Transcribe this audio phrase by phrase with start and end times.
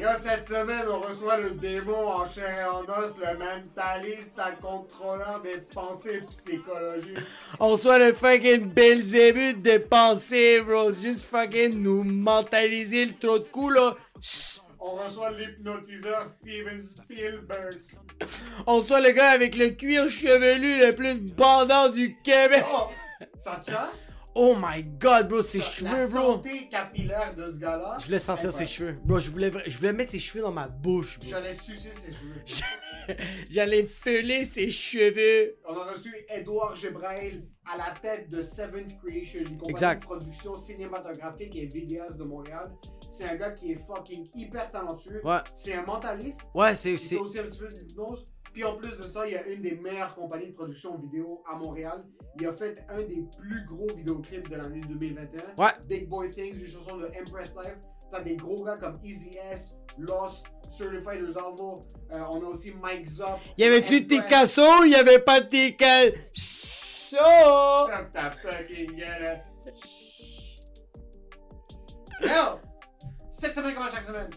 [0.00, 4.62] Là, cette semaine, on reçoit le démon en chair et en os, le mentaliste, le
[4.62, 7.18] contrôleur des pensées psychologiques.
[7.58, 10.92] On reçoit le fucking Belzébuth de pensée, bro.
[10.92, 13.94] Juste fucking nous mentaliser le trop de coups, là.
[14.78, 17.80] On reçoit l'hypnotiseur Steven Spielberg.
[18.66, 22.64] On reçoit le gars avec le cuir chevelu le plus bandant du Québec.
[22.70, 22.90] Oh,
[23.38, 24.15] ça te chasse?
[24.38, 26.32] Oh my god, bro, ses La cheveux, bro.
[26.34, 27.96] santé capillaire de ce gars-là.
[27.98, 28.94] Je voulais sentir ses cheveux.
[29.02, 31.28] Bro, je voulais, je voulais mettre ses cheveux dans ma bouche, bro.
[31.30, 33.16] J'allais sucer ses cheveux.
[33.50, 35.56] J'allais feuler ses cheveux.
[35.66, 40.00] On a reçu Edouard Gebrail à la tête de Seventh Creation, une compagnie Exact.
[40.02, 42.70] de production cinématographique et vidéaste de Montréal.
[43.10, 45.20] C'est un gars qui est fucking hyper talentueux.
[45.24, 45.38] Ouais.
[45.54, 46.42] C'est un mentaliste.
[46.54, 46.96] Ouais, c'est.
[46.96, 48.24] Fait aussi un petit peu d'hypnose.
[48.52, 51.42] Puis en plus de ça, il y a une des meilleures compagnies de production vidéo
[51.50, 52.04] à Montréal.
[52.40, 55.62] Il a fait un des plus gros vidéoclips de l'année 2021.
[55.62, 55.72] Ouais.
[55.88, 57.76] Big Boy Things, une chanson de Empress Life.
[58.10, 61.80] T'as des gros gars comme Easy S, Lost, Certified Resolvo.
[62.12, 63.38] Euh, on a aussi Mike Zop.
[63.58, 64.06] Y avait-tu.
[64.06, 65.48] Picasso ou y avait pas de
[67.10, 67.86] Picasso?
[67.88, 69.42] Ferme ta fucking gueule.
[72.22, 72.58] Yo!
[73.30, 74.30] Cette semaine, comme à chaque semaine,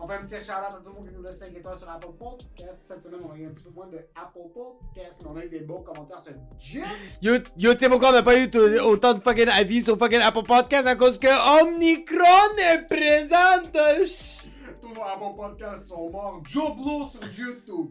[0.00, 1.90] on fait un petit shout-out à tout le monde qui nous laisse 5 étoiles sur
[1.90, 2.80] Apple Podcast.
[2.82, 5.44] Cette semaine, on a eu un petit peu moins de Apple Podcast, mais on a
[5.44, 7.18] eu des beaux commentaires sur Jeff.
[7.20, 8.48] Yo, yo, tu sais pourquoi on n'a pas eu
[8.80, 10.86] autant de fucking avis sur fucking Apple Podcast?
[10.86, 14.06] À cause que Omnicron est présente.
[14.06, 14.52] Chut.
[14.80, 16.42] Tous nos Apple Podcasts sont morts.
[16.46, 17.90] Joe Blow sur YouTube.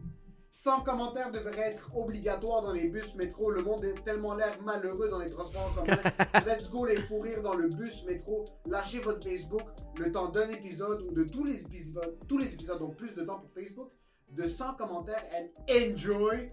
[0.58, 3.52] 100 commentaires devraient être obligatoires dans les bus métro.
[3.52, 5.98] Le monde est tellement l'air malheureux dans les transports en commun.
[6.48, 8.46] Let's go les fous rires dans le bus métro.
[8.66, 9.64] Lâchez votre Facebook
[10.00, 12.18] le temps d'un épisode ou de tous les épisodes.
[12.30, 13.92] Tous les épisodes, donc plus de temps pour Facebook.
[14.30, 16.48] De 100 commentaires and enjoy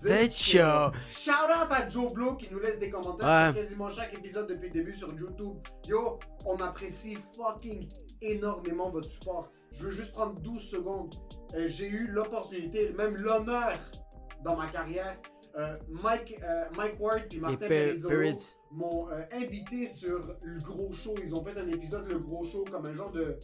[0.00, 0.90] The show.
[1.10, 3.52] Shout out à Joe Blow qui nous laisse des commentaires Ouais.
[3.52, 5.58] sur quasiment chaque épisode depuis le début sur YouTube.
[5.86, 7.86] Yo, on apprécie fucking
[8.22, 9.52] énormément votre support.
[9.74, 11.14] Je veux juste prendre 12 secondes.
[11.54, 13.72] Euh, J'ai eu l'opportunité, même l'honneur
[14.44, 15.16] dans ma carrière.
[15.58, 15.66] Euh,
[16.02, 18.56] Mike, euh, Mike Ward et Martin Per- Perizzolo Peretz.
[18.70, 21.14] m'ont euh, invité sur le gros show.
[21.22, 23.36] Ils ont fait un épisode, le gros show, comme un genre de,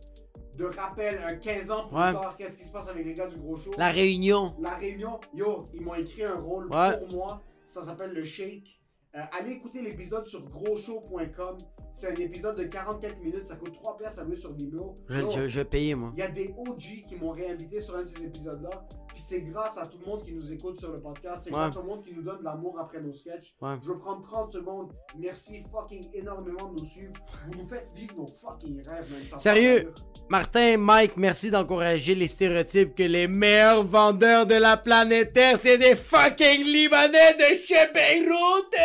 [0.56, 2.12] de rappel, un 15 ans plus Ouais.
[2.14, 2.34] tard.
[2.38, 3.72] Qu'est-ce qui se passe avec les gars du gros show?
[3.76, 4.56] La réunion.
[4.58, 6.98] La réunion, yo, ils m'ont écrit un rôle Ouais.
[6.98, 7.42] pour moi.
[7.66, 8.80] Ça s'appelle le Shake.
[9.16, 11.56] Euh, allez écouter l'épisode sur grosshow.com.
[11.92, 13.46] C'est un épisode de 44 minutes.
[13.46, 14.94] Ça coûte 3 piastres à louer sur Vimeo.
[15.08, 16.10] Je, je vais payer, moi.
[16.12, 18.70] Il y a des OG qui m'ont réinvité sur un de ces épisodes-là.
[19.18, 21.40] Puis c'est grâce à tout le monde qui nous écoute sur le podcast.
[21.42, 21.56] C'est Ouais.
[21.56, 23.52] grâce au monde qui nous donne de l'amour après nos sketchs.
[23.60, 23.74] Ouais.
[23.82, 24.92] Je veux prendre 30 secondes.
[25.18, 27.12] Merci fucking énormément de nous suivre.
[27.50, 29.20] Vous nous faites vivre nos fucking rêves, man.
[29.28, 29.92] Ça me Sérieux?
[30.28, 35.78] Martin, Mike, merci d'encourager les stéréotypes que les meilleurs vendeurs de la planète Terre, c'est
[35.78, 38.76] des fucking Libanais de chez Beyrouth.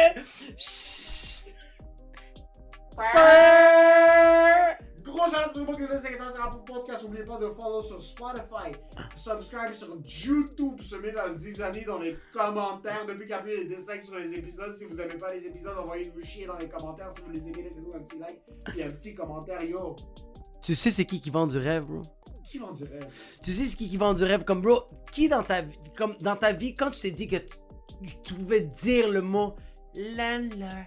[0.57, 1.53] Chut.
[5.03, 7.03] Gros shout out tout le monde qui nous laisse 5 étoiles sur Apple Podcast.
[7.03, 8.71] N'oubliez pas de follow sur Spotify.
[9.15, 10.81] Subscribe sur YouTube.
[10.81, 13.05] Semez la zizanie dans les commentaires.
[13.05, 14.73] Depuis qu'il y a plus les dislikes sur les épisodes.
[14.75, 17.11] Si vous n'aimez pas les épisodes, envoyez-nous chier dans les commentaires.
[17.11, 18.39] Si vous les aimez, laissez-nous un petit like.
[18.67, 19.61] Puis un petit commentaire.
[19.63, 19.95] Yo,
[20.61, 22.01] Tu sais c'est qui qui vend du rêve, bro?
[22.45, 23.07] qui vend du rêve?
[23.44, 24.44] Tu sais c'est qui qui vend du rêve?
[24.45, 24.83] Comme bro?
[25.11, 27.57] Qui dans ta vie, comme dans ta vie, quand tu t'es dit que tu,
[28.23, 29.56] tu pouvais dire le mot
[29.95, 30.85] landlord?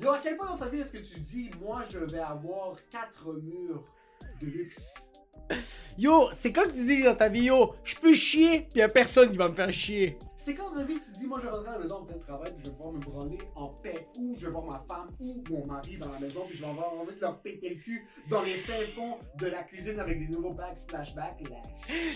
[0.00, 2.76] Yo, à quel point dans ta vie est-ce que tu dis, moi je vais avoir
[2.90, 3.84] 4 murs
[4.40, 5.10] de luxe?
[5.96, 8.88] Yo, c'est quand que tu dis dans ta vie, yo, je peux chier, pis y'a
[8.88, 10.18] personne qui va me faire chier.
[10.36, 12.16] C'est quand dans ta vie tu te dis, moi je rentrerai à la maison après
[12.16, 14.80] le travail, puis je vais pouvoir me branler en paix, ou je vais voir ma
[14.80, 17.68] femme ou mon mari dans la maison, puis je vais avoir envie de leur péter
[17.70, 21.40] le cul dans les fins fonds de la cuisine avec des nouveaux bags flashback.
[21.48, 21.56] Là.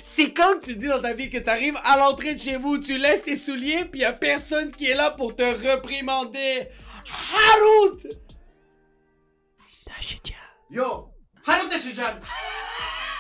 [0.03, 2.79] C'est quand que tu dis dans ta vie que t'arrives à l'entrée de chez vous,
[2.79, 6.67] tu laisses tes souliers, pis y'a personne qui est là pour te réprimander?
[9.85, 10.37] Tashijan.
[10.71, 11.13] Yo!
[11.47, 12.21] Haru Tashijan!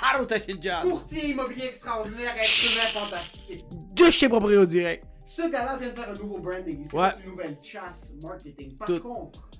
[0.02, 0.82] Harut Tashijan.
[0.88, 3.64] Courtier immobilier extraordinaire, humain fantastique.
[3.94, 5.05] De chez Proprio direct.
[5.25, 6.85] Ce gars-là vient de faire un nouveau branding.
[6.90, 7.11] Il Ouais.
[7.25, 8.76] une nouvelle chasse marketing.
[8.76, 9.00] Par Tout.
[9.00, 9.50] contre,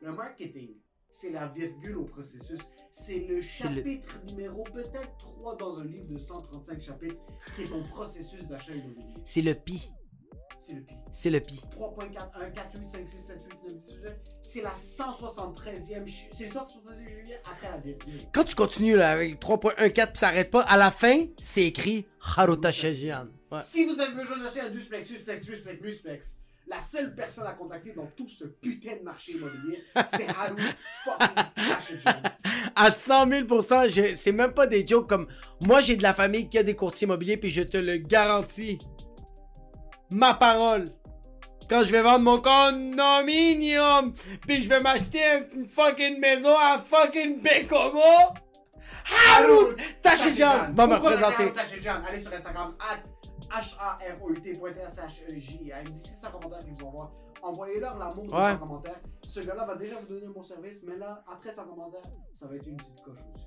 [0.00, 0.70] le marketing,
[1.12, 2.60] c'est la virgule au processus.
[2.92, 7.16] C'est le C'est le- chapitre numéro peut-être 3 dans un livre de 135 chapitres
[7.56, 9.14] qui est ton processus d'achat immobilier.
[9.24, 9.90] C'est le pi.
[10.68, 10.96] C'est le pire.
[11.12, 11.60] C'est le pi.
[11.78, 13.38] 3.41, 4, 8, 5, 6, 7,
[13.68, 14.12] 8, 9, 10, 11,
[14.42, 18.20] C'est la 173e, chi- c'est le 173e juillet après la virgule.
[18.32, 21.64] Quand tu continues là avec le 3.14 pis ça arrête pas, à la fin, c'est
[21.64, 22.06] écrit
[22.36, 23.28] Harut Tashijan.
[23.50, 23.60] Ouais.
[23.66, 26.34] Si vous avez besoin d'acheter un duplex, susplex, dusplex, musplex,
[26.66, 29.82] la seule personne à contacter dans tout ce putain de marché immobilier,
[30.14, 30.60] c'est Haru
[31.02, 32.04] fucking.
[32.76, 33.46] À 100 000
[33.88, 35.26] je- c'est même pas des jokes comme
[35.62, 38.78] moi j'ai de la famille qui a des courtiers immobiliers puis je te le garantis.
[40.10, 40.86] Ma parole.
[41.68, 44.14] Quand je vais vendre mon condominium
[44.46, 45.20] puis je vais m'acheter
[45.54, 48.00] une fucking maison à fucking Bécomo,
[49.36, 51.42] Harout Tashijan va me représenter.
[51.44, 52.02] Haru Tashijan?
[52.08, 53.02] Allez sur Instagram, at
[53.50, 55.58] H-A-R-O-U-T.S-H-E-J.
[55.90, 57.10] D'ici 100 commentaires qu'ils vous envoient.
[57.42, 58.52] Envoyez-leur l'amour de Ouais.
[58.52, 59.00] 100 commentaires.
[59.26, 62.00] Ce gars-là va déjà vous donner un bon service, mais là, après 100 commentaires,
[62.34, 63.46] ça va être une petite coche aussi.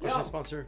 [0.00, 0.62] Prochain sponsor.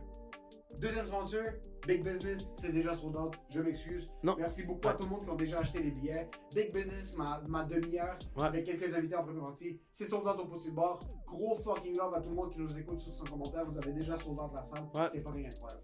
[0.80, 1.42] Deuxième sponsor,
[1.86, 4.06] Big Business, c'est déjà sold out, je m'excuse.
[4.36, 6.28] Merci beaucoup à tout le monde qui ont déjà acheté les billets.
[6.54, 8.46] Big Business, ma, ma demi-heure, Ouais.
[8.46, 9.80] avec quelques invités en première partie.
[9.92, 10.98] C'est sold out au petit bar.
[11.26, 13.62] Gros fucking love à tout le monde qui nous écoute sur son commentaire.
[13.68, 14.84] Vous avez déjà sold out la salle.
[14.94, 15.08] Ouais.
[15.12, 15.82] C'est fucking incroyable.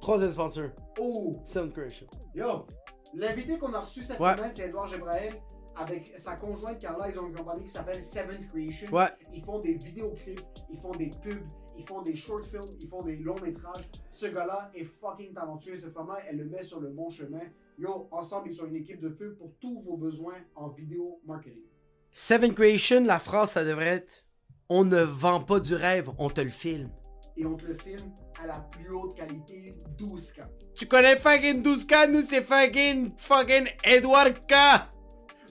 [0.00, 0.64] Troisième sponsor.
[0.98, 2.06] Oh, Sound Creation.
[2.34, 2.66] yo,
[3.14, 4.34] l'invité qu'on a reçu cette Ouais.
[4.36, 5.34] semaine, c'est Edouard Gebrael.
[5.74, 8.92] Avec sa conjointe Carla, ils ont une compagnie qui s'appelle Seventh Creation.
[8.94, 9.06] Ouais.
[9.32, 11.40] Ils font des vidéoclips, ils font des pubs,
[11.82, 13.84] ils font des short films, ils font des longs métrages.
[14.12, 15.76] Ce gars-là est fucking talentueux.
[15.76, 17.42] Cette femme-là, elle le met sur le bon chemin.
[17.78, 21.64] Yo, ensemble, ils sont une équipe de feu pour tous vos besoins en vidéo marketing.
[22.12, 24.24] Seven Creation, la phrase ça devrait être
[24.68, 26.88] on ne vend pas du rêve, on te le filme.
[27.36, 28.12] Et on te le filme
[28.42, 30.42] à la plus haute qualité, 12K.
[30.74, 34.54] Tu connais fucking 12K, nous c'est fucking fucking Edward K.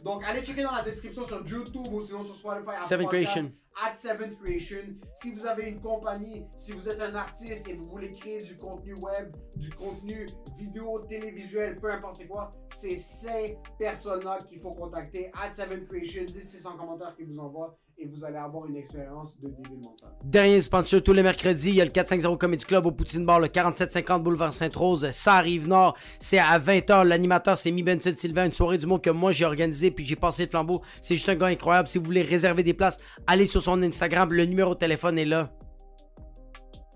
[0.03, 2.83] Donc, allez checker dans la description sur YouTube ou sinon sur Spotify.
[2.83, 3.51] Seven Podcast, Creation.
[3.75, 4.95] At Seventh Creation.
[5.15, 8.55] Si vous avez une compagnie, si vous êtes un artiste et vous voulez créer du
[8.55, 10.27] contenu web, du contenu
[10.57, 15.31] vidéo, télévisuel, peu importe quoi, c'est ces personnes-là qu'il faut contacter.
[15.39, 16.25] At Seventh Creation.
[16.25, 19.79] Dites c'est en commentaire qu'ils vous envoient et vous allez avoir une expérience de débile
[19.83, 20.11] mental.
[20.25, 23.39] Dernier sponsor tous les mercredis, il y a le 450 Comedy Club au Poutine Bar,
[23.39, 28.45] le 4750 Boulevard Sainte-Rose, ça arrive nord, c'est à 20h, l'animateur c'est Mi Benson Sylvain,
[28.45, 31.29] une soirée du monde que moi j'ai organisé puis j'ai passé le flambeau, c'est juste
[31.29, 34.73] un gars incroyable, si vous voulez réserver des places, allez sur son Instagram, le numéro
[34.73, 35.51] de téléphone est là.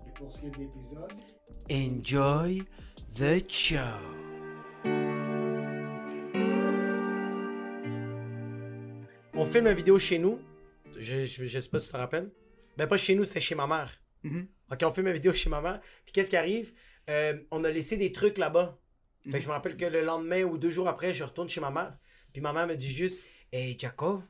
[0.06, 1.12] Et pour ce qui est de l'épisode,
[1.68, 2.62] Enjoy
[3.18, 3.76] the show.
[9.34, 10.38] On filme une vidéo chez nous.
[10.98, 12.30] Je, je, je sais pas si tu te rappelles.
[12.76, 13.90] Ben pas chez nous, c'était chez ma mère.
[14.70, 15.80] Ok, on filme une vidéo chez ma mère.
[16.04, 16.72] Puis qu'est-ce qui arrive?
[17.08, 18.78] Euh, on a laissé des trucs là-bas.
[19.24, 21.60] Fait que je me rappelle que le lendemain ou deux jours après, je retourne chez
[21.60, 21.96] ma mère.
[22.32, 23.22] Puis ma mère me dit juste,
[23.52, 24.22] hey Jacob,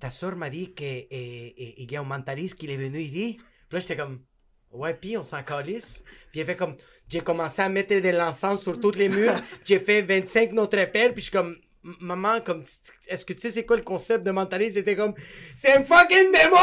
[0.00, 3.36] ta soeur m'a dit qu'il y a un mentaliste qui est venu ici.
[3.36, 4.22] Puis là, j'étais comme,
[4.70, 6.04] ouais, puis on s'en calisse.
[6.30, 6.76] Puis elle fait comme,
[7.08, 9.34] j'ai commencé à mettre de l'encens sur tous les murs.
[9.64, 11.12] J'ai fait 25 Notre Père.
[11.12, 11.56] Puis je suis comme,
[12.00, 12.62] maman, comme,
[13.08, 14.74] est-ce que tu sais c'est quoi le concept de mentaliste?
[14.74, 15.14] C'était comme,
[15.54, 16.56] c'est un fucking démon,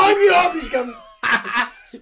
[0.51, 0.93] Puis je suis comme,
[1.93, 1.97] je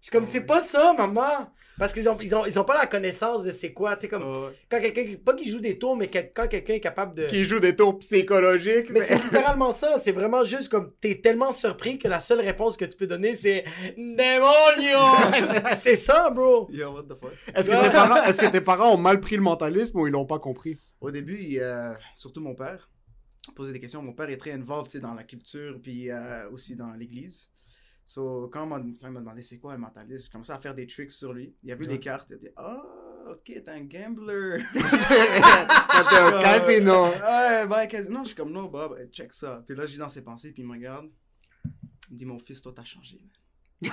[0.00, 1.52] suis comme, c'est pas ça, maman.
[1.80, 4.08] Parce qu'ils ont, ils ont, ils ont pas la connaissance de c'est quoi, tu sais,
[4.08, 4.22] comme,
[4.68, 7.24] quand quelqu'un, pas qu'il joue des tours, mais que- quand quelqu'un est capable de.
[7.26, 8.90] Qui joue des tours psychologiques.
[8.90, 12.76] Mais c'est littéralement ça, c'est vraiment juste comme t'es tellement surpris que la seule réponse
[12.76, 13.64] que tu peux donner c'est
[13.96, 14.98] Démonio!
[15.78, 16.68] c'est ça, bro!
[16.70, 17.32] Yo, what the fuck?
[17.54, 20.10] Est-ce que, tes parents, est-ce que tes parents ont mal pris le mentalisme ou ils
[20.12, 20.76] l'ont pas compris?
[21.00, 22.90] Au début, il, euh, surtout mon père,
[23.56, 24.02] posait des questions.
[24.02, 27.48] Mon père est très involved tu sais, dans la culture, puis euh, aussi dans l'église.
[28.12, 31.12] So, quand, il m'a demandé c'est quoi un mentaliste, j'ai commencé à faire des tricks
[31.12, 31.54] sur lui.
[31.62, 32.82] Il a vu les cartes, il a dit Ah,
[33.30, 34.64] ok, t'es un gambler.
[34.72, 37.04] T'es un casino.
[37.04, 38.22] Ouais, ben, casino.
[38.22, 39.62] Je suis comme, non, bah, bah, check ça.
[39.64, 41.08] Puis là, lis dans ses pensées, puis il me regarde.
[42.08, 43.20] Il me dit, mon fils, toi, t'as changé.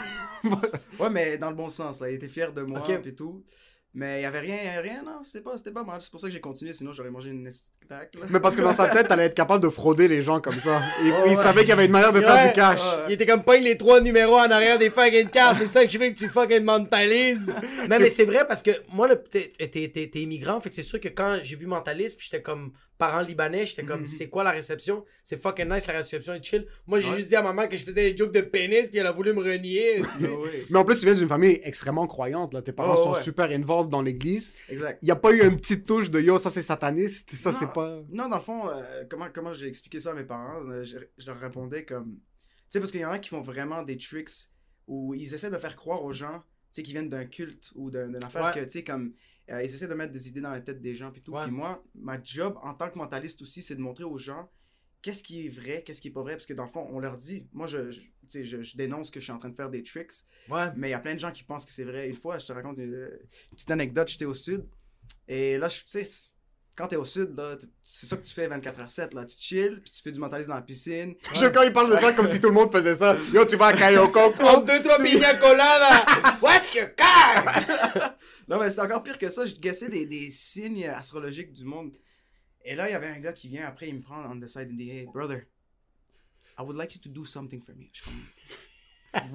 [0.99, 2.09] ouais, mais dans le bon sens, là.
[2.09, 3.45] Il était fier de moi, puis tout.
[3.93, 5.99] Mais il y avait rien, y avait rien, non, c'était pas, c'était pas mal.
[6.01, 7.43] C'est pour ça que j'ai continué, sinon j'aurais mangé une
[7.89, 8.01] là.
[8.29, 10.81] Mais parce que dans sa tête, t'allais être capable de frauder les gens comme ça.
[11.01, 11.35] Il, il ouais.
[11.35, 12.79] savait qu'il y avait une manière de faire du cash.
[12.81, 13.05] Ouais.
[13.07, 15.57] Il était comme pas les trois numéros en arrière des fucking cartes.
[15.59, 17.59] C'est ça que je veux que tu fucking mentalises.
[17.89, 20.61] Non, mais c'est vrai parce que moi, le- t'es t'es- t'es- t'es immigrant.
[20.61, 23.83] Fait que c'est sûr que quand j'ai vu Mentaliste, puis j'étais comme parent libanais, j'étais
[23.83, 25.05] comme, c'est quoi la réception?
[25.23, 26.65] C'est fucking nice, la réception est chill.
[26.87, 27.15] Moi, j'ai Ouais.
[27.17, 29.33] juste dit à maman que je faisais des jokes de pénis, puis elle a voulu
[29.33, 30.01] me renier.
[30.21, 30.65] Oui.
[30.69, 32.53] Mais en plus, tu viens d'une famille extrêmement croyante.
[32.53, 32.61] Là.
[32.61, 33.21] Tes parents Ouais, sont ouais.
[33.21, 34.53] super involved dans l'église.
[34.69, 34.99] Exact.
[35.01, 37.57] Il n'y a pas eu une petite touche de yo, ça c'est sataniste, ça Non.
[37.59, 38.01] c'est pas.
[38.09, 40.97] Non, dans le fond, euh, comment, comment j'ai expliqué ça à mes parents, euh, je,
[41.17, 42.11] je leur répondais comme...
[42.11, 42.19] Tu
[42.69, 44.29] sais, parce qu'il y en a qui font vraiment des tricks
[44.87, 47.89] où ils essaient de faire croire aux gens, tu sais, qui viennent d'un culte ou
[47.91, 48.53] d'un- d'une affaire Ouais.
[48.59, 49.13] que, tu sais, comme...
[49.51, 51.31] euh, ils essaient de mettre des idées dans la tête des gens puis tout.
[51.31, 51.43] Ouais.
[51.43, 54.49] Puis moi, ma job en tant que mentaliste aussi, c'est de montrer aux gens
[55.01, 56.33] qu'est-ce qui est vrai, qu'est-ce qui est pas vrai.
[56.33, 57.47] Parce que dans le fond, on leur dit...
[57.53, 59.69] Moi, je, je, tu sais, je, je dénonce que je suis en train de faire
[59.69, 60.11] des tricks,
[60.49, 60.67] Ouais.
[60.75, 62.09] mais il y a plein de gens qui pensent que c'est vrai.
[62.09, 64.65] Une fois, je te raconte une, une petite anecdote, j'étais au sud.
[65.27, 66.33] Et là, je- tu sais,
[66.75, 69.13] quand t'es au sud, là, c'est ça que tu fais 24h7.
[69.15, 69.25] Là.
[69.25, 71.15] Tu chill, puis tu fais du mentalisme dans la piscine.
[71.33, 73.15] Je quand il parle de ça comme si tout le monde faisait ça.
[73.33, 74.31] Yo, tu vas à Kayoko.
[74.31, 76.05] Comme deux, trois pina colada.
[76.41, 78.15] What's your car?
[78.47, 79.45] Non, mais c'est encore pire que ça.
[79.45, 81.91] Je guessais des, des signes astrologiques du monde.
[82.63, 84.47] Et là, il y avait un gars qui vient après, il me prend on the
[84.47, 85.41] side et me dit Hey, brother,
[86.57, 87.87] I would like you to do something for me.
[87.91, 88.21] Je suis comme,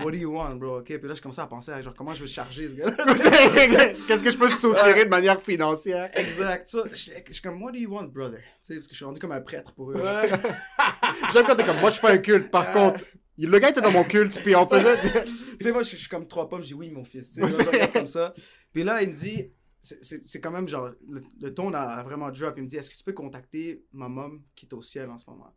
[0.04, 0.78] What do you want, bro?
[0.78, 2.96] Ok, puis là, je commençais à penser à genre, comment je vais charger ce gars-là.
[4.06, 6.10] Qu'est-ce que je peux soutirer de manière financière?
[6.18, 6.68] exact.
[6.68, 6.94] Ça, je
[7.26, 8.38] je suis comme, What do you want, brother?
[8.40, 10.02] Tu sais, parce que je suis rendu comme un prêtre pour eux.
[11.32, 12.50] J'aime quand t'es comme, moi je suis pas un culte.
[12.50, 12.72] Par Ah.
[12.72, 14.96] contre, il- le gars était dans mon culte, puis on faisait.
[15.58, 17.32] Tu sais, moi, je suis- comme trois pommes, je dis oui, mon fils.
[17.34, 18.34] Tu sais, comme ça.
[18.72, 22.54] Puis là, il me dit, c'est- quand même genre, le, le ton a, vraiment drop.
[22.56, 25.18] Il me dit, est-ce que tu peux contacter ma mom qui est au ciel en
[25.18, 25.54] ce moment?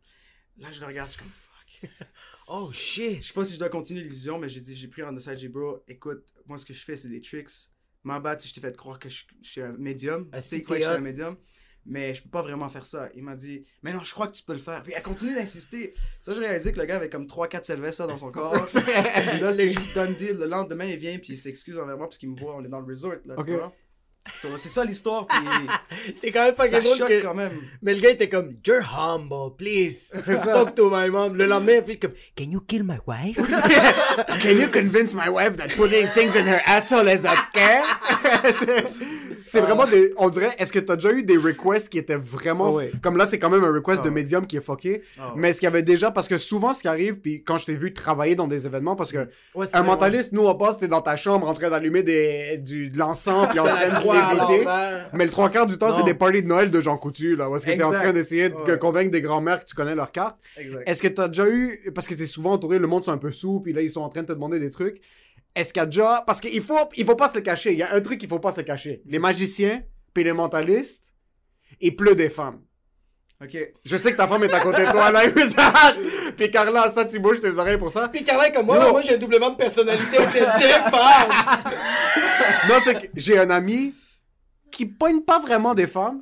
[0.58, 1.90] Là, je le regarde, je suis comme, fuck.
[2.48, 3.20] Oh shit.
[3.22, 5.36] Je sais pas si je dois continuer l'illusion, mais j'ai dit, j'ai pris en side,
[5.36, 7.50] j'ai bro, écoute, moi, ce que je fais, c'est des tricks.
[8.04, 10.28] Ma bad, si je t'ai fait croire que je, je suis un médium.
[10.30, 11.36] Ah, Tu sais quoi que je suis un médium?
[11.86, 13.08] Mais je peux pas vraiment faire ça.
[13.14, 14.82] Il m'a dit, mais non, je crois que tu peux le faire.
[14.82, 15.94] Puis elle continue d'insister.
[16.20, 18.66] Ça, j'ai réalisé que le gars avait comme 3-4 Sylvester dans son corps.
[18.66, 20.36] Puis là, c'était juste done deal.
[20.36, 22.68] Le lendemain, il vient, puis il s'excuse envers moi parce qu'il me voit, on est
[22.68, 23.14] dans le resort.
[23.24, 23.52] Là, tu?
[24.34, 25.38] So, c'est ça l'histoire, puis
[26.20, 27.22] C'est quand même pas ça drôle choque que...
[27.22, 27.62] quand même.
[27.80, 30.12] Mais le gars était comme, You're humble, please.
[30.22, 30.52] C'est ça.
[30.52, 31.36] Talk to my mom.
[31.36, 33.36] Le lendemain, il fait comme, Can you kill my wife?
[34.40, 37.82] Can you convince my wife that putting things in her asshole is okay?
[39.46, 40.12] C'est- c'est vraiment des.
[40.18, 42.72] On dirait, est-ce que t'as déjà eu des requests qui étaient vraiment.
[42.74, 42.90] Ouais.
[43.02, 44.14] Comme là, c'est quand même un request Ah de ouais.
[44.14, 45.02] médium qui est fucké.
[45.18, 45.32] Ah ouais.
[45.36, 46.10] Mais est-ce qu'il y avait déjà.
[46.10, 48.96] Parce que souvent, ce qui arrive, puis quand je t'ai vu travailler dans des événements,
[48.96, 52.02] parce que Ouais, un mentaliste, nous, on passe, t'es dans ta chambre en train d'allumer
[52.02, 55.10] des, du, de l'encens, puis en train de l'envers.
[55.14, 57.48] Mais le trois quarts du temps, c'est des parties de Noël de Jean Coutu, là,
[57.48, 60.12] où est-ce que t'es en train d'essayer de convaincre des grands-mères que tu connais leurs
[60.12, 60.36] cartes.
[60.86, 63.30] Est-ce que t'as déjà eu, parce que t'es souvent entouré, le monde sont un peu
[63.30, 65.00] sous, puis là ils sont en train de te demander des trucs.
[65.56, 67.72] Est-ce qu'il y a déjà, parce qu'il faut, il faut pas se le cacher.
[67.72, 69.00] Il y a un truc qu'il faut pas se cacher.
[69.06, 69.82] Les magiciens,
[70.12, 71.14] puis les mentalistes,
[71.80, 72.60] il pleut des femmes.
[73.42, 73.56] Ok?
[73.84, 75.22] Je sais que ta femme est à côté de toi là,
[76.36, 78.08] puis Carla, ça tu bouges tes oreilles pour ça.
[78.08, 78.90] Puis Carla est comme moi, Yo.
[78.92, 81.64] moi j'ai un doublement de personnalité, c'est défendre.
[82.68, 83.94] Non, c'est que j'ai un ami
[84.76, 86.20] qui poigne pas vraiment des femmes,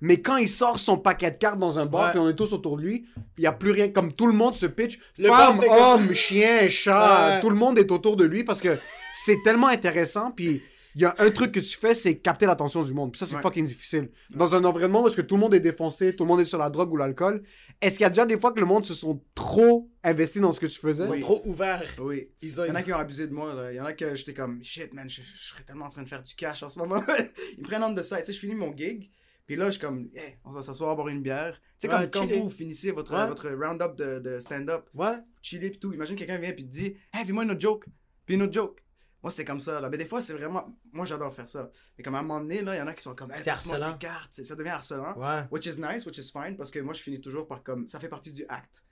[0.00, 2.10] mais quand il sort son paquet de cartes dans un bar, Ouais.
[2.12, 3.04] puis on est tous autour de lui,
[3.36, 5.76] il y a plus rien, comme tout le monde se pitch, Le femme, fait comme-
[5.78, 7.40] homme, chien, chat, Ouais.
[7.40, 8.78] tout le monde est autour de lui parce que
[9.12, 10.62] c'est tellement intéressant, puis
[10.94, 13.26] il y a un truc que tu fais, c'est capter l'attention du monde, puis ça
[13.26, 13.42] c'est Ouais.
[13.42, 14.10] fucking difficile.
[14.30, 16.44] Dans un environnement où est-ce que tout le monde est défoncé, tout le monde est
[16.44, 17.42] sur la drogue ou l'alcool,
[17.80, 20.52] est-ce qu'il y a déjà des fois que le monde se sont trop investis dans
[20.52, 21.04] ce que tu faisais?
[21.04, 21.20] Ils sont Oui.
[21.20, 21.88] trop ouverts.
[22.00, 22.30] Oui.
[22.42, 23.72] Ils ont, Il y en a qui ont abusé de moi, là.
[23.72, 26.02] Il y en a que j'étais comme, shit, man, je, je serais tellement en train
[26.02, 27.02] de faire du cash en ce moment.
[27.56, 28.18] Ils me prennent on the side.
[28.20, 29.10] Tu sais, je finis mon gig.
[29.46, 31.60] Puis là, je suis comme, hey, on va s'asseoir, boire une bière.
[31.80, 33.26] Tu sais, Ouais, comme quand vous finissez votre, Ouais.
[33.26, 35.16] votre round-up de, de stand-up, Ouais.
[35.42, 35.92] chiller pis tout.
[35.92, 37.84] Imagine quelqu'un vient puis te dit, hey, fais-moi une autre joke.
[38.26, 38.80] Puis une autre joke.
[39.22, 39.90] Moi, c'est comme ça, là.
[39.90, 40.66] Mais des fois, c'est vraiment.
[40.92, 41.70] Moi, j'adore faire ça.
[41.98, 43.40] Mais comme à un moment donné, là, il y en a qui sont comme, hey,
[43.42, 43.98] C'est harcelant.
[43.98, 44.32] cartes.
[44.42, 45.14] Ça devient harcelant.
[45.18, 45.44] Ouais.
[45.50, 47.86] Which is nice, which is fine, parce que moi, je finis toujours par comme.
[47.88, 48.82] Ça fait partie du acte.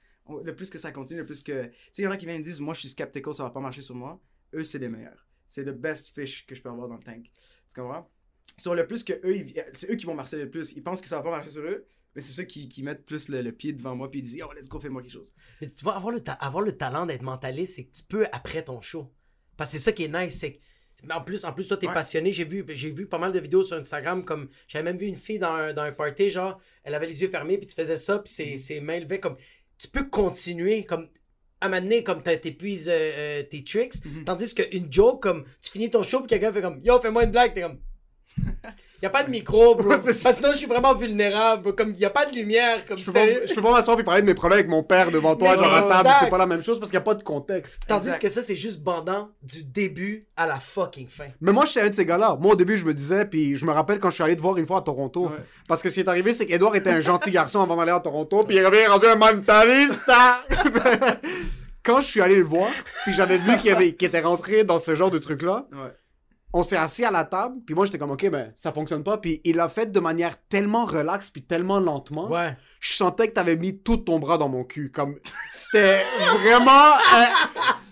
[0.44, 1.64] Le plus que ça continue, le plus que.
[1.64, 3.44] Tu sais, il y en a qui viennent et disent, moi, je suis skeptical, ça
[3.44, 4.20] va pas marcher sur moi.
[4.54, 5.26] Eux, c'est les meilleurs.
[5.46, 7.24] C'est le best fish que je peux avoir dans le tank.
[7.66, 8.10] Tu comprends?
[8.58, 10.72] Sur le plus que eux, ils- c'est eux qui vont marcher le plus.
[10.72, 13.06] Ils pensent que ça va pas marcher sur eux, mais c'est ceux qui, qui mettent
[13.06, 15.32] plus le, le pied devant moi puis ils disent, yo, let's go, fais-moi quelque chose.
[15.62, 18.26] Mais tu vois, avoir le, ta- avoir le talent d'être mentaliste, c'est que tu peux
[18.32, 19.10] après ton show.
[19.58, 20.58] Parce que c'est ça qui est nice, c'est
[21.10, 21.92] En plus, en plus, toi, t'es Ouais.
[21.94, 22.32] passionné.
[22.32, 24.24] J'ai vu, j'ai vu pas mal de vidéos sur Instagram.
[24.24, 27.20] Comme j'avais même vu une fille dans un, dans un party, genre, elle avait les
[27.22, 29.20] yeux fermés, puis tu faisais ça, puis ses, ses mains levées.
[29.20, 29.36] Comme
[29.78, 31.08] tu peux continuer, comme
[31.60, 33.94] à un moment donné, comme t'as- t'épuises euh, euh, tes tricks.
[34.24, 37.30] Tandis qu'une joke, comme tu finis ton show, puis quelqu'un fait comme Yo, fais-moi une
[37.32, 37.80] blague, t'es comme.
[39.02, 39.88] y a pas de micro, bro.
[39.88, 41.72] Parce que sinon, je suis vraiment vulnérable, bro.
[41.72, 44.04] Comme, y a pas de lumière, comme Je peux, pas, je peux pas m'asseoir et
[44.04, 46.46] parler de mes problèmes avec mon père devant toi, genre à table, c'est pas la
[46.46, 47.82] même chose parce qu'il y a pas de contexte.
[47.86, 48.22] Tandis Exact.
[48.22, 51.26] que ça, c'est juste bandant du début à la fucking fin.
[51.40, 52.36] Mais moi, j'étais un de ces gars-là.
[52.40, 54.42] Moi, au début, je me disais, puis je me rappelle quand je suis allé te
[54.42, 55.26] voir une fois à Toronto.
[55.26, 55.36] Ouais.
[55.66, 58.00] Parce que ce qui est arrivé, c'est qu'Edouard était un gentil garçon avant d'aller à
[58.00, 60.04] Toronto, puis il est rendu un mentaliste.
[60.08, 60.36] hein.
[61.84, 62.68] quand je suis allé le voir,
[63.04, 65.90] puis j'avais vu qu'il, avait, qu'il était rentré dans ce genre de truc-là, Ouais.
[66.52, 69.18] On s'est assis à la table, puis moi, j'étais comme, OK, ben, ça fonctionne pas.
[69.18, 72.30] Puis il l'a fait de manière tellement relaxe, puis tellement lentement.
[72.30, 72.56] Ouais.
[72.80, 74.90] Je sentais que t'avais mis tout ton bras dans mon cul.
[74.90, 75.16] Comme,
[75.52, 75.98] c'était
[76.42, 76.92] vraiment.
[77.16, 77.24] euh,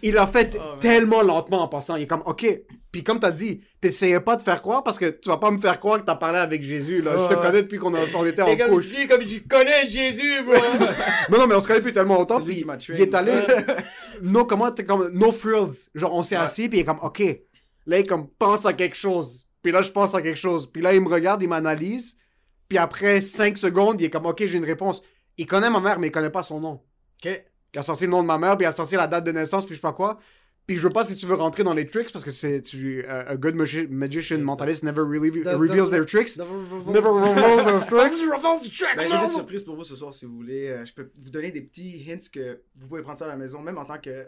[0.02, 1.96] il l'a fait Oh, tellement lentement en passant.
[1.96, 2.46] Il est comme, OK.
[2.92, 5.58] Puis comme t'as dit, t'essayais pas de faire croire parce que tu vas pas me
[5.58, 7.02] faire croire que t'as parlé avec Jésus.
[7.02, 7.12] Là.
[7.18, 7.92] je te connais depuis qu'on
[8.24, 8.88] était en comme couche.
[8.88, 10.54] je comme je connais Jésus, bro.
[11.28, 12.40] Non, non, mais on se connaît depuis tellement longtemps.
[12.40, 13.32] Puis il est allé.
[14.22, 15.90] no, comment, t'es comme, no frills.
[15.94, 16.42] Genre, on s'est Ouais.
[16.42, 17.22] assis, puis il est comme, OK.
[17.86, 19.46] Là, il comme, pense à quelque chose.
[19.62, 20.70] Puis là, je pense à quelque chose.
[20.70, 22.16] Puis là, il me regarde, il m'analyse.
[22.68, 25.02] Puis après 5 secondes, il est comme, OK, j'ai une réponse.
[25.36, 26.80] Il connaît ma mère, mais il connaît pas son nom.
[27.24, 27.44] ok.
[27.74, 29.32] Il a sorti le nom de ma mère, puis il a sorti la date de
[29.32, 30.18] naissance, puis je sais pas quoi.
[30.66, 33.04] Puis je veux pas si tu veux rentrer dans les tricks, parce que c'est tu,
[33.06, 36.36] euh, a good magi- magician mentalist never really That- reveals their tricks.
[36.38, 36.50] Never
[36.90, 38.12] Never reveals their tricks.
[38.96, 40.68] Ben, j'ai des surprises pour vous ce soir si vous voulez.
[40.68, 43.36] Euh, je peux vous donner des petits hints que vous pouvez prendre ça à la
[43.36, 44.26] maison, même en tant que,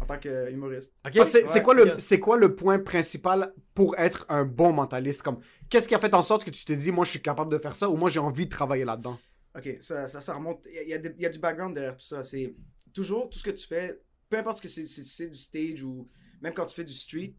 [0.00, 0.94] en tant que humoriste.
[1.06, 1.14] Ok.
[1.16, 1.98] Parce que C'est Ouais, quoi, le- yeah.
[1.98, 5.22] c'est quoi le point principal pour être un bon mentaliste?
[5.22, 7.50] Comme, Qu'est-ce qui a fait en sorte que tu t'es dit, moi, je suis capable
[7.50, 9.18] de faire ça, ou moi, j'ai envie de travailler là-dedans?
[9.56, 10.66] Ok, ça, ça, ça remonte.
[10.68, 12.22] Il y a- il y, a des- il y a du background derrière tout ça.
[12.22, 12.54] C'est
[12.92, 15.82] toujours tout ce que tu fais, peu importe ce que c'est, si c'est du stage
[15.82, 16.08] ou
[16.42, 17.34] même quand tu fais du street,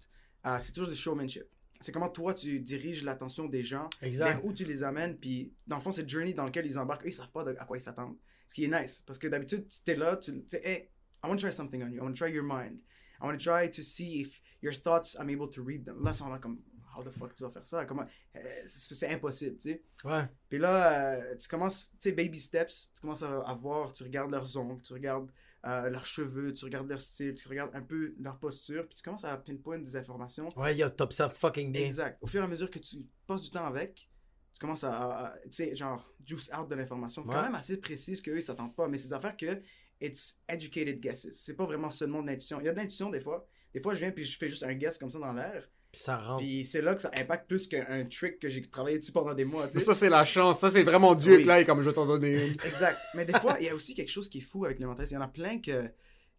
[0.47, 1.43] euh, c'est toujours du showmanship.
[1.81, 4.25] C'est comment toi tu diriges l'attention des gens, Exact.
[4.25, 6.79] vers où tu les amènes, puis dans le fond, c'est le journey dans lequel ils
[6.79, 7.03] embarquent.
[7.05, 8.15] Eux, ils savent pas de- à quoi ils s'attendent.
[8.47, 10.89] Ce qui est nice, parce que d'habitude, tu es là, tu tu sais, hey,
[11.25, 12.79] I want to try something on you, I want to try your mind,
[13.19, 16.03] I want to try to see if your thoughts, I'm able to read them.
[16.03, 16.59] Là, ils sont là comme,
[16.95, 17.85] how the fuck tu vas faire ça?
[17.85, 18.05] Comment?
[18.35, 19.83] Euh, c'est impossible, tu sais.
[20.03, 20.29] Ouais.
[20.49, 24.03] Puis là, euh, tu commences, tu sais, baby steps, tu commences à, à voir, tu
[24.03, 25.31] regardes leurs ongles, tu regardes
[25.65, 29.01] euh, leurs cheveux, tu regardes leur style, tu regardes un peu leur posture, puis tu
[29.01, 30.49] commences à pinpoint des informations.
[30.55, 31.85] Ouais, yo, t'observes fucking bien.
[31.85, 32.19] Exact.
[32.21, 34.07] Au fur et à mesure que tu passes du temps avec,
[34.53, 38.37] tu commences à, tu sais, genre, juice out de l'information, quand même assez précise qu'eux,
[38.37, 39.61] ils s'attendent pas, mais c'est des affaires que
[40.05, 41.27] it's educated guesses.
[41.31, 42.59] C'est pas vraiment seulement de l'intuition.
[42.59, 43.47] Il y a de l'intuition des fois.
[43.73, 45.69] Des fois, je viens puis je fais juste un guess comme ça dans l'air.
[45.91, 46.39] Puis ça rentre.
[46.39, 49.45] Puis c'est là que ça impacte plus qu'un trick que j'ai travaillé dessus pendant des
[49.45, 49.85] mois, tu Mais sais.
[49.87, 50.59] ça, c'est la chance.
[50.59, 51.43] Ça, c'est vraiment Dieu Oui.
[51.43, 52.51] que là, et comme je vais t'en donner une.
[52.65, 52.97] Exact.
[53.13, 55.11] Mais des fois, il y a aussi quelque chose qui est fou avec les mentalistes.
[55.13, 55.89] Il y en a plein que,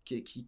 [0.04, 0.46] qui,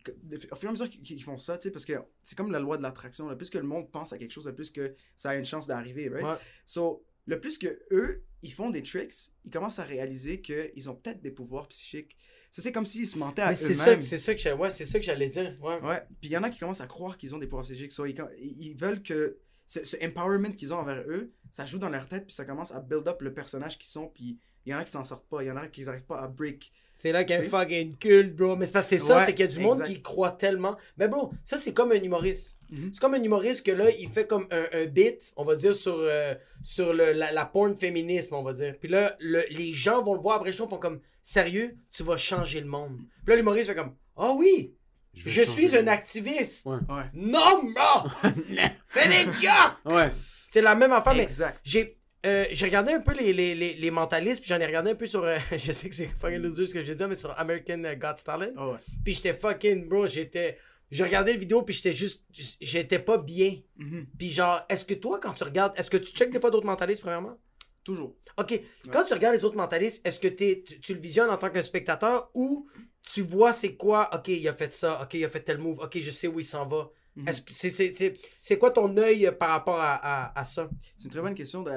[0.52, 2.60] au fur et à mesure qu'ils font ça, tu sais, parce que c'est comme la
[2.60, 3.28] loi de l'attraction.
[3.28, 5.44] Le plus que le monde pense à quelque chose, le plus que ça a une
[5.46, 6.24] chance d'arriver, right?
[6.24, 6.34] Ouais.
[6.64, 10.94] So, le plus que eux, ils font des tricks, ils commencent à réaliser qu'ils ont
[10.94, 12.16] peut-être des pouvoirs psychiques.
[12.50, 14.00] Ça, c'est comme s'ils se mentaient à eux-mêmes.
[14.00, 15.56] c'est ça que ouais, ça que j'allais dire.
[15.60, 15.78] Ouais.
[15.82, 16.00] Ouais.
[16.20, 17.92] Puis il y en a qui commencent à croire qu'ils ont des pouvoirs psychiques.
[17.98, 22.08] Ils, ils veulent que ce, ce empowerment qu'ils ont envers eux, ça joue dans leur
[22.08, 24.08] tête, puis ça commence à build up le personnage qu'ils sont.
[24.08, 25.42] Puis il y en a qui s'en sortent pas.
[25.42, 26.72] Il y en a qui n'arrivent pas à break.
[26.94, 28.56] C'est là qu'il y a un C'est- fucking culte, bro.
[28.56, 29.94] Mais c'est parce que c'est ça, Ouais, c'est qu'il y a du monde exact.
[29.94, 30.76] qui croit tellement.
[30.96, 32.56] Mais bro, ça c'est comme un humoriste.
[32.70, 32.90] Mhm.
[32.92, 35.74] C'est comme un humoriste que là, il fait comme un, un bit, on va dire,
[35.74, 38.74] sur, euh, sur le, la, la porn féminisme, on va dire.
[38.78, 42.16] Puis là, le- les gens vont le voir après, gens font comme, sérieux, tu vas
[42.16, 42.98] changer le monde.
[43.24, 44.74] Puis là, l'humoriste fait comme, ah oui,
[45.14, 46.66] je, suis le un activiste.
[46.66, 46.76] Ouais.
[46.90, 47.04] Ouais.
[47.14, 48.10] Non, non!
[48.88, 49.76] Fais des jokes!
[49.86, 50.10] Ouais.
[50.50, 51.58] C'est la même affaire, mais Exact.
[51.64, 54.90] j'ai euh, j'ai regardé un peu les, les, les, les mentalistes, puis j'en ai regardé
[54.90, 55.22] un peu sur.
[55.24, 57.94] euh, je sais que c'est fucking loser ce que je dire, mais sur American euh,
[57.94, 58.52] Got Talent.
[58.56, 58.78] Oh, ouais.
[59.04, 60.58] Puis j'étais fucking, bro, j'étais.
[60.90, 62.24] J'ai regardé le vidéo, puis j'étais juste.
[62.60, 63.56] J'étais pas bien.
[63.76, 64.06] Mhm.
[64.18, 66.66] Puis genre, est-ce que toi, quand tu regardes, est-ce que tu checkes des fois d'autres
[66.66, 67.38] mentalistes, premièrement?
[67.84, 68.16] Toujours.
[68.36, 71.50] Ok, quand tu regardes les autres mentalistes, est-ce que tu, tu le visionnes en tant
[71.50, 72.68] que spectateur ou
[73.02, 75.78] tu vois c'est quoi, ok, il a fait ça, ok, il a fait tel move,
[75.80, 76.90] ok, je sais où il s'en va.
[77.18, 77.28] Mhm.
[77.28, 80.44] Est-ce que c'est, c'est, c'est, c'est quoi ton œil euh, par rapport à, à, à
[80.44, 80.70] ça?
[80.96, 81.62] C'est une très bonne question.
[81.62, 81.72] De...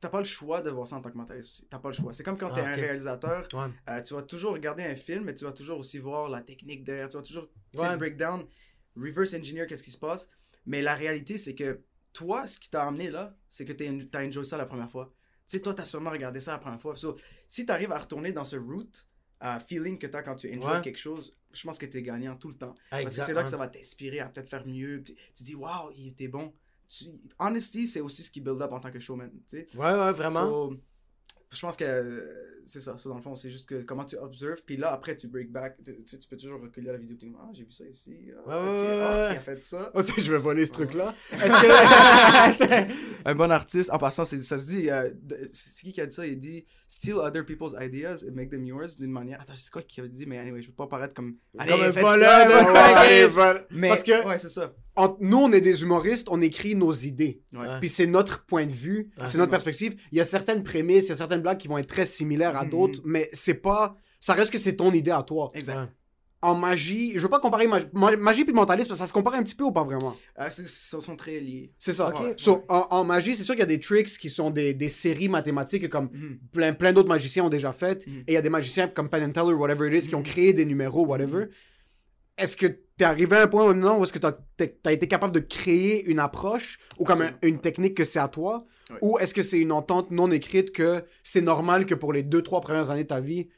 [0.00, 1.64] T'as pas le choix de voir ça en tant que mentaliste.
[1.70, 2.12] T'as pas le choix.
[2.12, 2.80] C'est comme quand t'es Ah, un ok.
[2.80, 3.66] réalisateur, Ouais.
[3.90, 6.82] euh, tu vas toujours regarder un film, mais tu vas toujours aussi voir la technique
[6.84, 7.08] derrière.
[7.08, 7.90] Tu vas toujours tu Ouais.
[7.92, 8.44] le breakdown,
[8.96, 10.28] reverse engineer, qu'est-ce qui se passe.
[10.66, 11.80] Mais la réalité, c'est que
[12.12, 15.14] toi, ce qui t'a amené là, c'est que t'as enjoyé ça la première fois.
[15.48, 16.96] Tu sais, toi, t'as sûrement regardé ça la première fois.
[16.96, 17.16] So,
[17.46, 19.06] si t'arrives à retourner dans ce route,
[19.60, 20.80] feeling que t'as quand tu enjoy Ouais.
[20.82, 22.74] quelque chose, je pense que t'es gagnant tout le temps.
[22.90, 25.02] Parce que c'est là que ça va t'inspirer à peut-être faire mieux.
[25.02, 26.52] Tu, tu dis, waouh, il était bon.
[26.88, 27.06] Tu...
[27.38, 29.30] Honesty, c'est aussi ce qui build up en tant que showman.
[29.48, 29.66] Tu sais.
[29.76, 30.48] Ouais, ouais, vraiment.
[30.48, 30.76] So,
[31.52, 32.20] je pense que euh,
[32.64, 32.96] c'est ça.
[32.96, 35.50] So, dans le fond, c'est juste que comment tu observes, puis là, après, tu break
[35.50, 35.76] back.
[35.84, 37.16] Tu, tu sais, tu peux toujours reculer à la vidéo.
[37.18, 38.14] Tu dis, ah, j'ai vu ça ici.
[38.46, 39.28] Ah, Ouais, ok, ouais, ouais, ah, ouais.
[39.32, 39.90] il a fait ça.
[39.94, 41.14] Oh, tu sais, je vais voler ce truc-là.
[43.24, 45.10] un bon artiste, en passant, c'est- ça se dit, euh,
[45.52, 46.26] c'est qui qui a dit ça?
[46.26, 49.40] Il dit Steal other people's ideas and make them yours d'une manière.
[49.40, 51.36] Attends, c'est quoi qui avait dit, mais anyway, je veux pas paraître comme.
[51.58, 53.26] Comme un voleur ouais, de ouais, fucking ouais, ouais.
[53.26, 53.66] vol.
[53.70, 54.72] Mais, Parce que ouais, c'est ça.
[54.96, 57.40] Entre- nous, on est des humoristes, on écrit nos idées.
[57.52, 57.66] Ouais.
[57.80, 59.94] Puis c'est notre point de vue, c'est notre perspective.
[60.12, 62.56] Il y a certaines prémices, il y a certaines blagues qui vont être très similaires
[62.56, 62.70] à Mhm.
[62.70, 63.96] d'autres, mais c'est pas.
[64.20, 65.50] Ça reste que c'est ton idée à toi.
[65.54, 65.76] Exact.
[65.80, 65.86] Ouais.
[66.44, 69.12] En magie, je veux pas comparer mag- ma- magie puis mentalisme, parce que ça se
[69.12, 70.16] compare un petit peu ou pas vraiment?
[70.34, 71.72] Ah, c'est- ils sont très liés.
[71.78, 72.12] C'est ça.
[72.36, 74.88] So, en, en magie, c'est sûr qu'il y a des tricks qui sont des, des
[74.88, 76.38] séries mathématiques comme Mhm.
[76.52, 78.04] plein, plein d'autres magiciens ont déjà fait.
[78.08, 78.20] Mhm.
[78.26, 80.22] Et il y a des magiciens comme Penn and Teller, whatever it is, qui ont
[80.22, 81.44] créé des numéros, whatever.
[82.36, 82.66] Est-ce que
[83.02, 84.32] t'es arrivé à un point maintenant où est-ce que t'as
[84.84, 88.28] as été capable de créer une approche ou comme un- une technique que c'est à
[88.28, 88.64] toi?
[89.00, 92.42] Ou est-ce que c'est une entente non écrite que c'est normal que pour les deux,
[92.42, 93.48] trois premières années de ta vie,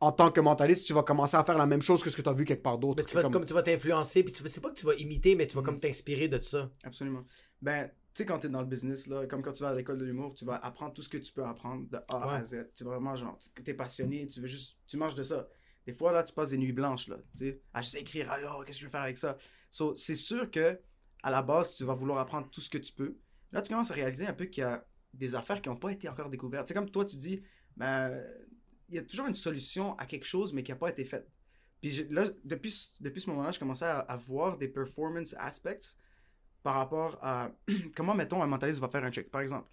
[0.00, 2.22] en tant que mentaliste, tu vas commencer à faire la même chose que ce que
[2.22, 2.96] tu as vu quelque part d'autre?
[3.02, 3.44] Mais tu vas, Comme- comme...
[3.44, 5.66] tu vas t'influencer, puis tu c'est pas que tu vas imiter, mais tu vas Mhm.
[5.66, 6.70] comme t'inspirer de ça.
[6.84, 7.24] Absolument.
[7.60, 9.74] Ben, tu sais, quand tu es dans le business, là, comme quand tu vas à
[9.74, 12.02] l'école de l'humour, tu vas apprendre tout ce que tu peux apprendre de A
[12.36, 12.44] à Ouais.
[12.44, 12.70] Z.
[12.74, 15.46] Tu vas vraiment, genre, tu es passionné, tu veux juste, tu manges de ça.
[15.88, 18.36] Des fois, là, tu passes des nuits blanches, là, tu sais, à juste écrire, ah,
[18.54, 19.38] oh, qu'est-ce que je vais faire avec ça?
[19.70, 20.78] So, c'est sûr que,
[21.22, 23.16] à la base, tu vas vouloir apprendre tout ce que tu peux.
[23.52, 25.90] Là, tu commences à réaliser un peu qu'il y a des affaires qui n'ont pas
[25.90, 26.68] été encore découvertes.
[26.68, 27.40] C'est comme toi, tu dis,
[27.74, 28.22] ben,
[28.90, 31.26] il y a toujours une solution à quelque chose, mais qui n'a pas été faite.
[31.80, 35.96] Puis là, depuis, depuis ce moment-là, je commençais à, voir des performance aspects
[36.62, 37.50] par rapport à
[37.96, 39.30] comment, mettons, un mentaliste va faire un trick.
[39.30, 39.70] Par exemple,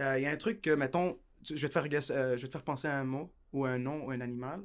[0.00, 2.46] euh, il y a un truc que, mettons, je vais, te faire, euh, je vais
[2.46, 4.62] te faire penser à un mot, ou un nom, ou un animal.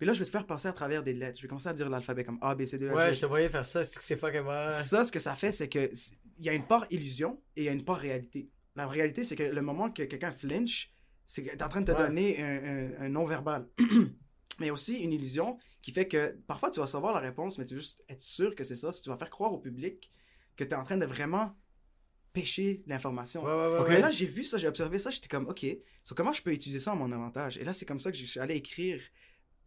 [0.00, 1.36] Puis là, je vais te faire passer à travers des lettres.
[1.36, 3.20] Je vais commencer à dire l'alphabet comme A, B, C, D, E, F, Ouais, je
[3.20, 4.70] te voyais faire ça, c'est fucking vrai.
[4.70, 5.90] Ça, ce que ça fait, c'est que
[6.38, 8.48] il y a une part illusion et il y a une part réalité.
[8.76, 10.90] La réalité, c'est que le moment que quelqu'un flinch,
[11.26, 12.06] c'est que tu es en train de te Ouais.
[12.08, 13.68] donner un, un- un non-verbal.
[14.58, 17.74] Mais aussi une illusion qui fait que parfois tu vas savoir la réponse, mais tu
[17.74, 18.92] veux juste être sûr que c'est ça.
[18.92, 20.10] Si tu vas faire croire au public
[20.56, 21.54] que tu es en train de vraiment
[22.32, 23.42] pêcher l'information.
[23.44, 23.78] Ouais, ouais, ouais.
[23.80, 23.88] Ok.
[23.88, 24.00] Mais ouais.
[24.00, 25.64] là, j'ai vu ça, j'ai observé ça, j'étais comme, OK,
[26.02, 27.58] so comment je peux utiliser ça à mon avantage?
[27.58, 29.00] Et là, c'est comme ça que je suis allé écrire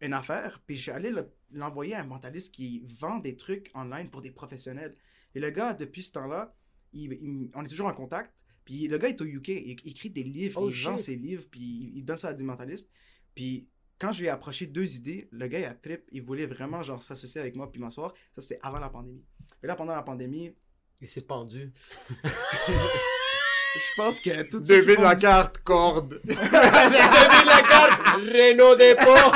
[0.00, 3.70] une affaire, puis je suis allé le- l'envoyer à un mentaliste qui vend des trucs
[3.74, 4.94] online pour des professionnels.
[5.34, 6.54] Et le gars, depuis ce temps-là,
[6.92, 9.90] il- il- on est toujours en contact, puis le gars est au UK, il, il
[9.90, 12.44] écrit des livres, Oh, il vend ses livres, puis il, il donne ça à des
[12.44, 12.90] mentalistes.
[13.34, 16.46] Puis quand je lui ai approché deux idées, le gars, il a trip, il voulait
[16.46, 18.12] vraiment genre s'associer avec moi puis m'asseoir.
[18.32, 19.24] Ça, c'était avant la pandémie.
[19.62, 20.54] Et là, pendant la pandémie,
[21.00, 21.72] Il s'est pendu.
[22.24, 26.20] je pense que tout Devine la carte, corde.
[26.24, 28.00] Devine la carte!
[28.16, 29.32] Renault Dépôt!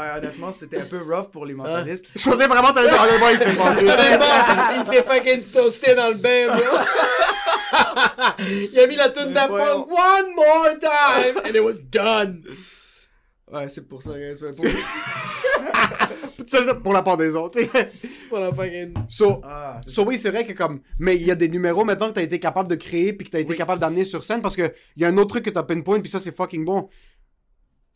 [0.00, 2.06] Ah Ouais, honnêtement, c'était un peu rough pour les mentalistes.
[2.16, 3.84] Je pensais vraiment t'allais dire, honnêtement, il s'est pendu.
[4.76, 6.78] il s'est fucking toasté dans le bain, bro.
[8.72, 9.86] il a mis la toune voyons.
[9.88, 12.42] one more time and it was done.
[13.52, 14.12] Ouais, c'est pour ça.
[14.12, 14.40] guys.
[14.42, 14.64] Ouais, pour-
[16.46, 17.90] Ça, Pour la pendaison, tu sais.
[18.28, 18.92] Pour la fucking...
[19.08, 20.80] So, Ah, c'est so oui, c'est vrai que comme.
[20.98, 23.30] Mais il y a des numéros maintenant que t'as été capable de créer puis que
[23.32, 23.56] t'as été Oui.
[23.56, 26.00] capable d'amener sur scène parce que il y a un autre truc que t'as pinpoint
[26.00, 26.88] puis ça c'est fucking bon.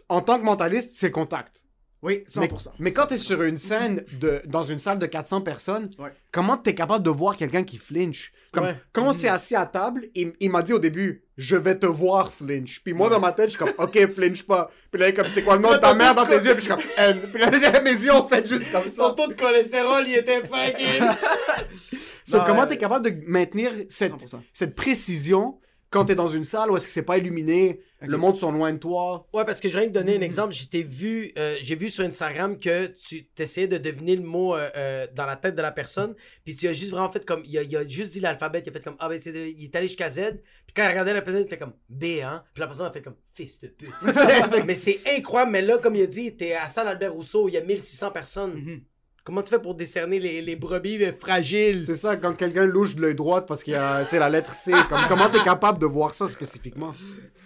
[0.08, 1.63] En tant que mentaliste, c'est contact.
[2.04, 2.68] Oui, Mais, 100%.
[2.78, 6.10] mais quand t'es sur une scène de, dans une salle de 400 personnes, Ouais.
[6.30, 8.30] comment t'es capable de voir quelqu'un qui flinch?
[8.52, 8.76] Comme, Ouais.
[8.92, 11.86] Quand on s'est assis à table, il, il m'a dit au début, je vais te
[11.86, 12.80] voir flinch.
[12.84, 14.70] Puis moi, dans ma tête, je suis comme, ok, flinch pas.
[14.90, 16.54] Puis là, il est comme, c'est quoi le nom de ta mère dans tes yeux?
[16.54, 17.20] Puis je suis comme, N.
[17.32, 19.14] Puis là, j'ai mes yeux ont fait juste comme Son ça.
[19.16, 21.00] taux de cholestérol, il était fucking...
[22.26, 24.40] So, Non, comment euh, t'es capable de maintenir cette, 100%.
[24.54, 25.58] cette précision
[25.94, 28.72] quand t'es dans une salle où est-ce que c'est pas illuminé, le monde sont loin
[28.72, 29.28] de toi?
[29.32, 30.52] Ouais, parce que je viens de donner un exemple.
[30.52, 34.56] J'ai t'ai vu, euh, j'ai vu sur Instagram que tu essayais de deviner le mot
[34.56, 37.44] euh, euh, dans la tête de la personne, puis tu as juste vraiment fait comme,
[37.46, 39.54] il a, il a juste dit l'alphabet, il a fait comme A, B, C, D,
[39.56, 42.04] il est allé jusqu'à Z, puis quand il regardait la personne, il fait comme B,
[42.24, 43.94] hein, puis la personne a fait comme fils de pute.
[44.66, 47.52] mais c'est incroyable, mais là, comme il a dit, t'es à Salle Albert Rousseau, il
[47.52, 48.54] y a 1600 personnes.
[48.54, 48.80] Mhm.
[49.24, 51.86] Comment tu fais pour décerner les, les brebis euh, fragiles?
[51.86, 53.72] C'est ça, quand quelqu'un louche de l'œil droit parce que
[54.04, 54.70] c'est la lettre C.
[54.90, 56.92] Comme, comment t'es capable de voir ça spécifiquement?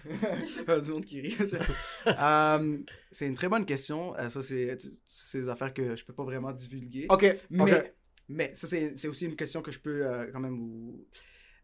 [0.85, 1.37] Du monde qui rit.
[2.07, 2.79] Euh,
[3.11, 4.17] c'est une très bonne question.
[4.17, 4.77] Euh, ça, c'est
[5.35, 7.07] des affaires que je peux pas vraiment divulguer.
[7.09, 7.37] Ok,
[8.29, 11.07] Mais, ça, c'est c'est aussi une question que je peux euh, quand même vous...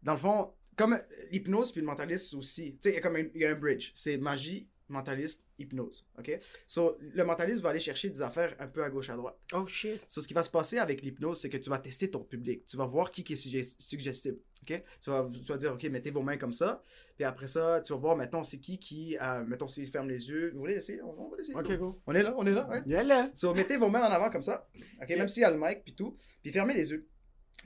[0.01, 0.97] Dans le fond, comme
[1.31, 3.55] l'hypnose puis le mentaliste aussi, tu sais, il y a comme un, y a un
[3.55, 3.91] bridge.
[3.95, 6.05] C'est magie, mentaliste, hypnose.
[6.19, 6.39] OK?
[6.67, 9.37] So, le mentaliste va aller chercher des affaires un peu à gauche, à droite.
[9.53, 9.99] Oh shit.
[10.07, 12.65] So, ce qui va se passer avec l'hypnose, c'est que tu vas tester ton public.
[12.65, 14.37] Tu vas voir qui, qui est sugge- suggestible.
[14.63, 14.83] ok?
[15.01, 16.83] Tu, vas, tu vas dire, OK, mettez vos mains comme ça.
[17.15, 20.29] Puis après ça, tu vas voir, mettons, c'est qui qui, euh, mettons, s'il ferme les
[20.29, 20.51] yeux.
[20.53, 21.01] Vous voulez essayer?
[21.01, 21.55] On, on va l'essayer.
[21.55, 22.01] Ok, go.
[22.05, 22.67] On est là, on est là.
[22.69, 22.81] ouais.
[22.85, 23.29] Viens là.
[23.33, 24.67] So, mettez vos mains en avant comme ça.
[25.01, 26.15] OK, même s'il y a le mic puis tout.
[26.43, 27.07] Puis fermez les yeux.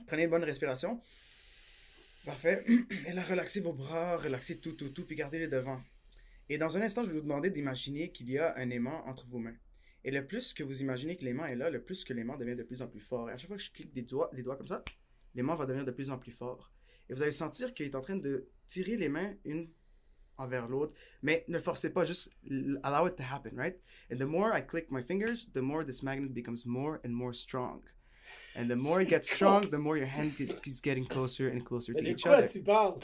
[0.06, 1.00] Prenez une bonne respiration.
[2.24, 2.64] Parfait.
[3.06, 5.80] Et là, relaxez vos bras, relaxez tout, tout, tout, puis gardez-les devant.
[6.50, 9.24] Et dans un instant, je vais vous demander d'imaginer qu'il y a un aimant entre
[9.28, 9.54] vos mains.
[10.02, 12.56] Et le plus que vous imaginez que l'aimant est là, le plus que l'aimant devient
[12.56, 13.30] de plus en plus fort.
[13.30, 14.82] Et à chaque fois que je clique des doigts, comme ça,
[15.36, 16.72] l'aimant va devenir de plus en plus fort.
[17.08, 19.70] Et vous allez sentir qu'il est en train de tirer les mains une
[20.38, 20.92] envers l'autre.
[21.22, 22.32] Mais ne le forcez pas, juste
[22.82, 23.78] allow it to happen, right?
[24.12, 27.32] And the more I click my fingers, the more this magnet becomes more and more
[27.32, 27.82] strong.
[28.56, 31.92] And the more it gets strong, the more your hand keeps getting closer and closer
[31.92, 32.48] to each quoi other.
[32.48, 32.98] tu parles?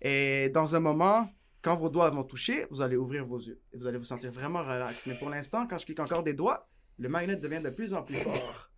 [0.00, 1.28] Et dans un moment,
[1.66, 3.60] quand vos doigts vont toucher, vous allez ouvrir vos yeux.
[3.72, 5.04] Et vous allez vous sentir vraiment relax.
[5.06, 8.04] Mais pour l'instant, quand je clique encore des doigts, le magnet devient de plus en
[8.04, 8.70] plus fort.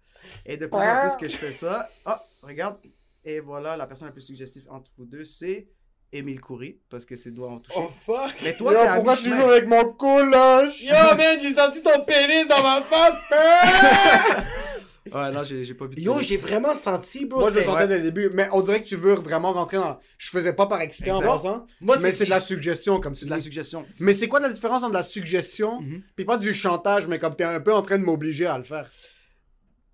[0.46, 2.78] Et de plus en plus que je fais ça, ah, regarde.
[3.24, 5.68] Et voilà, la personne la plus suggestive entre vous deux, c'est
[6.12, 7.78] Émile Coury, parce que ses doigts ont touché.
[7.78, 8.34] Oh fuck!
[8.42, 10.80] Mais toi, Yo, t'es pourquoi tu joues avec mon coloche?
[10.80, 13.16] Yo man, j'ai senti ton pénis dans ma face!
[15.12, 17.40] Ouais, là, j'ai pas vu de Yo, j'ai vraiment senti, bro.
[17.40, 19.76] Moi, je le sentais dès le début, mais on dirait que tu veux vraiment rentrer
[19.76, 19.98] dans.
[20.18, 23.20] Je faisais pas par exprès en passant, Moi, mais c'est de la suggestion, comme tu
[23.20, 23.86] C'est de la suggestion.
[24.00, 26.02] Mais c'est quoi la différence entre la suggestion, Mhm.
[26.16, 28.64] puis pas du chantage, mais comme t'es un peu en train de m'obliger à le
[28.64, 28.88] faire?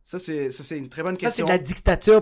[0.03, 1.47] Ça, c'est ça, c'est une très bonne Ça, c'est question.
[1.47, 2.21] de la dictature.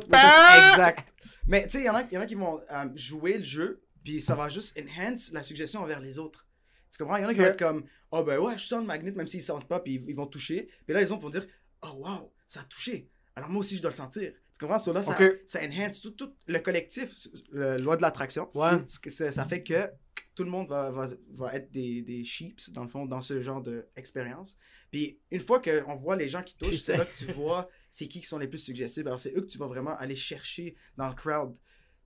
[0.73, 1.09] Exact.
[1.49, 3.45] Mais tu sais, il y, en a- y en a qui vont euh, jouer le
[3.45, 6.47] jeu, puis ça va juste enhance la suggestion envers les autres.
[6.91, 7.17] Tu comprends?
[7.17, 9.11] Il y en a qui vont être comme, oh ben ouais, je sens le magnet,
[9.13, 10.69] même s'ils ne sentent pas, puis ils, ils vont toucher.
[10.87, 11.47] Puis là, les autres vont dire,
[11.83, 13.09] oh wow, ça a touché.
[13.35, 14.33] Alors moi aussi, je dois le sentir.
[14.53, 14.79] Tu comprends?
[14.79, 15.41] So, là, ça, Ok.
[15.47, 18.51] ça enhance tout, tout le collectif, la loi de l'attraction.
[18.55, 18.79] Ouais.
[18.87, 19.91] Ça, fait que
[20.35, 23.41] tout le monde va, va, va être des, des sheeps, dans le fond, dans ce
[23.41, 24.57] genre d'expérience.
[24.91, 28.07] Puis une fois qu'on voit les gens qui touchent, c'est là que tu vois c'est
[28.09, 29.09] qui qui sont les plus suggestibles.
[29.09, 31.57] Alors c'est eux que tu vas vraiment aller chercher dans le crowd.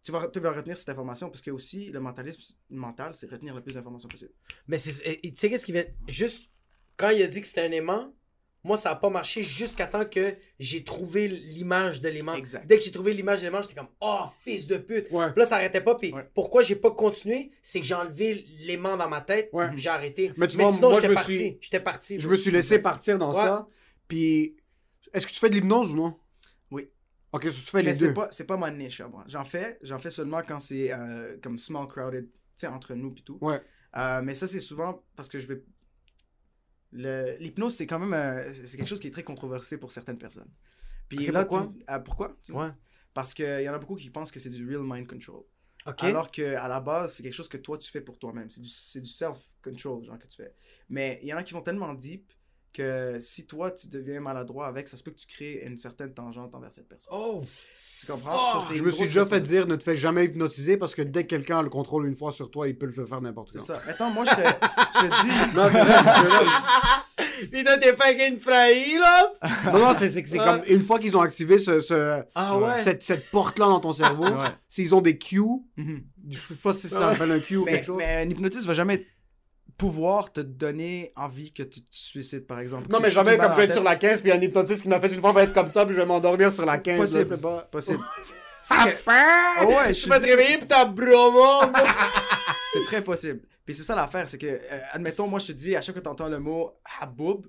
[0.04, 3.54] Tu vas, tu vas retenir cette information parce que aussi, le mentalisme mental, c'est retenir
[3.56, 4.32] le plus d'informations possible.
[4.68, 4.92] Mais c'est.
[5.20, 5.96] Tu sais, qu'est-ce qui fait.
[6.06, 6.48] Juste,
[6.96, 8.14] quand il a dit que c'était un aimant,
[8.66, 12.34] moi, ça a pas marché jusqu'à temps que j'ai trouvé l'image de l'aimant.
[12.34, 12.66] Exact.
[12.66, 15.06] Dès que j'ai trouvé l'image de l'aimant, j'étais comme, oh, fils de pute.
[15.10, 15.30] Ouais.
[15.32, 15.94] Puis là, ça arrêtait pas.
[15.94, 16.28] Puis Ouais.
[16.34, 19.48] pourquoi j'ai pas continué, c'est que j'ai enlevé l'aimant dans ma tête.
[19.52, 19.68] Ouais.
[19.70, 20.32] puis J'ai arrêté.
[20.36, 21.36] Mais tu vois, sinon, moi, j'étais parti.
[21.36, 22.20] suis- J'étais parti.
[22.20, 23.42] Je me suis laissé partir dans Ouais.
[23.42, 23.68] ça,
[24.08, 24.56] puis
[25.12, 26.16] est-ce que tu fais de l'hypnose ou non?
[26.70, 26.88] Oui.
[27.32, 28.14] Ok, so tu fais Mais les c'est deux.
[28.14, 29.24] pas, c'est pas ma niche moi.
[29.28, 33.12] J'en fais, j'en fais seulement quand c'est euh, comme small crowded, tu sais, entre nous
[33.12, 33.38] pis tout.
[33.40, 33.60] Ouais.
[33.96, 35.62] Euh, mais ça, c'est souvent parce que je vais.
[36.92, 38.14] L'hypnose, c'est quand même.
[38.14, 40.50] euh, c'est quelque chose qui est très controversé pour certaines personnes.
[41.08, 41.72] Puis là, pourquoi?
[41.78, 42.36] tu- ah, pourquoi?
[42.42, 42.70] Tu- Ouais.
[43.14, 45.42] Parce qu'il y en a beaucoup qui pensent que c'est du real mind control.
[45.86, 46.02] Ok.
[46.02, 48.50] Alors qu'à la base, c'est quelque chose que toi, tu fais pour toi-même.
[48.50, 50.52] C'est du, c'est du self-control, genre, que tu fais.
[50.88, 52.32] Mais il y en a qui vont tellement deep
[52.76, 56.12] que si toi, tu deviens maladroit avec, ça se peut que tu crées une certaine
[56.12, 57.14] tangente envers cette personne.
[57.16, 57.42] Oh,
[58.00, 58.60] Tu comprends?
[58.60, 61.02] Ça, c'est Je me suis déjà fait dire ne te fais jamais hypnotiser parce que
[61.02, 63.52] dès que quelqu'un a le contrôle une fois sur toi, il peut le faire n'importe
[63.52, 63.64] C'est quand.
[63.64, 63.80] ça.
[63.88, 65.54] Attends, moi, je te, je te dis.
[65.56, 67.46] Non, c'est c'est.
[67.52, 69.32] Puis toi, t'es fucking frahi, là?
[69.72, 72.74] Non, non, c'est c'est c'est comme une fois qu'ils ont activé ce, ce- Ah ouais?
[72.76, 74.48] cette, cette porte-là dans ton cerveau, Ouais.
[74.68, 75.40] s'ils ont des cues,
[75.76, 76.02] Mhm.
[76.30, 77.96] je sais pas si ça s'appelle un cue ou mais, quelque chose.
[77.98, 79.06] mais un hypnotiste va jamais
[79.76, 82.86] pouvoir te donner envie que tu te suicides, par exemple.
[82.90, 85.00] Non, mais jamais comme je vais être sur la 15 puis un hypnotiste qui m'a
[85.00, 86.98] fait une fois va être comme ça puis je vais m'endormir sur la 15.
[86.98, 87.26] Possible.
[87.26, 87.68] c'est pas...
[87.70, 88.04] Possible.
[88.64, 91.70] Sais que- Ah ouais, je Tu vas te réveiller pis t'as bromo, bro.
[92.72, 93.40] C'est très possible.
[93.64, 96.00] Puis c'est ça l'affaire, c'est que, euh, admettons, moi je te dis, à chaque fois
[96.00, 97.46] que tu entends le mot haboub,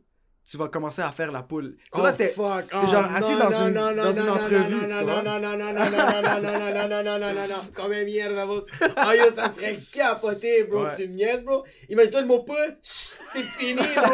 [0.50, 1.76] tu vas commencer à faire la poule.
[1.94, 5.22] So là, t'es- genre assis dans une- dans une entrevue, tu Non, vois.
[5.22, 7.72] non, non, non, non, non, non, non, non, non, non, non, non, non, non.
[7.76, 8.62] Comme merde, vos.
[8.82, 10.84] Oh yo, ça me ferait capoter, bro.
[10.86, 10.96] Ouais.
[10.96, 11.64] Tu me niaises, bro.
[11.90, 12.78] Imagine-toi le mot poule.
[12.82, 14.14] C'est fini, bro.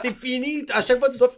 [0.00, 0.64] C'est fini.
[0.72, 1.30] À chaque fois, tu dois.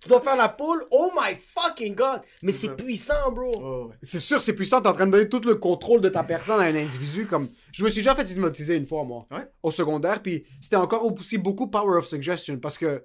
[0.00, 0.84] Tu dois faire la poule.
[0.90, 2.20] Oh my fucking god.
[2.42, 3.50] Mais c'est puissant, bro.
[3.56, 3.90] Oh.
[4.02, 6.60] C'est sûr, c'est puissant, t'es en train de donner tout le contrôle de ta personne
[6.60, 7.26] à un individu.
[7.26, 9.26] comme Je me suis déjà fait hypnotiser une fois, moi,
[9.62, 13.02] au secondaire, puis c'était encore aussi beaucoup power of suggestion, parce que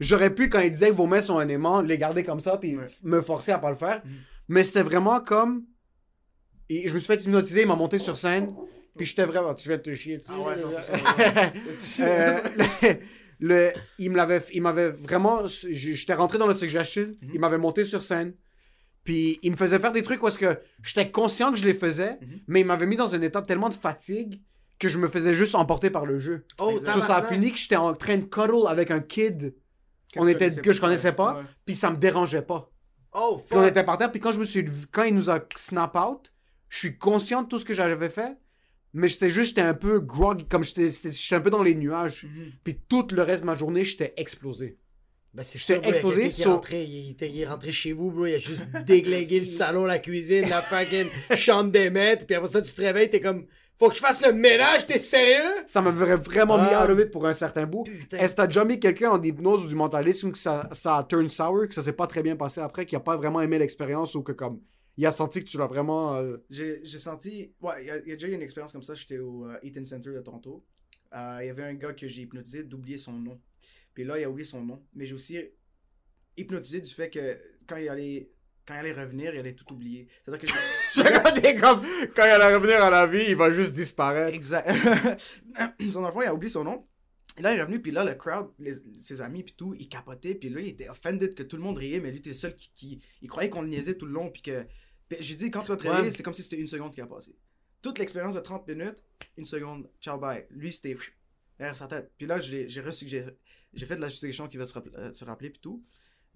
[0.00, 2.56] j'aurais pu, quand il disait que vos mains sont un aimant, les garder comme ça,
[2.58, 2.86] puis Ouais.
[3.02, 4.02] me forcer à pas le faire.
[4.04, 4.12] Mhm.
[4.48, 5.64] Mais c'était vraiment comme...
[6.68, 8.52] Et je me suis fait hypnotiser, il m'a monté sur scène,
[8.96, 9.54] puis j'étais vraiment...
[9.54, 10.30] Tu viens de te chier dessus.
[10.34, 10.56] Ah ouais.
[10.56, 12.38] 100%, Euh,
[13.38, 17.30] le, le- il me l'avait il m'avait vraiment j'étais rentré dans le suggestion Mhm.
[17.34, 18.32] il m'avait monté sur scène
[19.04, 22.18] puis il me faisait faire des trucs parce que j'étais conscient que je les faisais
[22.20, 22.40] Mhm.
[22.48, 24.40] mais il m'avait mis dans un état tellement de fatigue
[24.78, 27.58] que je me faisais juste emporter par le jeu Oh, so, ça a fini que
[27.58, 29.54] j'étais en train de cuddle avec un kid
[30.18, 31.42] on était que je connaissais pas?
[31.64, 32.70] puis ça me dérangeait pas
[33.12, 33.70] Oh, puis on fuck.
[33.70, 36.32] était par terre puis quand je me suis levé- quand il nous a snap out
[36.68, 38.36] je suis conscient de tout ce que j'avais fait
[38.92, 42.24] mais j'étais juste j'étais un peu groggy comme j'étais j'étais un peu dans les nuages
[42.24, 42.52] Mhm.
[42.64, 44.78] puis tout le reste de ma journée, j'étais explosé.
[45.34, 47.92] Ben, c'est sûr, bro, il explosé qui est rentré, il, était- il est rentré chez
[47.92, 48.24] vous, bro.
[48.24, 52.24] Il a juste déglingué le salon, la cuisine, la fucking chambre des maîtres.
[52.26, 53.46] Puis après ça, tu te réveilles, t'es comme,
[53.78, 55.62] faut que je fasse le ménage, t'es sérieux?
[55.66, 57.84] Ça m'avait vraiment mis out of it pour un certain bout.
[58.12, 61.04] Est-ce que t'as déjà mis quelqu'un en hypnose ou du mentalisme que ça, ça a
[61.04, 63.58] turn sour, que ça s'est pas très bien passé après, qui a pas vraiment aimé
[63.58, 64.60] l'expérience ou que comme
[64.98, 66.16] il a senti que tu l'as vraiment.
[66.16, 67.52] euh, J'ai j'ai senti.
[67.60, 68.94] Ouais, il y, a- il y a déjà eu une expérience comme ça.
[68.94, 70.64] J'étais au euh, Eaton Center de Toronto.
[71.14, 73.38] euh, il y avait un gars que j'ai hypnotisé d'oublier son nom.
[73.92, 74.82] Puis là, il a oublié son nom.
[74.94, 75.38] Mais j'ai aussi
[76.36, 78.30] hypnotisé du fait que quand il allait,
[78.66, 80.08] quand il allait revenir, il allait tout oublier.
[80.22, 80.54] C'est-à-dire que
[80.94, 81.80] Je regardais comme
[82.14, 84.34] quand il allait revenir à la vie, il va juste disparaître.
[84.34, 84.68] Exact.
[85.92, 86.86] son enfant, il a oublié son nom.
[87.38, 89.88] Et là, il est revenu, puis là, le crowd, les- ses amis, puis tout, il
[89.90, 92.34] capotait, puis là, il était offended que tout le monde riait, mais lui, t'es le
[92.34, 94.66] seul qui, qui- il croyait qu'on le niaisait tout le long, puis que.
[95.20, 95.90] J'ai dit, quand tu vas te Ouais.
[95.90, 97.36] réveiller, c'est comme si c'était une seconde qui a passé.
[97.82, 99.02] Toute l'expérience de 30 minutes,
[99.36, 100.46] une seconde, ciao, bye.
[100.50, 100.96] Lui, c'était
[101.58, 102.10] derrière sa tête.
[102.16, 105.50] Puis là, j'ai j'ai fait de la suggestion qui va se, rappel- euh, se rappeler,
[105.50, 105.84] puis tout.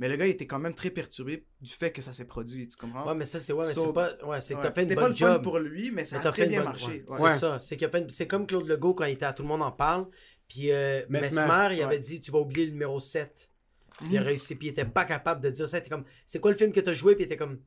[0.01, 2.67] Mais le gars, il était quand même très perturbé du fait que ça s'est produit,
[2.67, 3.07] tu comprends?
[3.07, 4.27] Ouais, mais ça, c'est ouais, mais So- c'est pas.
[4.27, 4.65] Ouais, c'est que Ouais.
[4.65, 5.43] t'as fait une C'était pas le fun job.
[5.43, 7.05] pour lui, mais ça Mais a très bien bonne- marché.
[7.07, 7.21] ouais, Ouais.
[7.21, 7.31] Ouais.
[7.33, 7.61] C'est ça.
[7.61, 9.63] C'est qu'il a fait c'est comme Claude Legault quand il était à Tout le monde
[9.63, 10.09] en parle.
[10.49, 11.99] Puis euh, Mesmer, Mesmer, il avait ouais.
[11.99, 13.51] dit Tu vas oublier le numéro 7.
[13.99, 14.13] Puis Mhm.
[14.13, 14.55] il a réussi.
[14.55, 15.77] Puis il était pas capable de dire ça.
[15.77, 17.15] Il était comme C'est quoi le film que t'as joué?
[17.15, 17.61] Puis il était comme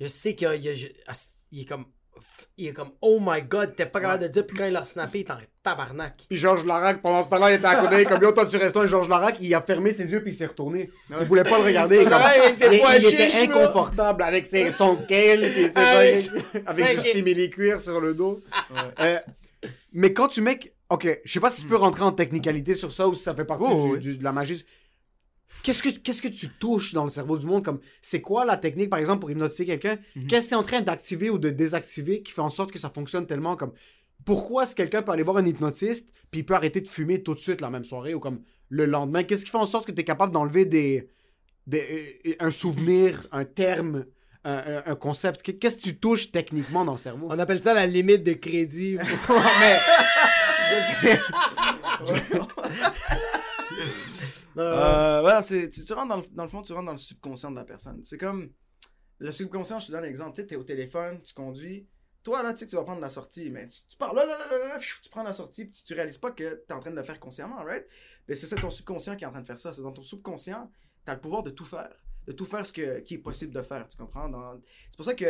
[0.00, 1.12] Je sais qu'il y a- il y a- je- ah,
[1.50, 1.86] il est comme.
[2.58, 4.46] Il est comme Oh my god, t'es pas capable de dire.
[4.46, 6.24] Puis quand il l'a snappé, il était en tabarnak.
[6.28, 8.74] Puis Georges Larac, pendant ce temps-là, il était à côté, comme yo, toi tu restes
[8.74, 8.84] loin.
[8.84, 10.90] Et Georges Larac, il a fermé ses yeux puis il s'est retourné.
[11.10, 11.98] Il voulait pas le regarder.
[12.04, 13.42] comme- Ouais, avec ses il, était là.
[13.42, 16.30] inconfortable avec ses, son kale puis ses Avec-
[16.66, 18.40] avec, avec du simili-cuir sur le dos.
[19.00, 19.18] Euh,
[19.92, 20.58] mais quand tu mets.
[20.88, 23.34] Ok, je sais pas si tu peux rentrer en technicalité sur ça ou si ça
[23.34, 23.98] fait partie Oh, du- oui.
[23.98, 24.64] du- de la magie.
[25.62, 27.64] Qu'est-ce que, qu'est-ce que tu touches dans le cerveau du monde?
[27.64, 29.98] Comme c'est quoi la technique par exemple pour hypnotiser quelqu'un?
[30.28, 32.78] Qu'est-ce que tu es en train d'activer ou de désactiver qui fait en sorte que
[32.78, 33.56] ça fonctionne tellement?
[33.56, 33.72] Comme
[34.24, 37.22] pourquoi est-ce que quelqu'un peut aller voir un hypnotiste puis il peut arrêter de fumer
[37.22, 39.24] tout de suite la même soirée ou comme le lendemain?
[39.24, 41.10] Qu'est-ce qui fait en sorte que tu es capable d'enlever des,
[41.66, 44.06] des euh, un souvenir, un terme,
[44.44, 45.42] un, un- un concept?
[45.42, 47.26] Qu'est-ce que tu touches techniquement dans le cerveau?
[47.30, 48.96] On appelle ça la limite de crédit.
[51.02, 51.18] mais
[54.58, 56.98] Euh, voilà, c'est, tu, tu rentres dans le, dans le fond, tu rentres dans le
[56.98, 58.02] subconscient de la personne.
[58.02, 58.52] C'est comme
[59.18, 60.34] le subconscient, je te donne l'exemple.
[60.34, 61.86] Tu sais, t'es au téléphone, tu conduis.
[62.22, 64.26] Toi, là, tu sais que tu vas prendre la sortie, mais tu, tu pars là,
[64.26, 66.80] là, là, là, tu prends la sortie, puis tu, tu réalises pas que t'es en
[66.80, 67.86] train de le faire consciemment, right?
[68.28, 69.72] Mais c'est ça ton subconscient qui est en train de faire ça.
[69.72, 70.70] C'est dans ton subconscient,
[71.04, 71.94] t'as le pouvoir de tout faire.
[72.26, 74.28] De tout faire ce que, qui est possible de faire, tu comprends?
[74.28, 75.26] Dans- C'est pour ça que,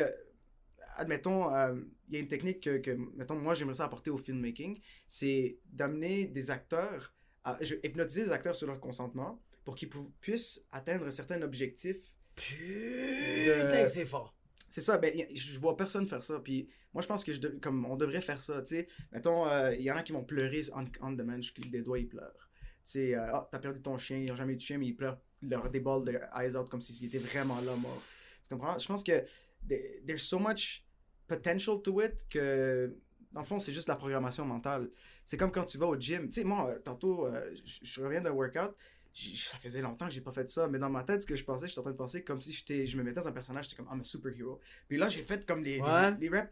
[0.97, 1.75] admettons, euh,
[2.09, 5.59] il y a une technique que, que, mettons, moi, j'aimerais ça apporter au filmmaking, c'est
[5.67, 7.13] d'amener des acteurs
[7.47, 11.41] à je vais hypnotiser les acteurs sur leur consentement pour qu'ils pou- puissent atteindre certains
[11.43, 12.15] objectifs.
[12.35, 14.35] Putain, que c'est fort.
[14.69, 16.41] C'est ça, ben, je vois personne faire ça.
[16.41, 18.63] Puis moi, je pense que je de- comme on devrait faire ça.
[18.63, 21.53] Tu sais, mettons, euh, il y en a qui vont pleurer on, on demand, je
[21.53, 22.49] clique des doigts, ils pleurent.
[22.85, 24.87] Tu sais, euh, ah, t'as perdu ton chien, ils n'ont jamais eu de chien, mais
[24.87, 28.03] ils pleurent leur des balles de eyes out comme s'ils étaient vraiment là, mort.
[28.43, 28.79] Tu comprends?
[28.79, 29.21] Je pense que
[29.69, 30.85] the- there's so much
[31.29, 32.97] potential to it que
[33.37, 34.89] dans le fond, c'est juste la programmation mentale.
[35.23, 36.31] C'est comme quand tu vas au gym.
[36.31, 38.75] Tu sais, moi, euh, tantôt, euh, je reviens d'un workout.
[39.13, 41.45] Ça faisait longtemps que j'ai pas fait ça, mais dans ma tête, ce que je
[41.45, 42.51] pensais, j'étais en train de penser comme si
[42.87, 44.59] je me mettais dans un personnage, j'étais comme, I'm a superhero.
[44.89, 46.17] Puis là, j'ai fait comme les, Ouais.
[46.19, 46.49] les, reps.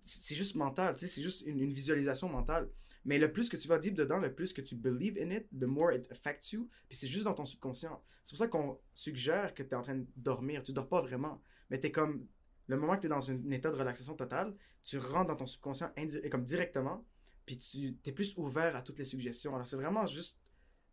[0.00, 2.70] C'est c'est juste mental, tu sais, c'est juste une, une visualisation mentale.
[3.04, 5.48] Mais le plus que tu vas deep dedans, le plus que tu believe in it,
[5.58, 6.68] the more it affects you.
[6.88, 8.00] Puis c'est juste dans ton subconscient.
[8.22, 10.62] C'est pour ça qu'on suggère que tu es en train de dormir.
[10.62, 12.26] Tu dors pas vraiment, mais tu es comme.
[12.68, 14.54] Le moment que tu es dans un état de relaxation totale,
[14.84, 17.04] tu rentres dans ton subconscient et comme directement,
[17.46, 19.54] puis tu es plus ouvert à toutes les suggestions.
[19.54, 20.38] Alors c'est vraiment juste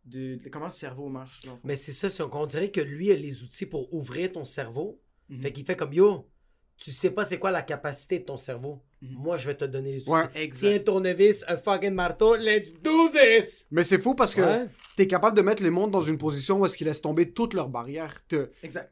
[0.04, 1.40] de, de comment le cerveau marche.
[1.64, 5.00] Mais c'est ça, c'est qu'on dirait que lui a les outils pour ouvrir ton cerveau.
[5.28, 5.42] Mhm.
[5.42, 6.28] Fait qu'il fait comme yo,
[6.76, 8.82] tu sais pas c'est quoi la capacité de ton cerveau.
[9.02, 9.10] Mhm.
[9.18, 10.10] Moi, je vais te donner les outils.
[10.10, 10.24] Ouais.
[10.34, 10.68] Exact.
[10.70, 13.66] Tiens, tournevis, un fucking marteau, let's do this!
[13.70, 14.68] Mais c'est fou parce que Ouais.
[14.96, 17.52] t'es capable de mettre les mondes dans une position où est-ce qu'ils laissent tomber toutes
[17.54, 18.22] leurs barrières.
[18.26, 18.90] Te- Exact.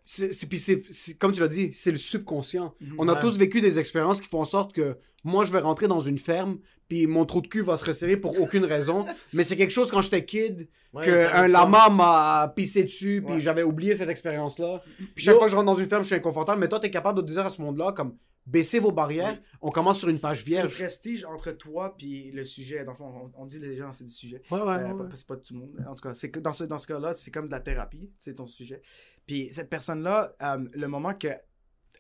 [0.50, 2.74] puis comme tu l'as dit, c'est le subconscient.
[2.80, 2.94] Mhm.
[2.98, 3.20] On a Ouais.
[3.20, 6.18] tous vécu des expériences qui font en sorte que moi, je vais rentrer dans une
[6.18, 9.06] ferme, puis mon trou de cul va se resserrer pour aucune raison.
[9.32, 12.84] mais c'est quelque chose quand j'étais kid, Ouais, que ça un arrive lama m'a pissé
[12.84, 13.40] dessus, puis Ouais.
[13.40, 14.82] j'avais oublié cette expérience-là.
[15.14, 15.38] Puis chaque Yo.
[15.38, 16.60] fois que je rentre dans une ferme, je suis inconfortable.
[16.60, 19.98] Mais toi, t'es capable de dire à ce monde-là, comme, baissez vos barrières, on commence
[20.00, 20.74] sur une page C'est le vierge.
[20.74, 22.84] prestige entre toi puis le sujet.
[22.84, 24.42] Dans le fond, on, on dit les gens, c'est des sujets.
[24.48, 24.56] pas.
[24.56, 25.08] Ouais, ouais, Euh, ouais.
[25.14, 25.70] C'est pas tout le monde.
[25.88, 28.10] En tout cas, c'est que dans ce, dans ce cas-là, c'est comme de la thérapie,
[28.18, 28.82] c'est ton sujet.
[29.26, 31.28] Puis cette personne-là, euh, le moment que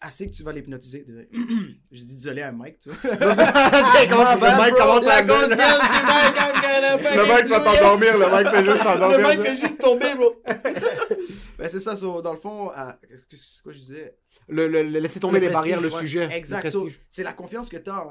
[0.00, 1.28] assez que tu vas l'hypnotiser, désolé,
[1.90, 2.98] j'ai dit désolé à Mike, tu vois.
[3.14, 3.26] le
[4.66, 8.82] mec commence à conscience du gonna Le mec va t'endormir, le mec fait juste Le
[8.84, 9.28] t'endormir.
[9.28, 10.34] mec fait juste tomber, bro.
[11.58, 14.16] ben c'est ça, so, dans le fond, euh, qu'est-ce que- c'est quoi je disais?
[14.48, 16.00] Le, le- le- laisser tomber Le les barrières, le ouais.
[16.00, 16.28] sujet.
[16.32, 16.68] Exact.
[16.70, 18.06] So, c'est la confiance que tu as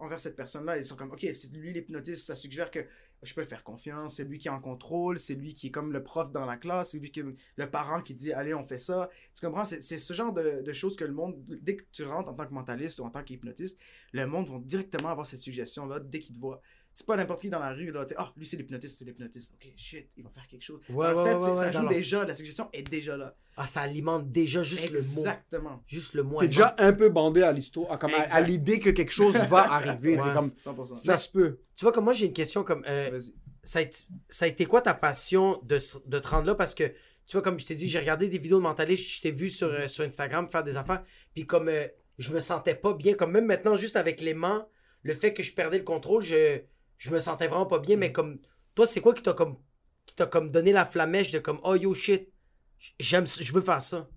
[0.00, 0.78] envers cette personne-là.
[0.78, 2.80] Ils sont comme, OK, c'est lui l'hypnotiste, ça suggère que
[3.22, 5.70] je peux le faire confiance, c'est lui qui est en contrôle, c'est lui qui est
[5.70, 7.22] comme le prof dans la classe, c'est lui qui
[7.56, 9.08] le parent qui dit, allez, on fait ça.
[9.32, 9.64] Tu comprends?
[9.64, 12.46] C'est ce genre de, de choses que le monde, dès que tu rentres en tant
[12.46, 13.78] que mentaliste ou en tant qu'hypnotiste,
[14.12, 16.60] le monde va directement avoir ces suggestions-là dès qu'il te voit.
[16.94, 18.04] C'est pas n'importe qui dans la rue, là.
[18.04, 19.52] Tu sais, ah, lui, c'est l'hypnotiste, c'est l'hypnotiste.
[19.54, 20.80] Ok, shit, il va faire quelque chose.
[20.90, 23.34] Ouais, ouais, ouais, ça ouais, joue déjà, la suggestion est déjà là.
[23.56, 24.98] Ah, ça alimente déjà juste le mot.
[24.98, 25.82] Exactement.
[25.86, 26.40] Juste le mot.
[26.40, 29.58] T'es déjà un peu bandé à l'histoire, à, comme à- l'idée que quelque chose va
[29.72, 30.16] arriver.
[30.16, 30.94] Comme, 100%.
[30.94, 31.58] ça se peut.
[31.76, 32.84] Tu vois, comme moi, j'ai une question comme.
[32.86, 33.32] euh, Vas-y.
[33.62, 36.54] ça, a été, ça a été quoi ta passion de, de te rendre là?
[36.54, 36.84] Parce que,
[37.26, 39.48] tu vois, comme je t'ai dit, j'ai regardé des vidéos de mentalistes, je t'ai vu
[39.48, 41.02] sur, euh, sur Instagram faire des affaires,
[41.34, 41.86] puis comme euh,
[42.18, 44.68] je me sentais pas bien, comme même maintenant, juste avec l'aimant,
[45.02, 46.60] le fait que je perdais le contrôle, je,
[47.02, 48.40] je me sentais vraiment pas bien, mais comme,
[48.74, 49.58] toi, c'est quoi qui t'a comme,
[50.06, 52.32] qui t'a comme donné la flamèche de comme, oh yo shit,
[53.00, 54.08] j'aime, je veux faire ça?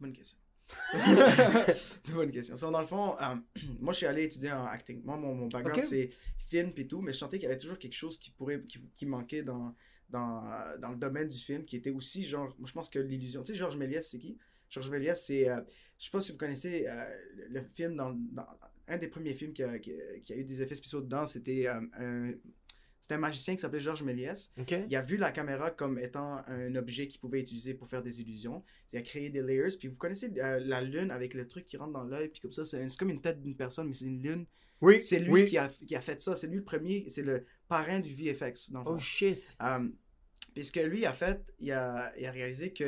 [0.00, 0.38] Bonne question.
[2.14, 2.56] Bonne question.
[2.56, 3.34] So, dans le fond, euh,
[3.80, 5.02] moi, je suis allé étudier en acting.
[5.04, 6.10] Moi, mon, mon background, c'est
[6.48, 8.80] film et tout, mais je sentais qu'il y avait toujours quelque chose qui pourrait, qui,
[8.94, 9.74] qui manquait dans,
[10.08, 10.42] dans,
[10.78, 13.42] dans le domaine du film, qui était aussi genre, moi, je pense que l'illusion.
[13.42, 14.38] Tu sais, Georges Méliès, c'est qui?
[14.68, 15.60] Georges Méliès, c'est, euh,
[15.98, 16.92] je sais pas si vous connaissez euh,
[17.36, 18.46] le, le film dans, dans-
[18.90, 21.24] un des premiers films qui a, qui a- qui a eu des effets spéciaux dedans,
[21.26, 22.32] c'était euh, un,
[23.00, 24.52] c'était un magicien qui s'appelait Georges Méliès.
[24.88, 28.20] Il a vu la caméra comme étant un objet qu'il pouvait utiliser pour faire des
[28.20, 28.62] illusions.
[28.92, 29.74] Il a créé des layers.
[29.78, 32.28] Puis vous connaissez euh, la lune avec le truc qui rentre dans l'œil.
[32.28, 34.44] Puis comme ça, c'est comme une tête d'une personne, mais c'est une lune.
[34.82, 35.44] Oui, c'est lui oui.
[35.48, 36.34] qui, a, qui a fait ça.
[36.36, 37.04] C'est lui le premier.
[37.08, 38.70] C'est le parrain du VFX.
[38.70, 39.42] Dans le Oh shit.
[39.62, 39.88] Euh,
[40.54, 42.84] puis ce que lui a fait, il a, il a réalisé que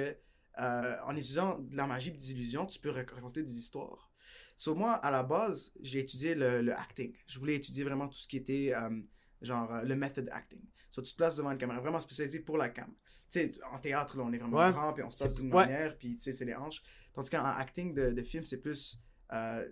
[0.61, 4.12] euh, en utilisant de la magie et des illusions, tu peux rac- raconter des histoires.
[4.57, 7.15] So, moi, à la base, j'ai étudié le, le acting.
[7.27, 9.01] Je voulais étudier vraiment tout ce qui était euh,
[9.41, 10.63] genre euh, le method acting.
[10.91, 12.93] So, tu te places devant une caméra, vraiment spécialisé pour la cam.
[13.31, 14.71] Tu sais, en théâtre, là, on est vraiment Ouais.
[14.73, 15.67] grand, puis on se place d'une ouais.
[15.67, 16.83] manière, puis tu sais, c'est les hanches.
[17.15, 18.99] Tandis qu'en acting de, de film, c'est plus.
[19.33, 19.67] euh,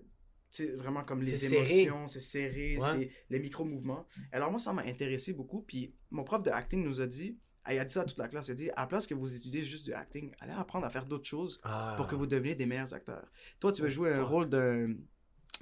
[0.53, 2.89] tu sais, vraiment comme les émotions, c'est serré, Ouais.
[2.99, 4.05] c'est les micro-mouvements.
[4.33, 5.63] Alors moi, ça m'a intéressé beaucoup.
[5.63, 7.39] Puis mon prof de acting nous a dit,
[7.71, 9.15] il a dit ça à toute la classe, il a dit, à la place que
[9.15, 11.95] vous étudiez juste du acting, allez apprendre à faire d'autres choses Ah.
[11.97, 13.31] pour que vous deveniez des meilleurs acteurs.
[13.61, 14.95] Toi, tu veux Oh, jouer un rôle d'un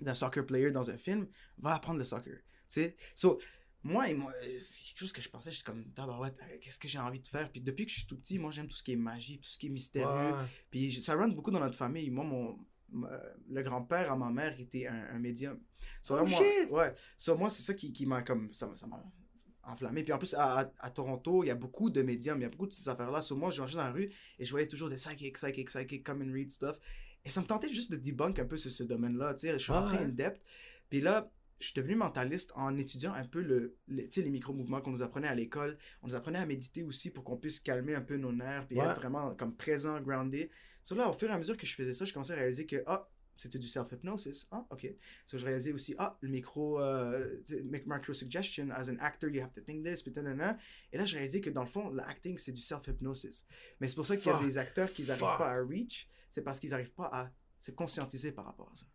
[0.01, 1.27] d'un soccer player dans un film,
[1.59, 2.37] va apprendre le soccer.
[2.37, 3.41] Tu sais, so,
[3.83, 6.79] moi, et moi, c'est quelque chose que je pensais, je suis comme, tabarouette, euh, qu'est-ce
[6.79, 7.51] que j'ai envie de faire?
[7.51, 9.49] Puis depuis que je suis tout petit, moi, j'aime tout ce qui est magie, tout
[9.49, 10.35] ce qui est mystérieux.
[10.37, 10.45] Ouais.
[10.71, 12.11] Puis ça rentre beaucoup dans notre famille.
[12.11, 12.59] Moi, mon,
[13.07, 15.59] euh, le grand-père à ma mère était un, un médium.
[16.01, 16.71] So, là, Oh, moi, shit!
[16.71, 16.95] Ouais.
[17.17, 18.55] So, moi, c'est ça qui, qui m'a comme.
[18.55, 19.03] Ça m'a
[19.71, 20.03] enflammé.
[20.03, 22.47] Puis en plus, à, à- à Toronto, il y a beaucoup de médiums, il y
[22.47, 23.23] a beaucoup de ces affaires-là.
[23.23, 26.05] So, moi, je marchais dans la rue et je voyais toujours des psychics, psychics, psychics,
[26.05, 26.79] come and read stuff.
[27.25, 29.35] Et ça me tentait juste de debunk un peu ce, ce domaine-là.
[29.43, 30.05] Je suis Ah, rentré ouais.
[30.05, 30.41] in depth.
[30.89, 35.03] Puis là, je suis devenu mentaliste en étudiant un peu le, les micro-mouvements qu'on nous
[35.03, 35.77] apprenait à l'école.
[36.03, 38.79] On nous apprenait à méditer aussi pour qu'on puisse calmer un peu nos nerfs puis
[38.79, 38.87] Ouais.
[38.87, 40.49] être vraiment comme présent, grounded.
[40.85, 42.64] So là, au fur et à mesure que je faisais ça, je commençais à réaliser
[42.64, 43.09] que, ah,
[43.39, 44.47] c'était du self-hypnosis.
[44.51, 44.93] Ah, ok.
[45.24, 49.30] So je réalisais aussi, ah, le micro, euh, tu sais, mic- micro-suggestion, as an actor,
[49.30, 50.12] you have to think this, puis.
[50.93, 53.47] Et là, je réalisais que dans le fond, l'acting, c'est du self-hypnosis.
[53.80, 56.43] Mais c'est pour ça qu'il y a des acteurs qui n'arrivent pas à reach, c'est
[56.43, 58.86] parce qu'ils n'arrivent pas à se conscientiser par rapport à ça.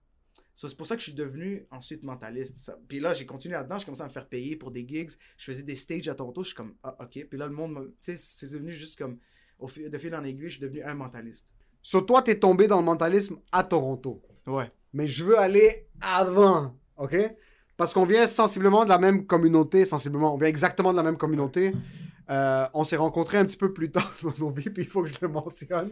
[0.55, 2.57] So, c'est pour ça que je suis devenu ensuite mentaliste.
[2.57, 5.09] Ça- Puis là, j'ai continué là-dedans, j'ai commencé à me faire payer pour des gigs.
[5.37, 7.25] Je faisais des stages à Toronto, je suis comme, ah, ok.
[7.27, 9.17] Puis là, le monde, tu sais, c'est devenu juste comme,
[9.57, 11.55] au fil, de fil en aiguille, je suis devenu un mentaliste.
[11.81, 14.21] Sur toi, t'es tombé dans le mentalisme à Toronto.
[14.47, 14.71] Ouais.
[14.93, 17.15] Mais je veux aller avant, ok?
[17.77, 20.33] Parce qu'on vient sensiblement de la même communauté, sensiblement.
[20.33, 21.73] On vient exactement de la même communauté.
[22.29, 25.03] Euh, on s'est rencontrés un petit peu plus tard dans nos vies, puis il faut
[25.03, 25.91] que je le mentionne.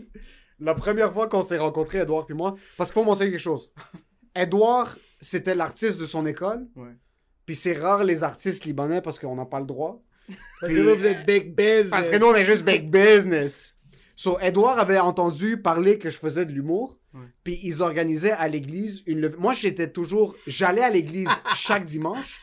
[0.59, 3.73] La première fois qu'on s'est rencontrés, Edouard puis moi, parce qu'il faut mentionner quelque chose.
[4.35, 6.67] Edouard, c'était l'artiste de son école.
[6.75, 6.95] Ouais.
[7.45, 10.03] Puis c'est rare les artistes libanais parce qu'on n'a pas le droit.
[10.61, 11.89] Parce que là, vous êtes big business.
[11.89, 13.75] Parce que nous, on est juste big business.
[14.15, 16.99] So, Edouard avait entendu parler que je faisais de l'humour.
[17.43, 19.38] Puis ils organisaient à l'église une levée.
[19.38, 20.36] Moi, j'étais toujours.
[20.47, 22.39] J'allais à l'église chaque dimanche,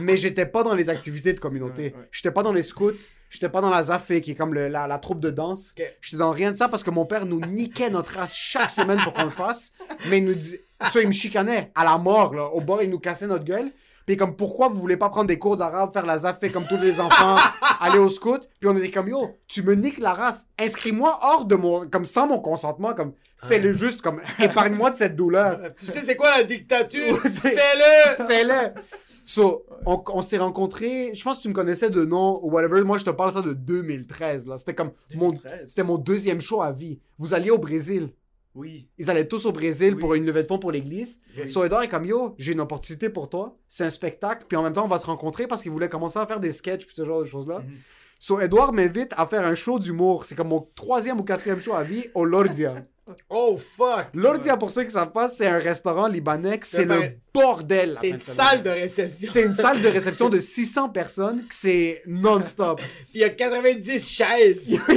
[0.00, 1.94] mais j'étais pas dans les activités de communauté.
[2.12, 2.92] J'étais pas dans les scouts.
[3.28, 5.74] J'étais pas dans la ZAFE, qui est comme le- la, la troupe de danse.
[6.00, 9.00] J'étais dans rien de ça parce que mon père nous niquait notre race chaque semaine
[9.02, 9.72] pour qu'on le fasse.
[10.08, 10.56] Mais il nous dit.
[10.92, 12.46] Ça, il me chicanait à la mort, là.
[12.46, 13.72] Au bord, il nous cassait notre gueule.
[14.06, 16.78] Puis comme, pourquoi vous voulez pas prendre des cours d'arabe, faire la ZAFE comme tous
[16.78, 17.36] les enfants,
[17.80, 18.48] aller au scout?
[18.60, 20.46] Puis on était comme, yo, tu me niques la race.
[20.58, 21.88] Inscris-moi hors de mon...
[21.88, 25.60] Comme sans mon consentement, comme, fais-le juste, comme, épargne-moi de cette douleur.
[25.78, 27.20] Tu sais, c'est quoi la dictature?
[27.20, 28.24] Fais-le!
[28.26, 28.80] Fais-le!
[29.26, 32.82] So, on, on s'est rencontrés, je pense que tu me connaissais de nom ou whatever.
[32.84, 34.56] Moi, je te parle ça de 2013, là.
[34.56, 35.68] C'était comme mon, 2013?
[35.68, 37.00] c'était mon deuxième show à vie.
[37.18, 38.10] Vous alliez au Brésil.
[38.56, 38.88] Oui.
[38.98, 40.00] Ils allaient tous au Brésil Oui.
[40.00, 41.20] pour une levée de fonds pour l'église.
[41.38, 41.48] Oui.
[41.48, 43.56] So, Edouard est comme, yo, j'ai une opportunité pour toi.
[43.68, 44.46] C'est un spectacle.
[44.48, 46.52] Puis en même temps, on va se rencontrer parce qu'il voulait commencer à faire des
[46.52, 47.58] sketchs puis ce genre de choses-là.
[47.60, 47.74] Mhm.
[48.18, 50.24] So, Edouard m'invite à faire un show d'humour.
[50.24, 52.76] C'est comme mon troisième ou quatrième show à vie au Lordia.
[53.30, 54.06] Oh, fuck!
[54.14, 56.58] Lordia, pour ceux qui savent pas, c'est un restaurant libanais.
[56.62, 57.92] C'est Ben, le bordel.
[57.92, 59.28] la C'est une salle de réception.
[59.32, 62.80] C'est une salle de réception de 600 personnes, que c'est non-stop.
[63.10, 64.78] Puis il y a 90 chaises.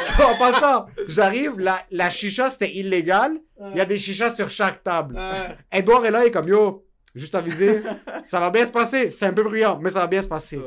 [0.00, 3.36] So, en passant, j'arrive, la, la chicha, c'était illégal.
[3.72, 5.14] Il y a des chichas sur chaque table.
[5.18, 7.82] Euh, Edouard est là, il est comme, yo, Juste aviser,
[8.24, 9.10] ça va bien se passer.
[9.10, 10.60] C'est un peu bruyant, mais ça va bien se passer.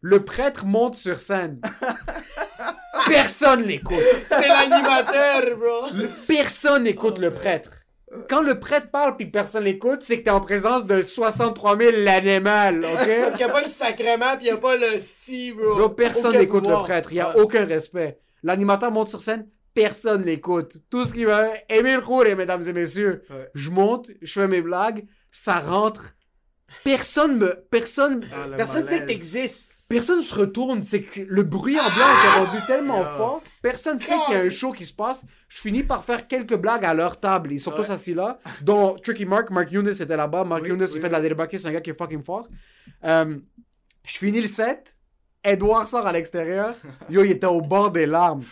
[0.00, 1.60] Le prêtre monte sur scène.
[3.08, 3.98] Personne l'écoute.
[4.28, 5.88] C'est l'animateur, bro.
[6.26, 7.80] Personne n'écoute le prêtre.
[8.28, 11.92] Quand le prêtre parle puis personne l'écoute, c'est que t'es en présence de 63 000
[12.04, 13.36] l'animal, Parce ok?
[13.36, 15.74] qu'il n'y a pas le sacrement puis il n'y a pas le style, bro.
[15.74, 17.10] Bro, personne n'écoute le prêtre.
[17.10, 17.40] Il n'y a Ouais.
[17.42, 18.18] aucun respect.
[18.44, 20.76] L'animateur monte sur scène, personne l'écoute.
[20.90, 21.48] Tout ce qui va...
[21.68, 23.24] Émile Roure, mesdames et messieurs.
[23.30, 23.48] Ouais.
[23.54, 26.14] Je monte, je fais mes blagues, ça rentre.
[26.84, 27.64] Personne me...
[27.70, 28.24] Personne...
[28.32, 29.70] Ah, le Personne sait que t'existes.
[29.94, 33.14] Personne se retourne, c'est que le bruit en blanc est rendu tellement Ah.
[33.16, 35.24] fort, personne sait qu'il y a un show qui se passe.
[35.48, 37.90] Je finis par faire quelques blagues à leur table, ils sont tous Ouais.
[37.92, 41.06] assis là, dont Tricky Mark, Mark Younes était là-bas, Mark Oui, Younes il oui, fait
[41.08, 41.28] de la oui.
[41.28, 42.48] débâquée, c'est un gars qui est fucking fort.
[43.04, 43.36] Euh,
[44.04, 44.96] je finis le set,
[45.44, 46.74] Edouard sort à l'extérieur,
[47.08, 48.42] yo il était au bord des larmes.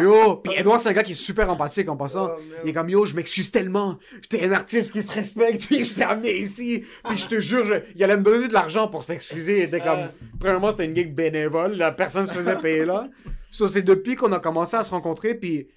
[0.00, 2.30] Yo, puis Edouard c'est un gars qui est super empathique en passant.
[2.36, 3.96] Oh, il est comme yo, je m'excuse tellement.
[4.22, 6.84] J'étais un artiste qui se respecte, puis je t'ai amené ici.
[7.08, 9.58] Puis je te jure, je- il allait me donner de l'argent pour s'excuser.
[9.58, 10.06] Il était comme, Euh.
[10.40, 13.08] premièrement c'était une gig bénévole, la personne se faisait payer là.
[13.52, 15.68] So, c'est depuis qu'on a commencé à se rencontrer, puis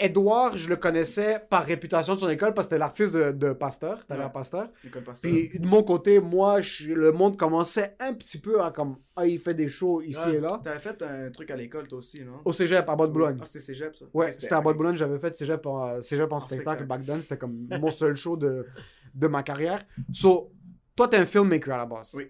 [0.00, 3.52] Edouard, je le connaissais par réputation de son école parce que c'était l'artiste de, de
[3.52, 4.16] Pasteur, Ouais.
[4.32, 4.68] Pasteur.
[4.84, 5.30] École Pasteur.
[5.30, 9.26] Puis de mon côté, moi, je- le monde commençait un petit peu à comme, ah,
[9.26, 10.34] il fait des shows ici Ouais.
[10.36, 10.60] et là.
[10.62, 12.40] T'avais fait un truc à l'école, toi aussi, non?
[12.44, 13.38] Au cégep, à Bas-de-Boulogne.
[13.40, 14.06] Ah, c'était cégep, ça?
[14.14, 14.60] Ouais, c'était à.
[14.60, 16.86] Bas-de-Boulogne, j'avais fait cégep en, cégep en En spectacle, spectacle.
[16.88, 18.66] back then, c'était comme mon seul show de,
[19.14, 19.84] de ma carrière.
[20.12, 20.52] So,
[20.96, 22.10] toi, t'es un filmmaker à la base.
[22.14, 22.28] Oui.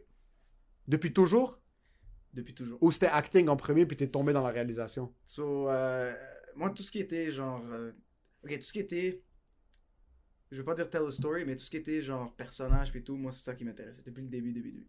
[0.89, 1.57] Depuis toujours?
[2.33, 2.79] Depuis toujours.
[2.81, 5.13] Ou c'était acting en premier, puis t'es tombé dans la réalisation?
[5.25, 6.13] So, euh,
[6.57, 7.65] moi, tout ce qui était genre.
[7.71, 7.93] euh,
[8.45, 9.23] ok, tout ce qui était.
[10.51, 13.03] Je veux pas dire tell a story, mais tout ce qui était genre personnage et
[13.05, 14.89] tout, moi, c'est ça qui m'intéressait depuis le début, début, début.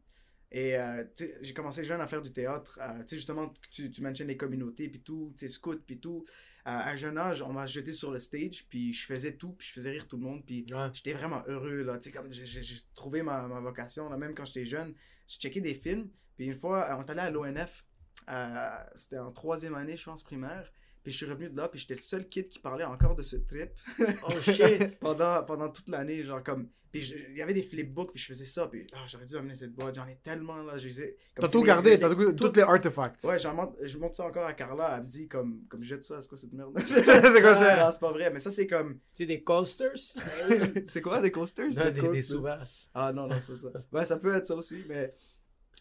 [0.51, 1.03] Et euh,
[1.41, 2.77] j'ai commencé jeune à faire du théâtre.
[2.81, 5.99] euh, tu sais, justement, tu, tu mentionnes les communautés puis tout, tu sais, scout puis
[5.99, 6.25] tout.
[6.27, 6.33] Euh,
[6.65, 9.67] à un jeune âge, on m'a jeté sur le stage, puis je faisais tout, puis
[9.67, 10.89] je faisais rire tout le monde, puis Ouais.
[10.93, 11.97] j'étais vraiment heureux, là.
[11.99, 12.61] Tu sais, comme j'ai-
[12.93, 14.93] trouvé ma, ma vocation, là, même quand j'étais jeune.
[15.27, 17.85] J'ai checké des films, puis une fois, on est allé à l'ONF.
[18.29, 20.71] euh, C'était en troisième année, je pense, primaire.
[21.03, 23.23] Puis je suis revenu de là, puis j'étais le seul kid qui parlait encore de
[23.23, 24.97] ce trip Oh shit.
[24.99, 26.69] pendant, pendant toute l'année, genre comme...
[26.91, 29.55] Puis il y avait des flipbooks, puis je faisais ça, puis ah, j'aurais dû amener
[29.55, 32.63] cette boîte, j'en ai tellement, là, T'as si tout gardé, t'as tout, tout- toutes les
[32.63, 33.23] artefacts.
[33.23, 36.03] Ouais, j'en montre, je montre ça encore à Carla, elle me dit comme, comme jette
[36.03, 36.77] ça, c'est quoi cette merde?
[36.85, 37.01] c'est
[37.41, 37.85] quoi ça?
[37.85, 38.99] Non, c'est pas vrai, mais ça c'est comme...
[39.07, 39.95] C'est des coasters?
[40.85, 41.69] c'est quoi, des coasters?
[41.69, 42.67] Non, des, des coasters.
[42.93, 43.69] Ah non, non, c'est pas ça.
[43.93, 45.15] Ouais, ça peut être ça aussi, mais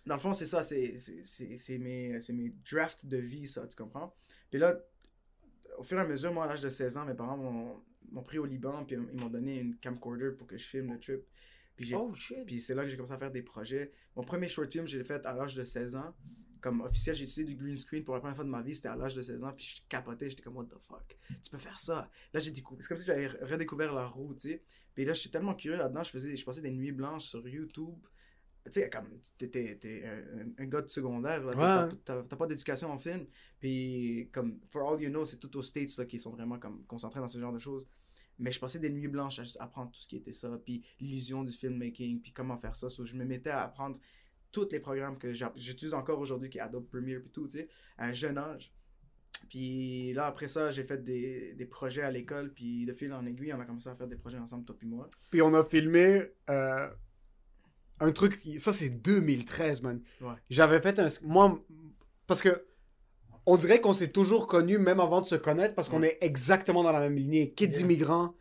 [0.07, 3.49] dans le fond, c'est ça, c'est c'est- c'est- c'est mes, c'est mes drafts de vie,
[3.49, 4.15] ça, tu comprends?
[4.49, 4.77] Puis là,
[5.81, 8.23] au fur et à mesure, moi, à l'âge de 16 ans, mes parents m'ont m'ont
[8.23, 11.21] pris au Liban, puis ils m'ont donné une camcorder pour que je filme le trip.
[11.77, 12.45] Puis, Oh shit.
[12.45, 13.93] puis c'est là que j'ai commencé à faire des projets.
[14.17, 16.15] Mon premier short film, je l'ai fait à l'âge de 16 ans.
[16.61, 18.89] Comme officiel, j'ai utilisé du green screen pour la première fois de ma vie, c'était
[18.89, 21.57] à l'âge de 16 ans, puis je capotais, j'étais comme, what the fuck, tu peux
[21.59, 22.11] faire ça.
[22.35, 24.63] Là, j'ai découvert, c'est comme si j'avais redécouvert la roue, tu sais.
[24.95, 27.97] Puis là, j'étais tellement curieux là-dedans, je faisais, je passais des nuits blanches sur YouTube.
[28.71, 29.09] Tu sais, comme,
[29.39, 31.93] t'es, t'es- t'es un, un gars de secondaire, là, t'as- Ouais.
[32.05, 33.27] t'as, t'as- t'as pas d'éducation en film.
[33.59, 36.85] Puis, comme, for all you know, c'est tout aux States, là, qui sont vraiment, comme,
[36.87, 37.87] concentrés dans ce genre de choses.
[38.39, 40.83] Mais je passais des nuits blanches à juste apprendre tout ce qui était ça, puis
[40.99, 42.89] l'illusion du filmmaking, puis comment faire ça.
[42.89, 43.99] So, je me mettais à apprendre
[44.51, 47.69] tous les programmes que j'utilise encore aujourd'hui, qui est Adobe Premiere, puis tout, tu sais,
[47.99, 48.73] à un jeune âge.
[49.49, 53.25] Puis là, après ça, j'ai fait des, des projets à l'école, puis de fil en
[53.27, 55.09] aiguille, on a commencé à faire des projets ensemble, toi puis moi.
[55.31, 56.89] Puis on a filmé euh,
[58.01, 60.01] un truc, ça c'est 2013, man.
[60.21, 60.29] Ouais.
[60.49, 61.09] J'avais fait un...
[61.23, 61.59] Moi,
[62.27, 62.65] parce que
[63.47, 66.83] on dirait qu'on s'est toujours connus, même avant de se connaître, parce qu'on est exactement
[66.83, 67.53] dans la même lignée.
[67.53, 67.81] Kids Yeah.
[67.81, 68.35] immigrants.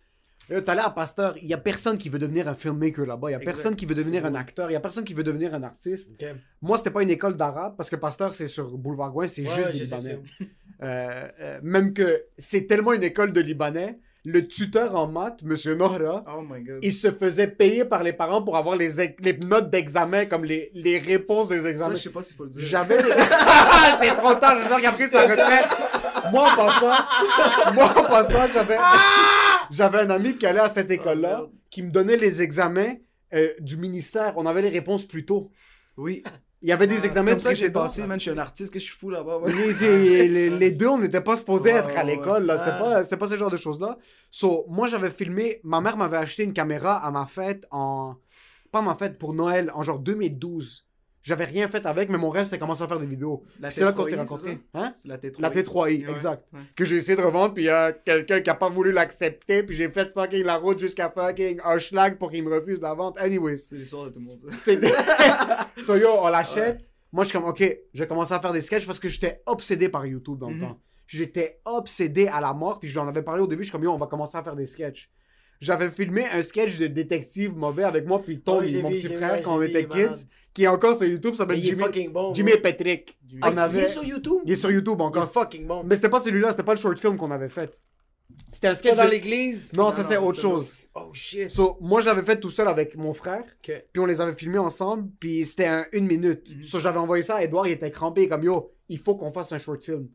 [0.51, 3.29] Euh, T'allais à Pasteur, il y a personne qui veut devenir un filmmaker là-bas.
[3.29, 3.51] Il y a Exact.
[3.53, 4.69] personne qui veut devenir un acteur.
[4.69, 6.09] Il y a personne qui veut devenir un artiste.
[6.19, 6.25] Ok.
[6.61, 9.55] Moi, c'était pas une école d'arabe, parce que Pasteur, c'est sur Boulevard Gouin, c'est Ouais,
[9.55, 10.19] juste des Libanais.
[10.81, 15.75] Euh, euh, même que c'est tellement une école de Libanais, le tuteur en maths, Monsieur
[15.75, 16.79] Nohra, Oh my god.
[16.81, 18.89] il se faisait payer par les parents pour avoir les,
[19.45, 21.95] notes d'examen, comme les, les réponses des Ça, examens.
[21.95, 22.61] je sais pas s'il faut le dire.
[22.65, 22.97] J'avais.
[23.99, 25.69] c'est trop tard, a pris sa retraite.
[26.31, 28.77] Moi, en passant, moi, en passant, j'avais.
[29.71, 31.49] J'avais un ami qui allait à cette école-là, merde.
[31.69, 32.95] qui me donnait les examens
[33.33, 34.33] euh, du ministère.
[34.35, 35.51] On avait les réponses plus tôt.
[35.97, 36.23] Oui.
[36.61, 38.19] Il y avait des C'est examens comme ça que j'ai passé, man.
[38.19, 39.39] Je suis un artiste, que je suis fou là-bas.
[39.47, 42.43] Les, les- les- les deux, on n'était pas supposés être à l'école.
[42.45, 42.57] là.
[42.57, 43.97] C'était pas, c'était pas ce genre de choses-là.
[44.29, 45.61] So, moi, j'avais filmé.
[45.63, 48.15] Ma mère m'avait acheté une caméra à ma fête en.
[48.71, 50.85] Pas ma fête, pour Noël, en genre 2012.
[51.21, 53.43] J'avais rien fait avec, mais mon rêve, de commencer à faire des vidéos.
[53.71, 54.59] C'est là qu'on T3i, s'est c'est rencontrés.
[54.73, 54.91] Hein?
[54.95, 55.41] C'est la T3.
[55.41, 56.11] La T3i, Ouais.
[56.11, 56.47] exact.
[56.53, 56.59] Ouais.
[56.75, 59.63] Que j'ai essayé de revendre, puis il y a quelqu'un qui a pas voulu l'accepter,
[59.63, 63.19] puis j'ai fait fucking la route jusqu'à fucking Hochelag pour qu'il me refuse la vente.
[63.19, 63.57] Anyways.
[63.57, 64.47] C'est l'histoire de tout le monde, ça.
[64.57, 64.79] C'est
[65.83, 66.81] so yo, on l'achète.
[67.11, 69.89] Moi, je suis comme, ok, je commence à faire des sketchs parce que j'étais obsédé
[69.89, 70.61] par YouTube dans le Mhm.
[70.61, 70.79] temps.
[71.07, 73.91] J'étais obsédé à la mort, puis j'en avais parlé au début, je suis comme, yo,
[73.91, 75.09] on va commencer à faire des sketchs.
[75.61, 79.07] J'avais filmé un sketch de détective mauvais avec moi puis Ouais, j'ai mon vu, petit
[79.13, 81.59] frère, vu, quand on vu, était il kids, qui est encore sur YouTube, ça s'appelle
[81.59, 82.33] il Jimmy, bon.
[82.33, 82.57] Jimmy et.
[82.57, 83.17] Patrick.
[83.41, 83.79] Ah, On Il avait...
[83.81, 84.37] est sur YouTube?
[84.45, 85.29] Il est sur YouTube Il est encore.
[85.29, 85.83] fucking bon.
[85.83, 87.81] Mais c'était pas celui-là, c'était pas le short film qu'on avait fait.
[88.51, 89.73] C'était un Pas sketch dans de- l'église?
[89.75, 90.71] Non, Non, ça c'était autre chose.
[90.95, 91.49] Oh shit.
[91.51, 93.41] So, moi, je l'avais fait tout seul avec mon frère.
[93.43, 93.83] Ok.
[93.91, 95.09] Puis on les avait filmés ensemble.
[95.19, 96.55] Puis c'était un une minute.
[96.55, 96.63] Mhm.
[96.63, 97.67] So, j'avais envoyé ça à Edouard.
[97.67, 98.27] Il était crampé.
[98.27, 100.07] Comme yo, il faut qu'on fasse un short film.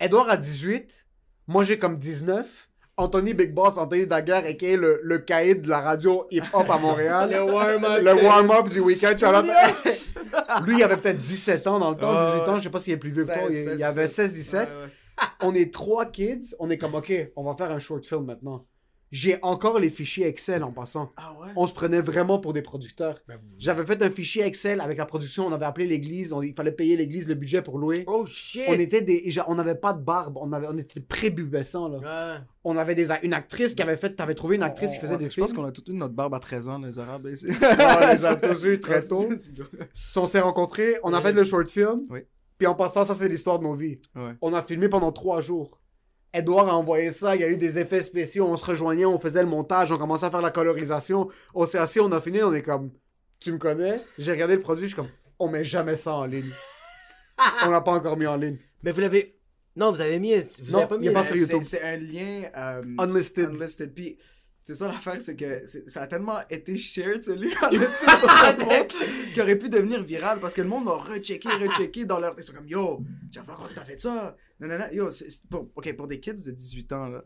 [0.00, 1.06] Edouard a 18.
[1.48, 2.68] Moi, j'ai comme 19.
[2.98, 6.68] Anthony Big Boss, Anthony Daguerre, et qui est le, le caïd de la radio hip-hop
[6.70, 7.30] à Montréal.
[7.32, 8.02] Le warm-up.
[8.02, 9.14] le warm-up du week-end.
[10.66, 12.52] Lui, il avait peut-être 17 ans dans le temps, Ah, 18 ans.
[12.54, 12.58] ouais.
[12.58, 13.50] Je sais pas s'il est plus vieux que toi.
[13.50, 14.68] 16, Il, il avait 16, 16-17 Ouais, ouais.
[15.42, 18.64] on est trois kids, on est comme, OK, on va faire un short film maintenant.
[19.12, 21.12] J'ai encore les fichiers Excel en passant.
[21.16, 21.48] Ah ouais?
[21.54, 23.20] On se prenait vraiment pour des producteurs.
[23.28, 26.42] Ben, vous- J'avais fait un fichier Excel avec la production, on avait appelé l'église, on-
[26.42, 28.02] il fallait payer l'église le budget pour louer.
[28.08, 28.64] Oh shit.
[28.68, 31.00] On était des, on n'avait pas de barbe, on, avait, on était
[31.88, 32.34] là.
[32.34, 32.40] Ouais.
[32.64, 35.14] On avait des, une actrice qui avait fait, t'avais trouvé une actrice qui On- faisait
[35.14, 35.46] on- des Je films.
[35.46, 37.28] pense qu'on a toute une notre barbe à 13 ans, les Arabes.
[37.32, 37.46] ici.
[37.62, 39.24] on les a tous eu très tôt.
[39.94, 42.02] Si on s'est rencontrés, on a fait le short film.
[42.10, 42.20] Oui.
[42.58, 44.00] Puis en passant, ça c'est l'histoire de nos vies.
[44.16, 44.32] Ouais.
[44.40, 45.78] On a filmé pendant trois jours.
[46.32, 49.18] Edouard a envoyé ça, il y a eu des effets spéciaux, on se rejoignait, on
[49.18, 51.28] faisait le montage, on commençait à faire la colorisation.
[51.54, 52.90] On s'est assis, on a fini, on est comme,
[53.40, 54.02] tu me connais?
[54.18, 56.50] J'ai regardé le produit, je suis comme, on met jamais ça en ligne.
[57.66, 58.58] on l'a pas encore mis en ligne.
[58.82, 59.38] Mais vous l'avez.
[59.76, 60.34] Non, vous avez mis.
[60.62, 61.08] Vous Non, avez pas il mis.
[61.08, 61.62] a pas sur c'est- YouTube.
[61.64, 62.42] C'est un lien.
[62.56, 63.50] euh, Unlisted.
[63.50, 63.92] Unlisted.
[63.94, 64.16] Puis,
[64.62, 68.88] c'est ça l'affaire, c'est que ça a tellement été shared, ce monde,
[69.32, 72.34] qu'il aurait pu devenir viral parce que le monde va rechecker, rechecker dans leur.
[72.38, 73.00] Ils sont comme, yo,
[73.30, 74.36] j'avais pas compris que t'as fait ça.
[74.60, 74.84] Non, non, non.
[74.92, 77.22] Yo, c'est- c'est pour, ok, pour des kids de 18 ans, là,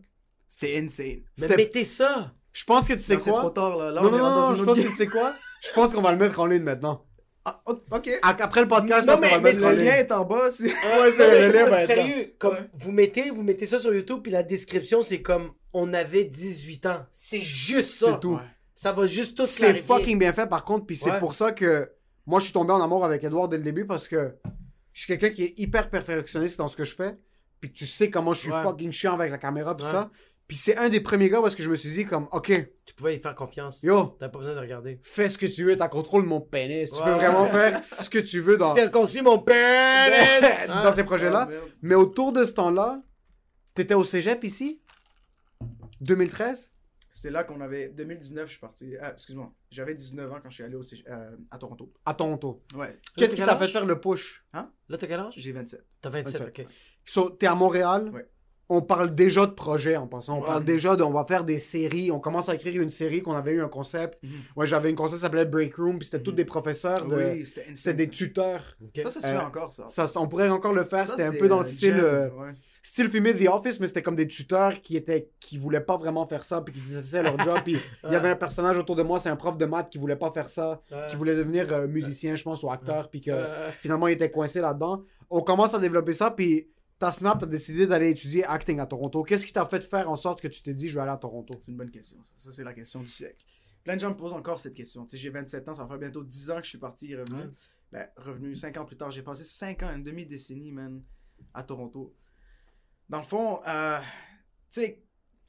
[0.48, 1.20] c'était insane.
[1.38, 2.32] Mais mettez ça.
[2.52, 3.40] Je pense que tu sais Non, C'est quoi?
[3.40, 3.92] trop tard, là.
[3.92, 5.34] Là, non, on non, est non, je une pense autre que tu sais quoi?
[5.62, 7.04] Je pense qu'on va le mettre en ligne maintenant.
[7.44, 8.10] Ah, ok.
[8.22, 9.84] Après le podcast, je Non, pense qu'on mais- va le mettre en Le ligne.
[9.84, 10.50] lien est en bas.
[10.50, 11.86] c'est- Ouais, c'est le lien va.
[11.86, 15.92] Sérieux, comme vous mettez, vous mettez ça sur YouTube, puis la description, c'est comme on
[15.92, 17.04] avait 18 ans.
[17.12, 18.12] C'est juste ça.
[18.14, 18.34] C'est tout.
[18.36, 18.42] Ouais.
[18.74, 21.18] Ça va juste tout C'est fucking bien fait par contre, puis c'est Ouais.
[21.18, 21.90] pour ça que
[22.26, 24.34] moi je suis tombé en amour avec Edouard dès le début parce que
[24.92, 27.16] je suis quelqu'un qui est hyper perfectionniste dans ce que je fais,
[27.60, 28.62] puis tu sais comment je suis Ouais.
[28.62, 29.90] fucking chiant avec la caméra tout Ouais.
[29.90, 30.10] ça.
[30.48, 32.50] Puis c'est un des premiers gars parce que je me suis dit comme OK,
[32.84, 33.84] Tu pouvais y faire confiance.
[33.84, 34.98] yo, T'as pas besoin de regarder.
[35.04, 38.18] fais ce que tu veux, t'as contrôle mon pénis, tu peux vraiment faire ce que
[38.18, 40.66] tu veux dans Circoncis mon père!
[40.82, 41.42] dans ces projets-là.
[41.42, 41.62] Ah, merde.
[41.82, 43.00] Mais autour de ce temps-là,
[43.74, 44.80] t'étais au cégep ici?
[46.00, 46.70] 2013
[47.12, 47.88] C'est là qu'on avait.
[47.88, 48.94] 2019, je suis parti.
[49.00, 49.52] Ah, excuse-moi.
[49.70, 51.92] J'avais 19 ans quand je suis allé au, euh, à Toronto.
[52.06, 52.62] à Toronto.
[52.76, 52.96] Ouais.
[53.16, 54.44] Qu'est-ce qui t'a fait faire le push?
[54.54, 55.34] Là, t'as quel âge?
[55.36, 55.84] J'ai 27.
[56.00, 56.66] T'as 27, 27.
[56.66, 56.72] ok.
[57.04, 58.10] So, t'es à Montréal?
[58.14, 58.26] Ouais.
[58.72, 60.36] On parle déjà de projet en passant.
[60.38, 60.46] On Ouais.
[60.46, 61.02] parle déjà de.
[61.02, 62.12] On va faire des séries.
[62.12, 64.22] On commence à écrire une série qu'on avait eu un concept.
[64.22, 64.30] Mhm.
[64.54, 65.98] Ouais, j'avais une concept qui s'appelle Break Room.
[65.98, 67.04] Puis c'était tous des professeurs.
[67.06, 67.16] De...
[67.16, 68.76] Oui, c'était insane, C'était des tuteurs.
[69.02, 69.88] Ça, ça se Euh, fait encore, ça.
[69.88, 71.04] Ça, on pourrait encore le faire.
[71.04, 71.94] Ça, C'était un peu dans le euh, style.
[71.96, 72.54] gem, euh, ouais.
[72.82, 76.26] Style filmé The Office, mais c'était comme des tuteurs qui étaient qui voulaient pas vraiment
[76.26, 77.58] faire ça, puis qui faisaient leur job.
[77.64, 79.98] Puis il y avait un personnage autour de moi, c'est un prof de maths qui
[79.98, 81.06] voulait pas faire ça, Ouais.
[81.10, 83.32] qui voulait devenir euh, musicien, je pense, ou acteur, puis que
[83.80, 85.04] finalement il était coincé là-dedans.
[85.28, 86.68] On commence à développer ça, puis
[86.98, 89.22] ta Snap, t'as décidé d'aller étudier acting à Toronto.
[89.22, 91.16] Qu'est-ce qui t'a fait faire en sorte que tu t'es dit, je vais aller à
[91.16, 91.54] Toronto?
[91.60, 92.18] C'est une bonne question.
[92.22, 93.42] Ça, Ça, c'est la question du siècle.
[93.84, 95.06] Plein de gens me posent encore cette question.
[95.06, 97.12] Tu sais, j'ai 27 ans, ça va faire bientôt 10 ans que je suis parti
[97.12, 97.44] et revenu.
[97.90, 99.10] Ben, revenu 5 ans plus tard.
[99.10, 101.00] J'ai passé 5 ans, une demi-décennie, man,
[101.54, 102.12] à Toronto.
[103.10, 103.98] Dans le fond, euh,
[104.70, 105.02] tu sais,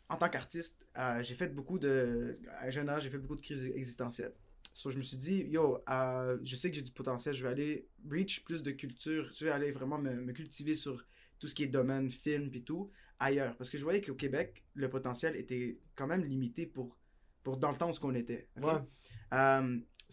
[0.10, 2.40] en tant qu'artiste, euh, j'ai fait beaucoup de.
[2.58, 4.34] À un jeune âge, j'ai fait beaucoup de crises existentielles.
[4.74, 7.50] So, je me suis dit, yo, euh, je sais que j'ai du potentiel, je vais
[7.50, 11.06] aller reach plus de culture, je vais aller vraiment me, me cultiver sur
[11.38, 12.90] tout ce qui est domaine, film puis tout,
[13.20, 13.56] ailleurs.
[13.58, 16.98] Parce que je voyais qu'au Québec, le potentiel était quand même limité pour,
[17.44, 18.48] pour dans le temps où ce qu'on était.
[18.60, 18.74] Ouais.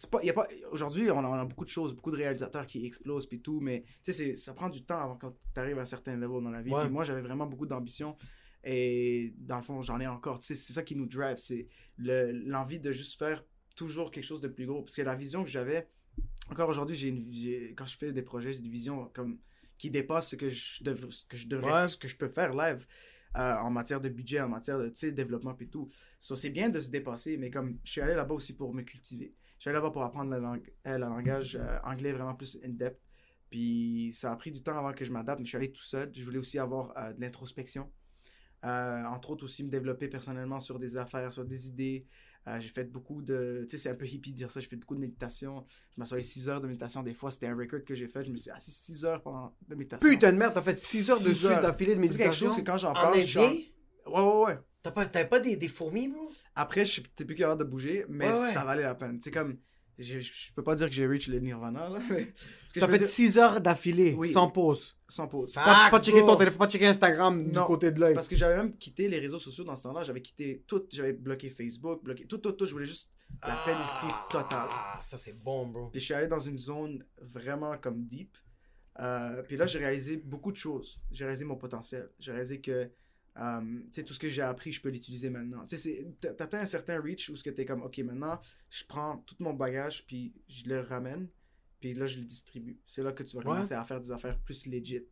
[0.07, 2.67] Pas, y a pas, aujourd'hui, on a, on a beaucoup de choses, beaucoup de réalisateurs
[2.67, 5.79] qui explosent puis tout, mais tu sais, ça prend du temps avant quand tu arrives
[5.79, 6.71] à un certain level dans la vie.
[6.71, 6.83] Ouais.
[6.83, 8.15] Puis moi, j'avais vraiment beaucoup d'ambition
[8.63, 10.37] et dans le fond, j'en ai encore.
[10.41, 13.43] C'est ça qui nous drive, c'est le- l'envie de juste faire
[13.75, 14.81] toujours quelque chose de plus gros.
[14.83, 15.87] Parce que la vision que j'avais,
[16.49, 19.39] encore aujourd'hui, j'ai quand je fais des projets, j'ai des visions comme
[19.77, 21.87] qui dépassent ce que je, dev- ce que je devrais, Ouais.
[21.87, 22.85] ce que je peux faire live.
[23.37, 25.87] euh, en matière de budget, en matière de développement et tout.
[26.17, 28.81] So, c'est bien de se dépasser, mais comme je suis allé là-bas aussi pour me
[28.81, 29.35] cultiver.
[29.59, 32.57] Je suis allé là-bas pour apprendre la langue, euh, le langage euh, anglais vraiment plus
[32.65, 32.99] in-depth.
[33.49, 35.81] Puis ça a pris du temps avant que je m'adapte, mais je suis allé tout
[35.83, 36.11] seul.
[36.15, 37.91] Je voulais aussi avoir euh, de l'introspection.
[38.65, 42.05] Euh, entre autres aussi me développer personnellement sur des affaires, sur des idées.
[42.47, 43.65] Euh, j'ai fait beaucoup de...
[43.69, 44.59] Tu sais, c'est un peu hippie de dire ça.
[44.59, 45.65] J'ai fait beaucoup de méditation.
[45.95, 47.03] Je m'assoyais 6 heures de méditation.
[47.03, 48.23] Des fois, c'était un record que j'ai fait.
[48.23, 50.09] Je me suis assis 6 heures pendant de méditation.
[50.09, 51.61] Putain de merde, t'as fait 6 heures de Six suite heures.
[51.61, 52.47] d'affilée de C'est quelque méditation?
[52.47, 53.51] chose que quand j'en En parle, genre...
[53.51, 53.63] Ouais,
[54.07, 54.59] ouais, ouais.
[54.81, 56.31] T'as pas, t'avais pas des, des fourmis, bro?
[56.55, 58.51] Après, je suis- t'es plus capable de bouger, mais Ouais, ouais.
[58.51, 59.19] ça valait la peine.
[59.21, 59.57] C'est comme,
[59.97, 62.33] je, je, peux pas dire que j'ai reach le Nirvana, là, mais
[62.73, 64.29] T'as fait dire- 6 heures d'affilée, Oui.
[64.31, 64.95] sans pause.
[65.09, 65.53] sans pause.
[65.53, 68.13] Fuck, Pas, pas checker ton téléphone, pas checker Instagram du Non, côté de l'œil.
[68.13, 70.03] Parce que j'avais même quitté les réseaux sociaux dans ce temps-là.
[70.03, 70.83] J'avais quitté tout.
[70.91, 72.65] J'avais bloqué Facebook, bloqué tout, tout, tout.
[72.65, 73.11] Je voulais juste
[73.45, 74.67] la paix d'esprit totale.
[74.71, 75.87] Ah, ça c'est bon, bro.
[75.89, 78.37] Puis je suis allé dans une zone vraiment comme deep.
[79.01, 81.01] Euh, puis là, j'ai réalisé beaucoup de choses.
[81.11, 82.09] J'ai réalisé mon potentiel.
[82.19, 82.89] J'ai réalisé que,
[83.35, 85.65] tu sais, tout ce que j'ai appris, je peux l'utiliser maintenant.
[85.65, 89.17] Tu sais, t'atteins un certain reach où ce que t'es comme, OK, maintenant, je prends
[89.19, 91.29] tout mon bagage, puis je le ramène,
[91.79, 92.77] puis là, je le distribue.
[92.85, 93.45] C'est là que tu vas Ouais.
[93.45, 95.05] commencer à faire des affaires plus legit.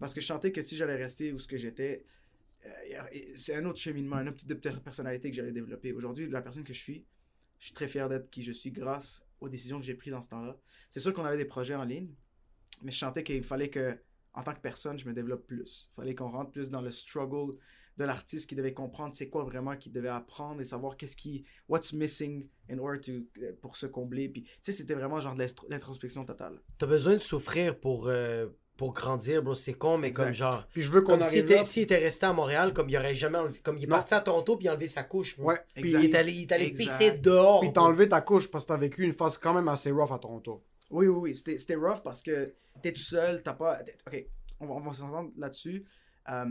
[0.00, 2.04] Parce que je sentais que si j'allais rester où ce que j'étais,
[2.66, 2.70] euh,
[3.36, 5.92] c'est un autre cheminement, un autre type de per- personnalité que j'allais développer.
[5.92, 7.04] Aujourd'hui, la personne que je suis,
[7.58, 10.20] je suis très fier d'être qui je suis grâce aux décisions que j'ai prises dans
[10.20, 10.56] ce temps-là.
[10.90, 12.12] C'est sûr qu'on avait des projets en ligne,
[12.82, 13.98] mais je sentais qu'il fallait que,
[14.38, 15.90] en tant que personne, je me développe plus.
[15.92, 17.54] Il fallait qu'on rentre plus dans le struggle
[17.96, 21.44] de l'artiste qui devait comprendre c'est quoi vraiment qu'il devait apprendre et savoir qu'est-ce qui,
[21.68, 23.12] what's missing in order to,
[23.42, 24.28] euh, pour se combler.
[24.28, 26.60] Puis, tu sais, c'était vraiment genre de l'introspection totale.
[26.78, 29.56] T'as besoin de souffrir pour, euh, pour grandir, bro.
[29.56, 30.26] C'est con, mais Exact.
[30.26, 30.68] comme genre.
[30.72, 31.64] Puis je veux qu'on arrive était, là.
[31.64, 33.58] s'il était resté à Montréal, comme il aurait jamais enlevé.
[33.58, 33.96] Comme il est Non.
[33.96, 35.36] parti à Toronto puis il a enlevé sa couche.
[35.36, 35.48] bro.
[35.48, 36.02] Ouais, puis Exact.
[36.04, 37.58] Il est allé, il est allé pisser dehors.
[37.58, 40.12] puis t'as enlevé ta couche parce que t'as vécu une phase quand même assez rough
[40.12, 40.62] à Toronto.
[40.90, 41.36] Oui, oui, oui.
[41.36, 43.80] C'était, c'était rough parce que t'es tout seul, t'as pas.
[44.06, 44.26] Ok,
[44.60, 45.84] on va, on va s'entendre là-dessus.
[46.28, 46.46] Euh,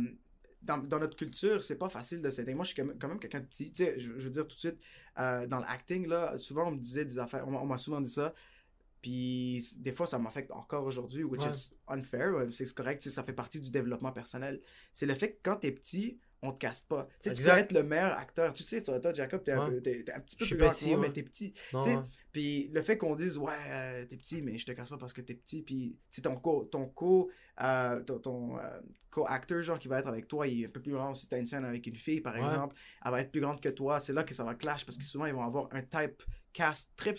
[0.61, 2.53] dans, dans notre culture, c'est pas facile de s'aider.
[2.53, 3.71] Moi, je suis quand même, quand même quelqu'un de petit.
[3.71, 4.79] Tu sais, je, je veux dire tout de suite,
[5.19, 7.47] euh, dans l'acting, là, souvent on me disait des affaires.
[7.47, 8.33] On, m'a- on m'a souvent dit ça.
[9.01, 11.49] Puis des fois, ça m'affecte encore aujourd'hui, which Ouais.
[11.49, 12.33] is unfair.
[12.51, 14.59] C'est correct, tu sais, ça fait partie du développement personnel.
[14.93, 17.07] C'est le fait que quand t'es petit, on te casse pas.
[17.21, 18.53] Tu sais, tu peux être le meilleur acteur.
[18.53, 20.69] Tu sais, toi, toi, Jacob, t'es un, peu- t'es- t'es un petit peu plus grand
[20.69, 21.07] que petit, moi, ouais.
[21.07, 21.53] mais t'es petit.
[22.31, 25.13] Puis le fait qu'on dise, ouais, euh, t'es petit, mais je te casse pas parce
[25.13, 25.63] que t'es petit.
[25.63, 27.29] Puis c'est ton co, ton co,
[27.63, 28.79] euh, ton, ton, euh,
[29.09, 31.15] co-acteur, genre, qui va être avec toi, il est un peu plus grand.
[31.15, 32.43] Si t'as une scène avec une fille, par Ouais.
[32.43, 33.99] exemple, elle va être plus grande que toi.
[33.99, 36.21] C'est là que ça va clash parce que souvent, ils vont avoir un type
[36.53, 37.15] cast très,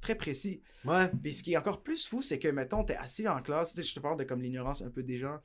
[0.00, 0.62] très précis.
[0.84, 1.08] Ouais.
[1.22, 3.82] Puis ce qui est encore plus fou, c'est que, mettons, t'es assis en classe, tu
[3.82, 5.40] sais, je te parle de comme l'ignorance un peu des gens.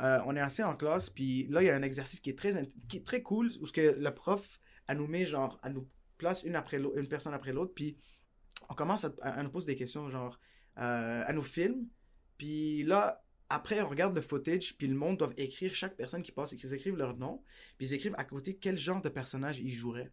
[0.00, 2.38] Euh, on est assis en classe, puis là, il y a un exercice qui est
[2.38, 5.88] très, cool, où ce que le prof, elle nous met, genre, elle nous
[6.18, 6.52] place une,
[7.08, 7.96] personne après l'autre, puis
[8.68, 10.38] on commence à, nous poser des questions, genre,
[10.78, 11.86] euh, à nous filme,
[12.36, 16.30] puis là, après, on regarde le footage, puis le monde doit écrire chaque personne qui
[16.30, 17.42] passe, et qu'ils écrivent leur nom,
[17.76, 20.12] puis ils écrivent à côté quel genre de personnage ils joueraient.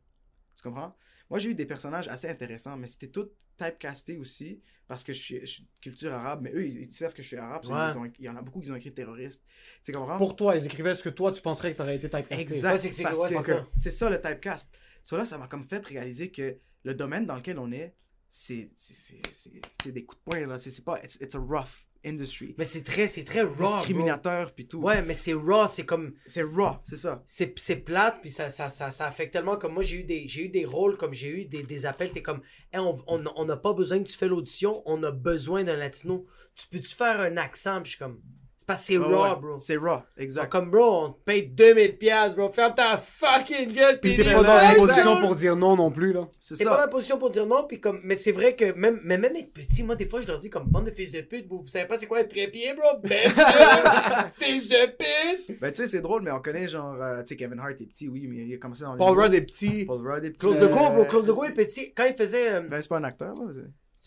[0.56, 0.98] Tu comprends?
[1.30, 5.20] Moi, j'ai eu des personnages assez intéressants, mais c'était tout typecasté aussi, parce que je
[5.20, 7.98] suis, je suis culture arabe, mais eux, ils, ils savent que je suis arabe, Ouais.
[8.00, 9.44] ont- il y en a beaucoup qui ont écrit terroriste.
[9.84, 10.18] Tu comprends?
[10.18, 12.42] Pour toi, ils écrivaient ce que toi tu penserais que t'aurais été typecasté.
[12.44, 12.72] Exact.
[12.74, 13.68] Ouais, c'est c'est- parce ouais, que c'est ça?
[13.76, 14.78] c'est ça le typecast.
[15.04, 17.96] So là, ça m'a comme fait réaliser que le domaine dans lequel on est,
[18.28, 20.60] c'est c'est- c'est- c'est- c'est des coups de poing, là.
[20.60, 21.00] C'est c'est pas...
[21.04, 22.56] It's, it's a rough industry.
[22.58, 23.78] Mais c'est très, c'est très raw.
[23.78, 24.80] Discriminateur, puis tout.
[24.82, 26.14] Ouais, mais c'est raw, c'est comme.
[26.26, 27.24] C'est raw, c'est ça.
[27.26, 30.28] c'est c'est plate puis ça, ça, ça, ça affecte tellement comme moi j'ai eu des
[30.28, 32.42] j'ai eu des rôles comme j'ai eu des, des appels t'es comme
[32.72, 35.76] Hey, on on on n'a pas besoin que tu fais l'audition on a besoin d'un
[35.78, 36.26] latino
[36.56, 37.82] tu peux-tu faire un accent?
[37.82, 38.22] Puis je suis comme
[38.68, 39.42] c'est parce que c'est Ouais, raw ouais.
[39.42, 40.52] bro C'est raw, exact.
[40.52, 44.44] comme bro on te paye 2000 piastres bro ferme ta fucking gueule Puis t'es pas
[44.44, 46.28] dans la position pour dire non non plus, là.
[46.40, 46.88] C'est T'es pas dans la ça.
[46.90, 49.84] position pour dire non, puis comme, mais c'est vrai que même, mais même être petit,
[49.84, 51.86] moi, des fois, je leur dis comme bande de fils de pute, vous, vous savez
[51.86, 53.00] pas c'est quoi être trépied, bro?
[53.04, 53.34] Baisse
[54.34, 55.60] fils de pute!
[55.60, 56.96] Ben, tu sais, c'est drôle, mais on connaît genre...
[57.02, 59.20] euh, tu sais, Kevin Hart est petit, oui, mais il a commencé dans Paul.
[59.20, 59.86] Rudd est petit.
[59.86, 60.40] Paul Rudd est petit.
[60.40, 61.94] Claude Euh, Legault, bro, Claude Legault est petit.
[61.94, 62.54] Quand il faisait.
[62.54, 63.52] euh, Ben, c'est pas un acteur, là.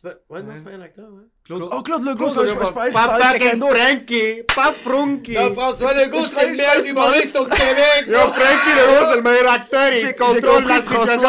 [0.03, 1.23] C'est- c'est pas- Ouais, non, c'est pas un acteur, ouais.
[1.45, 1.69] Claude...
[1.73, 3.77] Oh, Claude Legault, Claude je, je, je parlais, je Pas parlais de quelqu'un d'autre.
[3.77, 5.35] Frankie, pas Frankie.
[5.35, 7.45] Non, François Legault, Je c'est croyais- le je meilleur croyais que tu parlais- humoriste au
[7.47, 8.05] Québec!
[8.07, 9.93] Yo, Frankie Legault, c'est le meilleur acteur.
[9.93, 11.23] J'ai- Il j'ai contrôle compris la situation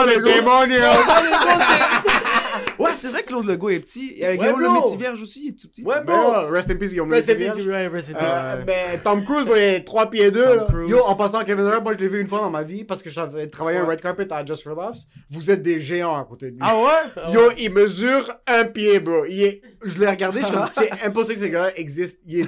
[2.79, 4.13] Ouais, c'est vrai que Claude Legault est petit.
[4.17, 4.69] Et, euh, Ouais, Guillaume le.
[4.71, 5.83] Métivierge aussi, il est tout petit.
[5.83, 6.31] Ouais, Ben, bro!
[6.31, 7.11] ouais, Rest in peace, Guillaume.
[7.11, 7.57] Rest in Métivierge.
[7.67, 8.27] peace, rest in peace.
[8.33, 10.43] Euh, ben, Tom Cruise, il est 3 pieds 2.
[10.43, 10.65] Tom Là.
[10.69, 10.89] Cruise.
[10.89, 12.83] Yo, en passant à Kevin Hart, moi je l'ai vu une fois dans ma vie
[12.83, 15.07] parce que j'avais travaillé un red carpet à Just for Laughs.
[15.29, 16.59] Vous êtes des géants à côté de lui.
[16.61, 17.33] Ah ouais?
[17.33, 19.25] Yo, il mesure un pied, bro.
[19.25, 19.61] Il est...
[19.85, 22.19] Je l'ai regardé, je suis comme, c'est impossible que ce gars-là existe.
[22.27, 22.47] Il est...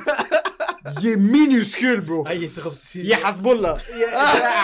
[1.01, 2.23] il est minuscule, bro.
[2.25, 3.01] Ah, il est trop petit.
[3.01, 3.77] Il est Hasbullah.
[3.89, 4.03] Est...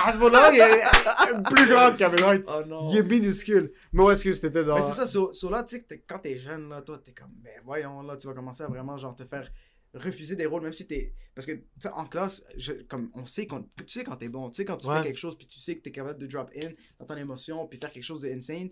[0.05, 2.41] Hasbullah, il est plus grand que Kevin Hart.
[2.47, 2.91] Oh non.
[2.91, 3.71] Il est minuscule.
[3.93, 4.75] Mais où est-ce que c'était dans...
[4.75, 7.31] Mais c'est ça, sur, sur là, tu sais, quand t'es jeune, là, toi, t'es comme,
[7.43, 9.49] ben voyons, là, tu vas commencer à vraiment, genre, te faire
[9.93, 11.13] refuser des rôles, même si t'es.
[11.33, 14.27] Parce que, tu sais, en classe, je, comme, on sait, quand, tu sais quand t'es
[14.27, 14.97] bon, tu sais quand tu Ouais.
[14.97, 17.65] fais quelque chose, puis tu sais que t'es capable de drop in dans ton émotion,
[17.67, 18.69] puis faire quelque chose de insane.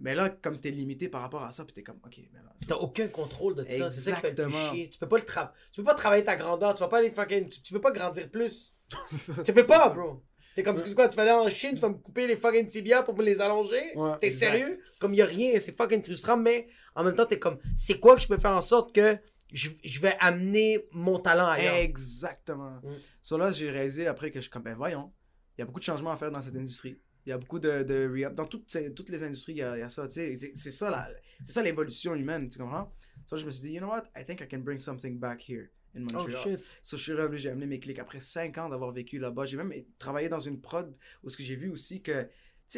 [0.00, 2.54] Mais là, comme t'es limité par rapport à ça, puis t'es comme, ok, mais là.
[2.66, 4.72] T'as aucun contrôle de ça, c'est ça qui fait le plus Exactement.
[4.72, 4.90] chier.
[4.90, 5.52] Tu peux pas le tra...
[5.72, 7.92] tu peux pas travailler ta grandeur, tu vas pas aller fucking, tu, tu peux pas
[7.92, 8.74] grandir plus.
[9.44, 10.24] Tu peux pas, bro.
[10.56, 13.02] T'es comme, quoi, tu vas aller en Chine, tu vas me couper les fucking tibias
[13.04, 13.94] pour me les allonger?
[13.94, 14.80] Ouais, t'es sérieux?
[14.98, 18.16] Comme y a rien, c'est fucking frustrant, mais en même temps, t'es comme, c'est quoi
[18.16, 19.16] que je peux faire en sorte que
[19.52, 21.76] je, je vais amener mon talent ailleurs?
[21.76, 22.80] Exactement.
[22.82, 22.88] Mm.
[23.20, 25.12] So là, j'ai réalisé après que je suis comme, ben voyons,
[25.56, 26.98] il y a beaucoup de changements à faire dans cette industrie.
[27.30, 28.34] Il y a beaucoup de, de re-up.
[28.34, 30.10] Dans toutes, toutes les industries, il y a, il y a ça.
[30.10, 31.08] C'est- ça, la-
[31.44, 32.92] c'est ça l'évolution humaine, tu comprends?
[33.24, 34.02] So, je me suis dit, you know what?
[34.16, 36.42] I think I can bring something back here in Oh Montreal.
[36.42, 36.60] shit.
[36.82, 39.44] So, je suis revenu, j'ai amené mes clics après 5 ans d'avoir vécu là-bas.
[39.44, 42.26] J'ai même travaillé dans une prod où ce que j'ai vu aussi que,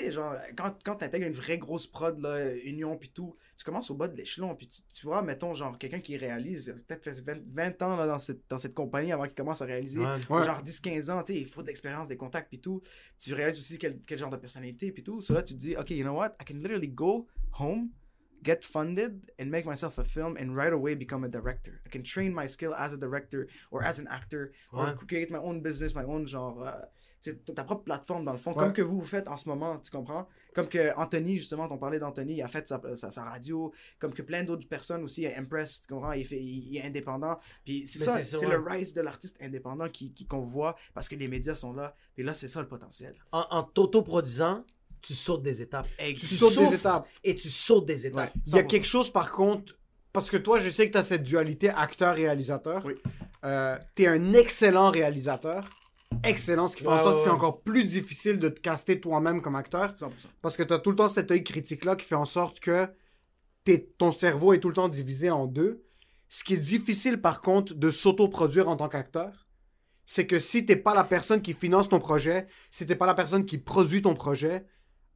[0.01, 3.65] sais, genre, quand, quand tu intègres une vraie grosse prod, là, Union, puis tout, tu
[3.65, 7.05] commences au bas de l'échelon, puis tu, tu vois, mettons, genre, quelqu'un qui réalise, peut-être
[7.05, 10.01] fait 20, 20 ans là, dans, cette, dans cette compagnie avant qu'il commence à réaliser,
[10.01, 10.19] Ouais.
[10.31, 10.43] Ouais.
[10.45, 12.81] genre 10-15 ans, tu sais, il faut de l'expérience, des contacts, puis tout.
[13.19, 15.21] Tu réalises aussi quel, quel genre de personnalité, puis tout.
[15.21, 16.33] So là, tu te dis, OK, you know what?
[16.41, 17.27] I can literally go
[17.59, 17.91] home,
[18.43, 21.81] get funded, and make myself a film, and right away become a director.
[21.87, 25.39] I can train my skill as a director, or as an actor, or create my
[25.39, 26.63] own business, my own genre...
[26.63, 26.85] euh,
[27.55, 28.57] ta propre plateforme dans le fond, Ouais.
[28.59, 30.29] comme que vous vous faites en ce moment, tu comprends?
[30.55, 34.13] Comme que Anthony, justement, on parlait d'Anthony, il a fait sa, sa, sa radio, comme
[34.13, 36.13] que plein d'autres personnes aussi, Impress, tu comprends?
[36.13, 37.39] Il, fait, il, il est indépendant.
[37.65, 41.15] Puis c'est ça, c'est le rise de l'artiste indépendant qui, qui- qu'on voit parce que
[41.15, 41.95] les médias sont là.
[42.17, 43.15] Et là, c'est ça le potentiel.
[43.33, 44.65] En, en t'autoproduisant,
[45.01, 45.87] tu sautes des étapes.
[45.99, 47.07] Tu Tu sautes des étapes.
[47.25, 48.35] Et tu sautes des étapes.
[48.35, 48.43] Ouais.
[48.47, 48.67] Il y a 100%.
[48.67, 49.79] quelque chose par contre,
[50.13, 52.85] parce que toi, je sais que tu as cette dualité acteur-réalisateur.
[52.85, 52.95] Oui.
[53.45, 55.69] Euh, tu es un excellent réalisateur.
[56.25, 57.35] Excellent, ce qui fait en sorte ouais, que c'est ouais.
[57.35, 59.93] encore plus difficile de te caster toi-même comme acteur.
[59.93, 60.11] 100%.
[60.41, 62.89] Parce que tu as tout le temps cet œil critique-là qui fait en sorte que
[63.65, 65.83] t'es- ton cerveau est tout le temps divisé en deux.
[66.29, 69.47] Ce qui est difficile, par contre, de s'autoproduire en tant qu'acteur,
[70.07, 73.15] c'est que si t'es pas la personne qui finance ton projet, si t'es pas la
[73.15, 74.65] personne qui produit ton projet,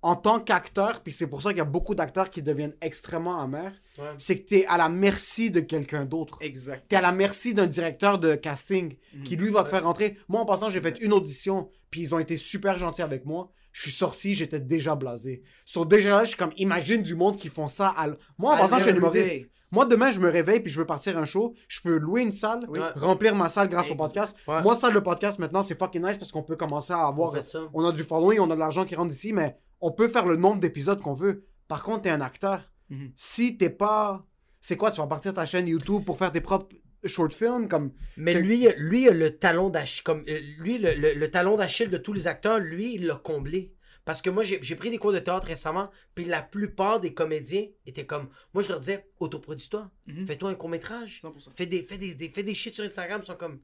[0.02, 3.40] en tant qu'acteur, puis c'est pour ça qu'il y a beaucoup d'acteurs qui deviennent extrêmement
[3.40, 4.04] amers, Ouais.
[4.18, 6.36] c'est que t'es à la merci de quelqu'un d'autre.
[6.42, 6.84] Exact.
[6.88, 10.18] T'es à la merci d'un directeur de casting qui lui va te faire rentrer.
[10.28, 13.50] Moi, en passant, j'ai fait une audition, puis ils ont été super gentils avec moi.
[13.72, 15.42] Je suis sorti, j'étais déjà blasé.
[15.64, 17.94] Sur déjà là, je suis comme, imagine du monde qui font ça.
[17.96, 18.06] À...
[18.38, 19.48] Moi, en passant, je suis un humoriste.
[19.72, 21.54] Moi, demain, je me réveille puis je veux partir un show.
[21.68, 22.78] Je peux louer une salle, Oui.
[22.96, 24.36] remplir ma salle grâce au podcast.
[24.46, 24.62] Ouais.
[24.62, 27.34] Moi, ça, le podcast, maintenant, c'est fucking nice parce qu'on peut commencer à avoir.
[27.34, 27.70] On.
[27.82, 30.26] On a du following, on a de l'argent qui rentre ici, mais on peut faire
[30.26, 31.44] le nombre d'épisodes qu'on veut.
[31.68, 32.70] Par contre, t'es un acteur.
[32.90, 33.12] Mhm.
[33.16, 34.26] Si t'es pas.
[34.60, 36.74] C'est quoi, tu vas partir ta chaîne YouTube pour faire tes propres
[37.04, 37.92] short films comme.
[38.16, 40.02] Mais Que- lui, lui, le talon d'Achille.
[40.04, 43.16] Comme, euh, lui, le, le- le talon d'Achille de tous les acteurs, lui, il l'a
[43.16, 43.72] comblé.
[44.04, 47.66] Parce que moi, j'ai pris des cours de théâtre récemment, puis la plupart des comédiens
[47.86, 48.28] étaient comme.
[48.54, 49.90] Moi, je leur disais, autoproduis-toi.
[50.06, 50.26] Mhm.
[50.26, 51.18] Fais-toi un court-métrage.
[51.20, 51.50] 100%.
[51.56, 53.58] Fais des, fais, des, des- fais des shit sur Instagram, ils sont comme.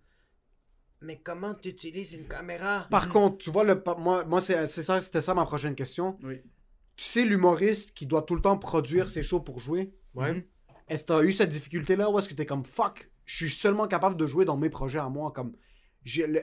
[1.02, 2.86] Mais comment tu utilises une caméra?
[2.90, 6.16] Par contre, tu vois, le, moi, moi c'est c'est ça, c'était ça ma prochaine question.
[6.22, 6.40] Oui.
[6.96, 10.46] Tu sais, l'humoriste qui doit tout le temps produire ses shows pour jouer, Ouais.
[10.88, 13.86] est-ce que t'as eu cette difficulté-là ou est-ce que t'es comme fuck, je suis seulement
[13.86, 15.52] capable de jouer dans mes projets à moi comme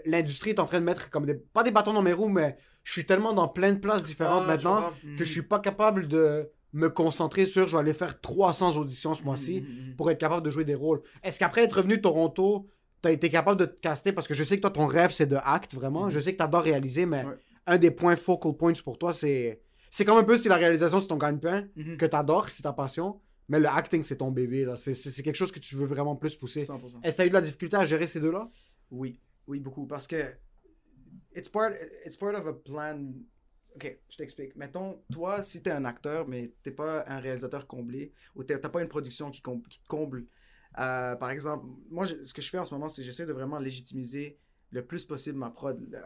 [0.06, 2.58] l'industrie est en train de mettre comme des pas des bâtons dans mes roues mais
[2.84, 6.08] je suis tellement dans plein de places différentes Ah, maintenant que je suis pas capable
[6.08, 9.96] de me concentrer sur je vais aller faire 300 auditions ce mois-ci Mhm, mhm.
[9.98, 11.02] pour être capable de jouer des rôles.
[11.24, 12.68] Est-ce qu'après être revenu de Toronto,
[13.02, 15.26] t'as été capable de te caster parce que je sais que toi ton rêve c'est
[15.26, 17.38] de acte vraiment, je sais que t'adores réaliser mais Ouais.
[17.68, 21.00] un des points focal points pour toi c'est c'est comme un peu si la réalisation
[21.00, 21.98] c'est ton gagne-pain Mhm.
[21.98, 24.94] que t'adores, c'est ta passion, mais le acting c'est ton bébé là, c'est
[25.24, 26.62] quelque chose que tu veux vraiment plus pousser.
[26.64, 27.00] 100%.
[27.02, 28.48] Est-ce que t'as eu de la difficulté à gérer ces deux-là?
[28.92, 29.88] Oui, oui, beaucoup.
[29.88, 30.36] Parce que
[31.36, 31.72] it's part,
[32.06, 33.14] it's part of a plan.
[33.76, 34.56] Ok, je t'explique.
[34.56, 38.82] Mettons, toi, si t'es un acteur, mais t'es pas un réalisateur comblé, ou t'as pas
[38.82, 40.26] une production qui, com- qui te comble,
[40.80, 43.34] euh, par exemple, moi, je- ce que je fais en ce moment, c'est j'essaie de
[43.34, 44.38] vraiment légitimiser
[44.72, 45.78] le plus possible ma prod.
[45.94, 46.00] Euh,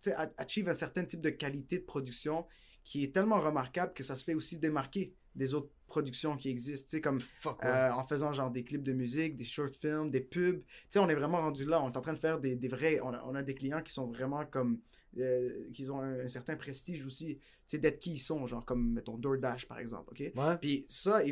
[0.00, 2.44] Tu sais, achieve un certain type de qualité de production
[2.82, 6.86] qui est tellement remarquable que ça se fait aussi démarquer des autres productions qui existent.
[6.90, 7.68] Tu sais, comme Fuck, ouais.
[7.70, 10.58] euh, en faisant genre des clips de musique, des short films, des pubs.
[10.64, 11.80] Tu sais, on est vraiment rendu là.
[11.80, 12.98] On est en train de faire des, des vrais.
[13.00, 14.80] On a, on a des clients qui sont vraiment comme.
[15.18, 17.36] euh, qui ont un, un certain prestige aussi.
[17.36, 20.32] Tu sais, d'être qui ils sont, genre comme, mettons, DoorDash par exemple, ok?
[20.34, 20.56] Ouais.
[20.60, 21.22] Puis ça,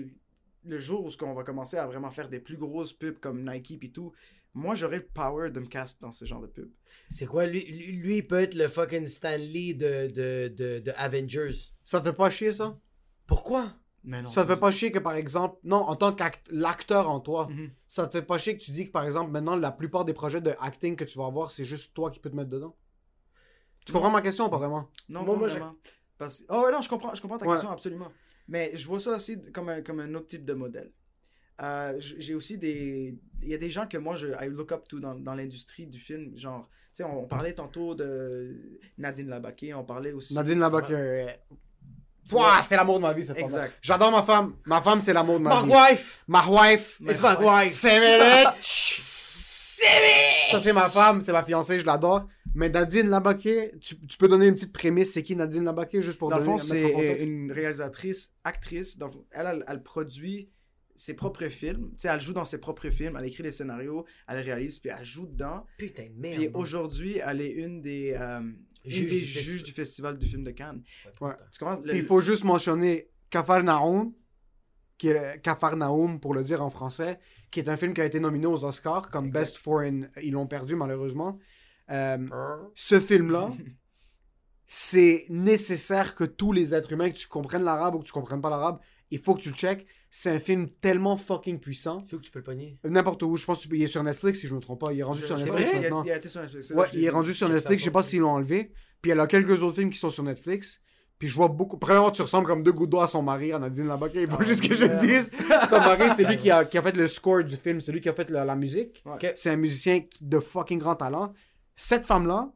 [0.65, 3.79] le jour où on va commencer à vraiment faire des plus grosses pubs comme Nike
[3.79, 4.13] puis tout,
[4.55, 6.71] moi j'aurais le power de me cast dans ce genre de pub.
[7.11, 7.47] C'est quoi?
[7.47, 11.55] Lui, lui, lui, il peut être le fucking Stanley de, de, de, de Avengers.
[11.85, 12.79] Ça te fait pas chier ça?
[13.27, 13.73] Pourquoi?
[14.03, 14.29] Mais non.
[14.29, 17.71] Ça te fait pas chier que par exemple, non, en tant qu'acteur en toi, Mhm.
[17.87, 20.15] ça te fait pas chier que tu dis que par exemple maintenant la plupart des
[20.15, 22.77] projets de acting que tu vas avoir, c'est juste toi qui peux te mettre dedans?
[23.87, 24.89] Tu comprends ma question ou pas vraiment?
[25.09, 25.75] Non, Moi, pas moi, j'ai- vraiment.
[26.19, 26.45] Parce...
[26.51, 27.53] Oh ouais, non, je comprends, je comprends ta Ouais.
[27.55, 28.13] question, absolument.
[28.51, 30.91] Mais je vois ça aussi comme un, comme un autre type de modèle.
[31.63, 33.19] Euh, j'ai aussi des...
[33.43, 35.87] Il y a des gens que moi, je I look up to dans, dans l'industrie
[35.87, 36.37] du film.
[36.37, 40.35] Genre, tu sais, on, on parlait tantôt de Nadine Labaké, on parlait aussi...
[40.35, 40.89] Nadine vois?
[42.33, 43.45] Ouah, c'est l'amour de ma vie cette femme.
[43.45, 43.73] Exact.
[43.81, 44.57] J'adore ma femme.
[44.67, 45.73] Ma femme c'est l'amour de ma My vie.
[45.73, 47.01] wife Ma wife.
[47.01, 47.99] It's my wife C'est
[50.51, 52.29] Ça, c'est ma femme, c'est ma fiancée, je l'adore.
[52.55, 56.19] Mais Nadine Labaké, tu, tu peux donner une petite prémisse, c'est qui Nadine Labaké, juste
[56.19, 57.23] pour Dans le donner fond, c'est contexte?
[57.23, 58.99] une réalisatrice, actrice.
[58.99, 60.51] Dans elle, elle, elle produit
[60.97, 61.91] ses propres films.
[61.93, 64.91] Tu sais, elle joue dans ses propres films, elle écrit les scénarios, elle réalise, puis
[64.97, 65.65] elle joue dedans.
[65.79, 66.37] Putain de merde.
[66.37, 70.27] Puis aujourd'hui, elle est une des, euh, une Juge des du juges du Festival du
[70.27, 70.83] film de Cannes.
[71.21, 71.33] Ouais.
[71.53, 74.13] Tu il faut juste mentionner Cafarnaum,
[74.99, 77.19] qui est Cafarnaum pour le dire en français,
[77.51, 79.41] qui est un film qui a été nominé aux Oscars comme Exact.
[79.41, 80.11] Best Foreign.
[80.23, 81.39] Ils l'ont perdu malheureusement.
[81.91, 82.19] Euh,
[82.75, 83.51] ce film-là,
[84.67, 88.41] c'est nécessaire que tous les êtres humains, que tu comprennes l'arabe ou que tu comprennes
[88.41, 88.79] pas l'arabe,
[89.11, 89.87] il faut que tu le checkes.
[90.13, 91.99] C'est un film tellement fucking puissant.
[92.05, 92.79] C'est où que tu peux le pogner?
[92.85, 94.93] N'importe où, je pense qu'il est sur Netflix si je me trompe pas.
[94.93, 96.05] Il est rendu sur C'est Netflix vrai, il a, maintenant.
[96.05, 96.71] il a été sur Netflix.
[96.71, 97.81] Ouais, il est rendu sur Netflix.
[97.81, 98.73] Je sais pas s'ils l'ont enlevé.
[99.03, 100.81] Puis elle a quelques autres films qui sont sur Netflix.
[101.19, 101.77] Puis je vois beaucoup.
[101.77, 104.09] Premièrement, tu ressembles comme deux gouttes d'eau à son mari, Nadine là-bas.
[104.15, 105.31] Il faut Ah, juste que je dise.
[105.69, 107.81] Son mari, c'est lui qui a, qui a fait le score du film.
[107.81, 109.03] C'est lui qui a fait la, la musique.
[109.05, 109.33] Ouais.
[109.37, 111.33] C'est un musicien de fucking grand talent.
[111.83, 112.53] Cette femme-là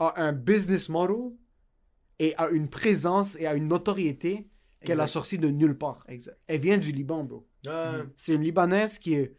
[0.00, 1.30] a un business model
[2.18, 4.48] et a une présence et a une notoriété
[4.84, 5.12] qu'elle a Exact.
[5.12, 6.04] sorti de nulle part.
[6.08, 6.36] Exact.
[6.48, 7.46] Elle vient du Liban, bro.
[7.68, 9.36] Ah, C'est une Libanaise qui est.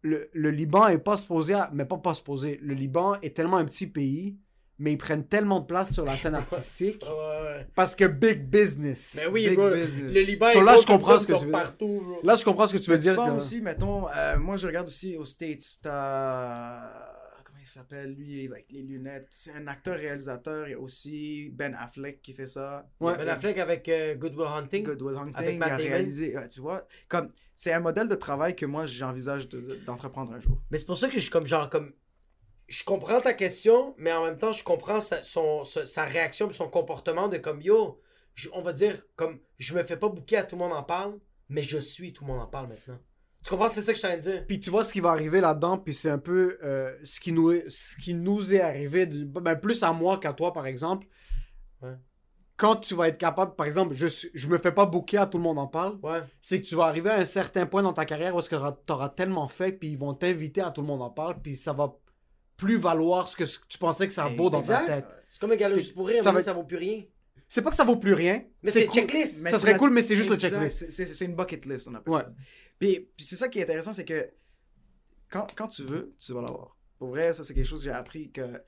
[0.00, 1.54] Le, le Liban est pas supposé.
[1.54, 2.58] à- Mais pas pas supposé.
[2.62, 4.36] Le Liban est tellement un petit pays,
[4.80, 7.00] mais ils prennent tellement de place sur la scène artistique.
[7.04, 7.08] ouais,
[7.44, 7.66] ouais.
[7.76, 9.20] parce que big business.
[9.22, 9.70] Mais oui, Big bro.
[9.70, 10.12] business.
[10.12, 11.52] Le Liban So est là, je comprends ce que tu veux dire.
[11.52, 12.18] partout, bro.
[12.24, 13.14] Là, je comprends ce que tu veux Mais dire.
[13.14, 17.11] que- aussi, mettons, euh, moi je regarde aussi aux States, t'as.
[17.62, 20.66] Il s'appelle lui avec les lunettes C'est un acteur-réalisateur.
[20.66, 22.88] Il y a aussi Ben Affleck qui fait ça.
[22.98, 23.16] Ouais.
[23.16, 24.82] Ben a Affleck avec euh, Good Will Hunting.
[24.84, 26.36] Good Will Hunting, Avec il a réalisé.
[26.36, 30.32] ouais, tu vois, comme c'est un modèle de travail que moi j'envisage de- de- d'entreprendre
[30.32, 30.60] un jour.
[30.72, 31.92] Mais c'est pour ça que je comme genre comme
[32.66, 36.50] je comprends ta question, mais en même temps je comprends sa, son, sa, sa réaction
[36.50, 38.00] son comportement de comme yo,
[38.34, 40.82] je- on va dire comme je me fais pas bouquer à tout le monde en
[40.82, 41.16] parle,
[41.48, 42.98] mais je suis tout le monde en parle maintenant.
[43.44, 43.68] Tu comprends?
[43.68, 44.44] C'est ça que je de dire.
[44.46, 47.32] Puis tu vois ce qui va arriver là-dedans, puis c'est un peu euh, ce, qui
[47.32, 50.66] nous est, ce qui nous est arrivé, de- ben, plus à moi qu'à toi, par
[50.66, 51.06] exemple.
[51.82, 51.94] Ouais.
[52.56, 55.38] Quand tu vas être capable, par exemple, je, je me fais pas bouquer à tout
[55.38, 56.20] le monde en parle, Ouais.
[56.40, 58.56] c'est que tu vas arriver à un certain point dans ta carrière où est-ce que
[58.86, 61.56] tu auras tellement fait, puis ils vont t'inviter à tout le monde en parle, puis
[61.56, 61.96] ça va
[62.56, 65.06] plus valoir ce que tu pensais que ça vaut dans ta tête.
[65.28, 67.02] C'est comme un gars juste pour rire, Ça va ça vaut plus rien.
[67.48, 68.44] C'est pas que ça vaut plus rien.
[68.62, 68.94] Mais c'est cool.
[69.00, 69.42] checklist.
[69.42, 70.90] Mais Ça serait cool, mais c'est juste le checklist.
[70.90, 72.20] c'est une bucket list, on appelle Ouais.
[72.20, 72.32] ça.
[72.82, 74.28] Puis, puis c'est ça qui est intéressant, c'est que
[75.30, 76.76] quand, quand tu veux, tu vas l'avoir.
[76.98, 78.60] Pour vrai, ça c'est quelque chose que j'ai appris que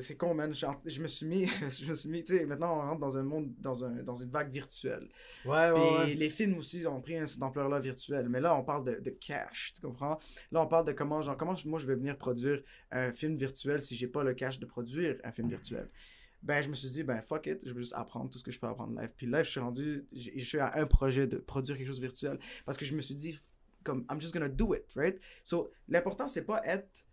[0.00, 0.52] c'est con, man.
[0.52, 3.16] Je, je me suis mis, je me suis mis, tu sais, maintenant on rentre dans
[3.16, 5.08] un monde, dans, un, dans une vague virtuelle.
[5.44, 6.14] Ouais, ouais, Puis ouais.
[6.14, 8.28] les films aussi ont pris cette ampleur-là virtuelle.
[8.28, 10.18] Mais là, on parle de, de cash, tu comprends?
[10.50, 12.60] Là, on parle de comment, genre, comment moi je vais venir produire
[12.90, 15.88] un film virtuel si j'ai pas le cash de produire un film virtuel.
[16.42, 18.50] Ben, je me suis dit, ben, fuck it, je veux juste apprendre tout ce que
[18.50, 19.12] je peux apprendre live.
[19.14, 22.06] Puis live, je suis rendu, je suis à un projet de produire quelque chose de
[22.06, 22.38] virtuel.
[22.64, 23.38] Parce que je me suis dit,
[23.84, 25.18] comme, I'm just gonna do it, right?
[25.44, 27.06] So, l'important, c'est pas être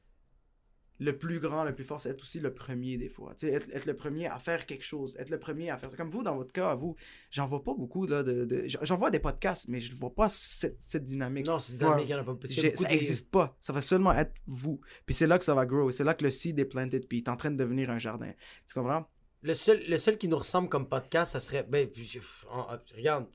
[0.99, 3.36] le plus grand, le plus fort, c'est être aussi le premier des fois.
[3.36, 5.91] Tu sais, être, être le premier à faire quelque chose, être le premier à faire
[5.91, 5.95] ça.
[5.97, 6.95] Comme vous, dans votre cas, vous,
[7.30, 8.45] j'en vois pas beaucoup, là, de...
[8.45, 11.45] de- j'en- vois des podcasts, mais je vois pas cette, cette dynamique.
[11.45, 13.55] Non, c'est dynamique, il y en a pas c'est J'ai- beaucoup ça des- existe pas.
[13.59, 14.82] Ça va seulement être vous.
[15.05, 15.91] Puis c'est là que ça va grow.
[15.91, 17.07] C'est là que le seed est planted.
[17.07, 18.32] Puis il est en train de devenir un jardin.
[18.68, 19.07] Tu comprends?
[19.43, 21.61] Le seul, le seul qui nous ressemble comme podcast, ça serait.
[21.61, 23.28] Ben, puis, je- en- en- regarde.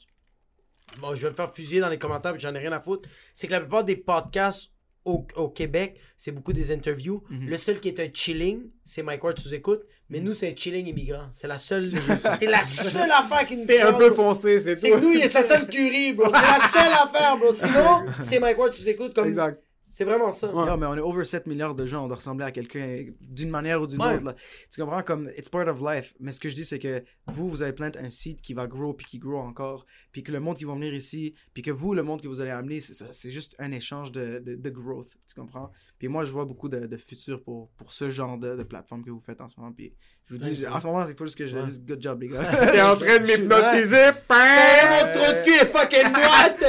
[1.01, 3.09] Bon, je vais me faire fusiller dans les commentaires, puis j'en ai rien à foutre.
[3.35, 4.73] C'est que la plupart des podcasts
[5.05, 7.23] au, au Québec, c'est beaucoup des interviews.
[7.31, 7.49] Mhm.
[7.49, 9.83] Le seul qui est un chilling, c'est Mike Ward sous écoute.
[10.09, 11.29] Mais nous, c'est un chilling immigrant.
[11.33, 11.89] C'est la seule.
[11.91, 14.81] c'est la seule affaire qui nous T'es un peu foncé, c'est tout.
[14.81, 16.27] C'est nous, il est la seule curie, bro.
[16.27, 17.53] C'est la seule affaire, bro.
[17.53, 19.15] Sinon, c'est Mike Ward sous écoute.
[19.15, 19.29] Comme...
[19.29, 19.63] Exact.
[19.95, 20.53] C'est vraiment ça.
[20.55, 20.65] Ouais.
[20.65, 22.05] Non, mais on est over 7 milliards de gens.
[22.05, 24.15] On doit ressembler à quelqu'un d'une manière ou d'une Ouais.
[24.15, 24.25] autre.
[24.25, 24.35] Là.
[24.71, 25.03] Tu comprends?
[25.03, 26.15] Comme, it's part of life.
[26.19, 28.67] Mais ce que je dis, c'est que vous, vous avez plein un seed qui va
[28.67, 29.85] grow puis qui grow encore.
[30.11, 32.41] Puis que le monde qui va venir ici, puis que vous, le monde que vous
[32.41, 35.11] allez amener, c'est juste un échange de, de, de growth.
[35.29, 35.71] Tu comprends?
[35.99, 39.05] Puis moi, je vois beaucoup de, de futur pour, pour ce genre de, de plateforme
[39.05, 39.73] que vous faites en ce moment.
[39.73, 39.95] Puis
[40.29, 42.29] je vous dis, en ce moment, il faut juste que je dise good job, les
[42.29, 42.43] gars.
[42.73, 44.11] T'es en train de m'hypnotiser.
[44.31, 46.65] Mon trou de cul est fucking droite!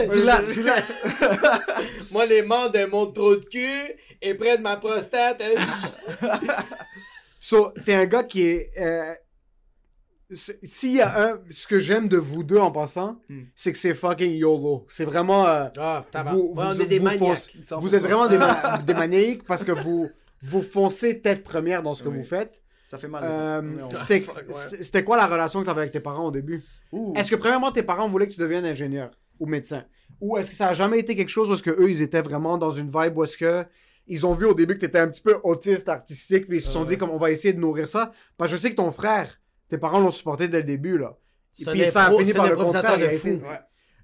[2.12, 5.42] Moi, les membres de mon trou de cul et près de ma prostate.
[5.42, 5.64] hein,
[7.40, 8.72] So, t'es un gars qui est.
[8.80, 9.14] euh,
[10.64, 11.40] S'il y a un.
[11.50, 13.44] Ce que j'aime de vous deux en passant, Hmm.
[13.56, 14.86] c'est que c'est fucking YOLO.
[14.90, 15.46] C'est vraiment.
[15.48, 17.52] euh, Ah, vous, Ouais, on vous- est des vous maniaques.
[17.80, 20.10] vous êtes vraiment des, ma- des maniaques parce que vous,
[20.42, 22.18] vous foncez tête première dans ce que Oui.
[22.18, 22.62] vous faites.
[22.94, 23.24] Ça fait mal.
[23.26, 23.62] Euh,
[23.96, 24.54] C'était Fuck, ouais.
[24.54, 26.62] c'était quoi la relation que tu avais avec tes parents au début?
[27.16, 29.84] Est-ce que premièrement tes parents voulaient que tu deviennes ingénieur ou médecin?
[30.22, 32.22] Ou est-ce que ça a jamais été quelque chose où est-ce que eux ils étaient
[32.22, 33.66] vraiment dans une vibe où est-ce que
[34.06, 36.62] ils ont vu au début que tu étais un petit peu autiste artistique puis ils
[36.62, 38.12] se sont dit comme on va essayer de nourrir ça?
[38.38, 41.18] Parce que je sais que ton frère, tes parents l'ont supporté dès le début là.
[41.60, 43.00] Et puis ça a fini par le contraire.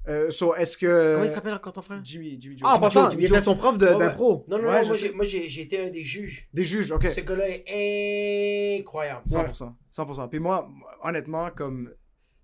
[0.08, 2.00] Euh, so, est-ce que Comment il s'appelle encore ton frère?
[2.04, 2.68] Jimmy, Jimmy Joe.
[2.72, 4.00] Ah, en passant, Jimmy il était son prof de- Ouais, ouais.
[4.00, 4.45] d'impro.
[4.47, 6.47] Non, non, Ouais, non, je moi, j'ai- moi j'ai j'ai été un des juges.
[6.54, 7.06] Des juges, ok.
[7.10, 9.22] Ce gars-là est incroyable.
[9.28, 9.76] 100%.
[9.91, 10.28] 100%.
[10.30, 10.70] Puis moi,
[11.04, 11.93] honnêtement, comme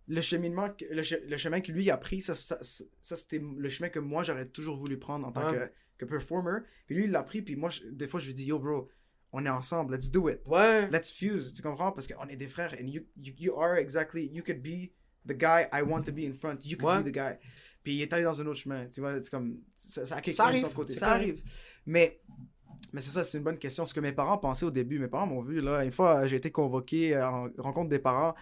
[0.07, 3.39] le cheminement, le, che- le chemin que lui a pris, ça, ça, ça, ça, c'était
[3.41, 5.57] le chemin que moi j'aurais toujours voulu prendre en tant Ouais.
[5.97, 6.59] que, que performer.
[6.85, 8.89] Puis lui, il l'a pris, puis moi, je- des fois, je lui dis, yo, bro,
[9.31, 10.39] on est ensemble, let's do it.
[10.45, 10.87] Ouais.
[10.91, 11.91] Let's fuse, tu comprends?
[11.91, 14.91] Parce qu'on est des frères, and you, you, you are exactly, you could be
[15.27, 17.03] the guy I want to be in front, you could Ouais.
[17.03, 17.33] be the guy.
[17.83, 20.21] Puis il est allé dans un autre chemin, tu vois, c'est comme, ça, ça a
[20.23, 20.95] chose de son côté.
[20.95, 21.41] Ça arrive.
[21.85, 22.19] Mais,
[22.91, 23.85] mais c'est ça, c'est une bonne question.
[23.85, 26.37] Ce que mes parents pensaient au début, mes parents m'ont vu, là, une fois, j'ai
[26.37, 28.33] été convoqué euh, en rencontre des parents.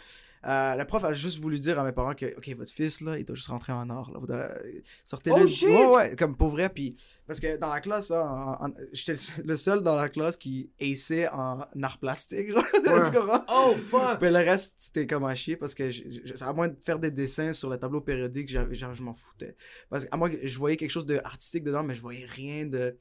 [0.45, 3.17] Euh, la prof a juste voulu dire à mes parents que, OK, votre fils, là,
[3.17, 4.19] il doit juste rentrer en art, là.
[4.19, 5.43] Vous devez- Sortez-le.
[5.43, 5.69] Oh, shit!
[5.69, 6.69] Ouais, ouais, comme pour vrai.
[6.69, 10.35] Puis, parce que dans la classe, là, en- en- j'étais le seul- dans la classe
[10.37, 13.03] qui aissait en art plastique, genre, Ouais.
[13.03, 13.43] tu comprends?
[13.49, 14.19] Oh, fuck.
[14.21, 16.99] Mais le reste, c'était comme à chier parce que, je- je- à moins de faire
[16.99, 19.55] des dessins sur le tableau périodique, j'avais- genre, je m'en foutais.
[19.89, 22.97] Parce qu'à moi, je voyais quelque chose d'artistique dedans, mais je voyais rien de.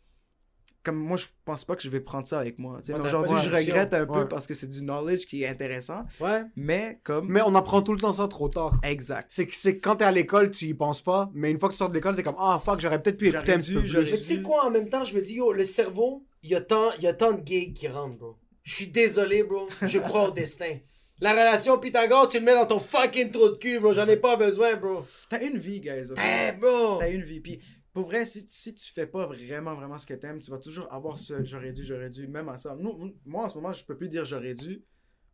[0.85, 2.79] Comme moi, je pense pas que je vais prendre ça avec moi.
[2.81, 2.95] tu sais.
[2.95, 6.05] Ouais, aujourd'hui, je regrette un peu parce que c'est du knowledge qui est intéressant.
[6.21, 6.43] Ouais.
[6.57, 7.29] Mais comme.
[7.29, 8.77] Mais on apprend tout le temps ça trop tard.
[8.83, 9.27] Exact.
[9.31, 11.79] C'est que, quand t'es à l'école, tu y penses pas, mais une fois que tu
[11.79, 13.97] sors de l'école, t'es comme Ah fuck, j'aurais peut-être pu écouter un petit peu plus.
[13.97, 16.55] Mais tu sais quoi, en même temps, je me dis, yo, le cerveau, il y
[16.55, 18.37] a tant, il y a tant de gigs qui rentrent, bro.
[18.65, 19.69] Je suis désolé, bro.
[19.83, 20.79] Je crois au destin.
[21.21, 23.93] La relation Pythagore, tu le mets dans ton fucking trou de cul, bro.
[23.93, 25.05] J'en ai pas besoin, bro.
[25.29, 26.13] T'as une vie, guys.
[26.17, 26.97] Eh, bro.
[26.99, 27.41] T'as une vie.
[27.41, 27.61] Puis,
[27.93, 30.91] pour vrai, si, si tu fais pas vraiment, vraiment ce que t'aimes, tu vas toujours
[30.93, 32.75] avoir ce j'aurais dû, j'aurais dû, même à ça.
[32.75, 34.83] Nous, moi, en ce moment, je peux plus dire j'aurais dû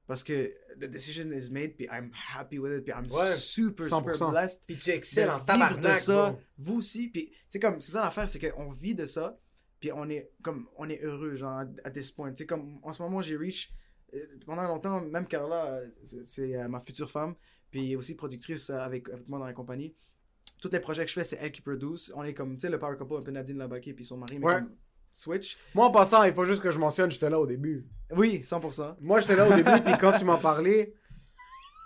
[0.08, 3.84] parce que the decision is made, puis I'm happy with it, puis I'm Ouais, super,
[3.84, 4.30] super 100%.
[4.30, 4.64] blessed.
[4.66, 6.40] Puis tu excelles en vivre tabarnak, de ça, bro.
[6.56, 7.08] vous aussi.
[7.08, 9.38] Puis, c'est comme, c'est ça l'affaire, c'est qu'on vit de ça,
[9.78, 12.30] puis on est, comme, on est heureux, genre, à this point.
[12.32, 13.70] Tu sais, comme, en ce moment, j'ai reach,
[14.14, 15.88] euh, pendant longtemps, même Carla, euh,
[16.22, 17.34] c'est euh, ma future femme,
[17.70, 19.94] puis aussi productrice avec, avec moi dans la compagnie.
[20.60, 22.12] Tous les projets que je fais, c'est elle qui produce.
[22.16, 24.38] On est comme, tu sais, le power couple, un peu Nadine Labaki puis son mari,
[24.38, 24.54] mais Ouais.
[24.54, 24.70] comme
[25.12, 25.56] Switch.
[25.74, 27.86] Moi, en passant, il faut juste que je mentionne, j'étais là au début.
[28.16, 28.96] Oui, 100%.
[29.00, 30.92] Moi, j'étais là au début, puis quand tu m'en parlais,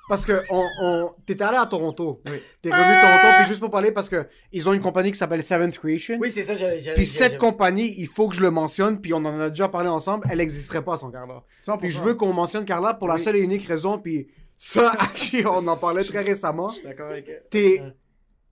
[0.08, 1.14] parce que on, on...
[1.24, 2.20] t'étais allé à Toronto.
[2.26, 2.42] Oui.
[2.60, 5.18] T'es revenu de Toronto, puis juste pour parler, parce que ils ont une compagnie qui
[5.18, 6.18] s'appelle Seventh Creation.
[6.20, 6.80] Oui, c'est ça, j'allais.
[6.80, 9.68] j'allais- Puis cette compagnie, il faut que je le mentionne, puis on en a déjà
[9.68, 11.42] parlé ensemble, elle n'existerait pas sans Carla.
[11.60, 11.78] 100%.
[11.78, 13.20] Puis je veux qu'on mentionne Carla pour la Oui.
[13.22, 14.92] seule et unique raison, puis ça,
[15.46, 16.68] on en parlait très récemment.
[16.70, 17.44] Je suis d'accord avec elle.
[17.48, 17.94] T'es, Ouais.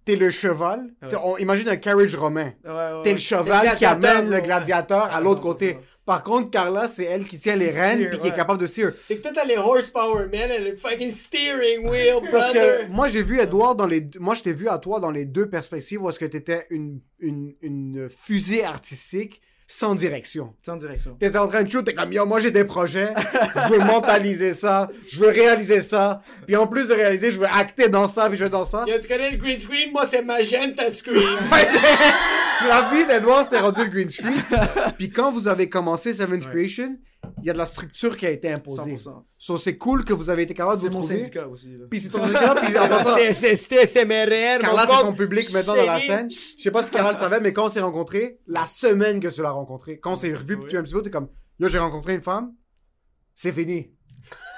[0.05, 0.91] T'es le cheval.
[1.03, 1.09] Ouais.
[1.23, 2.53] On- imagine un carriage romain.
[2.65, 5.43] Ouais, ouais, T'es le cheval le qui amène le gladiateur à l'autre 100%.
[5.43, 5.79] côté.
[6.07, 8.89] Par contre, Carla, c'est elle qui tient les rênes puis qui est capable de steer.
[9.01, 12.87] C'est que toi, t'as les horsepower, man, et le fucking steering wheel, Parce brother.
[12.87, 14.09] que moi, j'ai vu Edouard dans les.
[14.19, 17.01] Moi, je t'ai vu à toi dans les deux perspectives où est-ce que t'étais une,
[17.21, 19.41] une, une fusée artistique
[19.73, 20.53] sans direction.
[20.67, 21.13] Sans direction.
[21.15, 23.15] T'étais en train de shoot, t'es comme yo, moi j'ai des projets,
[23.69, 27.47] je veux mentaliser ça, je veux réaliser ça, puis en plus de réaliser, je veux
[27.47, 28.85] acter dans ça, puis je veux dans ça.
[28.89, 29.93] Yo, tu connais le green screen?
[29.93, 31.23] Moi, c'est magenta screen.
[31.53, 31.65] Ouais,
[32.93, 34.35] vie d'Edouard, c'était rendu le green screen.
[34.99, 36.51] Puis quand vous avez commencé Seventh Ouais.
[36.51, 36.97] Creation,
[37.43, 38.97] il y a de la structure qui a été imposée.
[38.97, 39.25] 100%.
[39.39, 41.73] So, c'est cool que vous avez été capable de C'est mon syndicat aussi.
[41.77, 41.85] là.
[41.91, 44.59] Puis c'est ton syndicat, puis en passant, C'est- c'est- C'était SMRR.
[44.61, 46.31] Carla, c'est son public maintenant dans la scène.
[46.31, 49.29] Je sais pas si Carla le savait, mais quand on s'est rencontrés, la semaine que
[49.29, 51.79] tu l'as rencontré, quand on s'est revu depuis un petit peu, t'es comme, yo, j'ai
[51.79, 52.53] rencontré une femme,
[53.35, 53.91] c'est fini.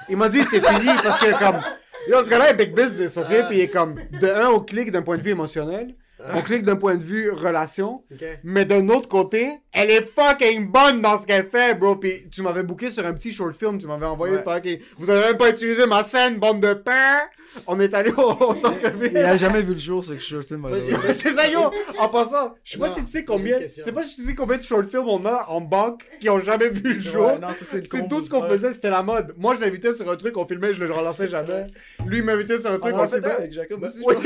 [0.09, 1.61] Il m'a dit, c'est fini parce que comme,
[2.09, 3.47] yo, ce gars-là est big business, ok?
[3.49, 5.95] Puis il est comme, de un, au clic d'un point de vue émotionnel,
[6.33, 8.03] on clique d'un point de vue relation,
[8.43, 11.95] mais d'un autre côté, elle est fucking bonne dans ce qu'elle fait, bro.
[11.95, 14.43] Puis tu m'avais booké sur un petit short film, tu m'avais envoyé Ouais.
[14.43, 14.79] fucking.
[14.97, 17.27] Vous avez même pas utilisé ma scène, bande de pères.
[17.67, 19.15] On est allé au, au Il centre-ville.
[19.17, 20.67] a jamais vu le jour, ce short film.
[21.13, 21.71] c'est ça, yo!
[21.99, 23.59] En passant, je sais pas si tu sais combien.
[23.67, 26.39] sais pas si tu sais combien de short films on a en banque qui ont
[26.39, 27.27] jamais vu le jour.
[27.27, 29.33] Ouais, non, ça, c'est c'est tout ce qu'on faisait, c'était la mode.
[29.37, 31.67] Moi, je l'invitais sur un truc, on filmait, je le relançais jamais.
[32.07, 33.35] Lui, il m'invitait sur un On truc, en on, a fait un filmait.
[33.37, 33.99] avec Jacob aussi.
[33.99, 34.13] Pense.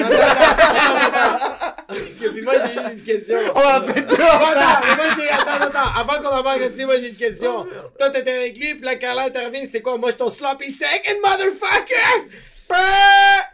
[1.89, 3.37] Ok, puis moi, j'ai juste une question.
[3.55, 4.15] on a fait deux.
[5.39, 7.65] Attends, attends, avant qu'on embarque là-dessus, moi j'ai une question.
[7.97, 9.97] Toi, t'étais avec lui, puis là, Carla intervient, c'est quoi?
[9.97, 12.31] Moi, je ton sloppy second, motherfucker!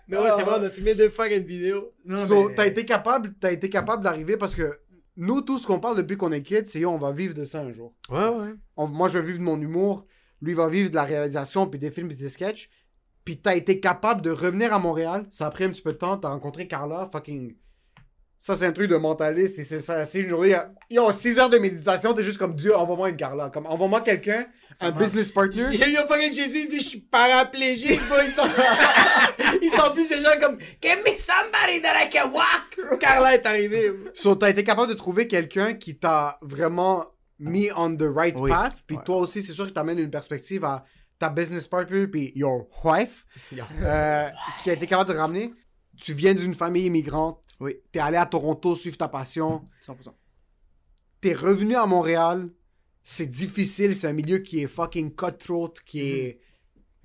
[0.08, 1.92] Mais ouais, c'est vrai, on a filmé deux fucking vidéos.
[2.06, 4.80] Non, So, mais- t'as été capable, t'as été capable d'arriver parce que
[5.16, 7.60] nous, tout ce qu'on parle depuis qu'on est kids, c'est on va vivre de ça
[7.60, 7.94] un jour.
[8.10, 8.54] Ouais, ouais.
[8.76, 10.06] On- moi, je vais vivre de mon humour.
[10.42, 12.70] Lui va vivre de la réalisation, puis des films, puis des sketchs.
[13.24, 15.26] Puis t'as été capable de revenir à Montréal.
[15.30, 16.18] Ça a pris un petit peu de temps.
[16.18, 17.08] T'as rencontré Carla.
[17.12, 17.56] Fucking.
[18.46, 19.58] Ça, c'est un truc de mentaliste.
[19.60, 20.04] et C'est ça.
[20.04, 20.54] C'est une journée.
[20.89, 22.14] Ils ont 6 heures de méditation.
[22.14, 23.50] T'es juste comme Dieu, envoie-moi une Carla.
[23.50, 24.46] Comme envoie-moi quelqu'un,
[24.82, 25.64] un business partner.
[25.72, 28.02] Il y a fucking Jésus, il dit, je suis paraplégique.
[28.02, 28.44] Ils sont,
[29.62, 33.00] ils sont plus ces gens comme, give me somebody that I can walk.
[33.00, 33.94] Carla est arrivée.
[34.14, 37.06] So, t'as été capable de trouver quelqu'un qui t'a vraiment
[37.39, 38.52] mis on the right Oui.
[38.52, 38.74] path.
[38.86, 39.04] Puis Ouais.
[39.06, 40.84] toi aussi, c'est sûr que t'amènes une perspective à
[41.18, 43.26] ta business partner, puis your wife,
[43.82, 44.28] euh,
[44.64, 45.54] qui a été capable de ramener.
[45.98, 47.41] Tu viens d'une famille immigrante.
[47.60, 47.76] Oui.
[47.91, 49.64] T'es allé à Toronto suivre ta passion.
[49.82, 50.14] 100%.
[51.22, 52.50] T'es revenu à Montréal.
[53.04, 53.96] C'est difficile.
[53.96, 56.06] C'est un milieu qui est fucking cutthroat, qui Mhm.
[56.18, 56.39] est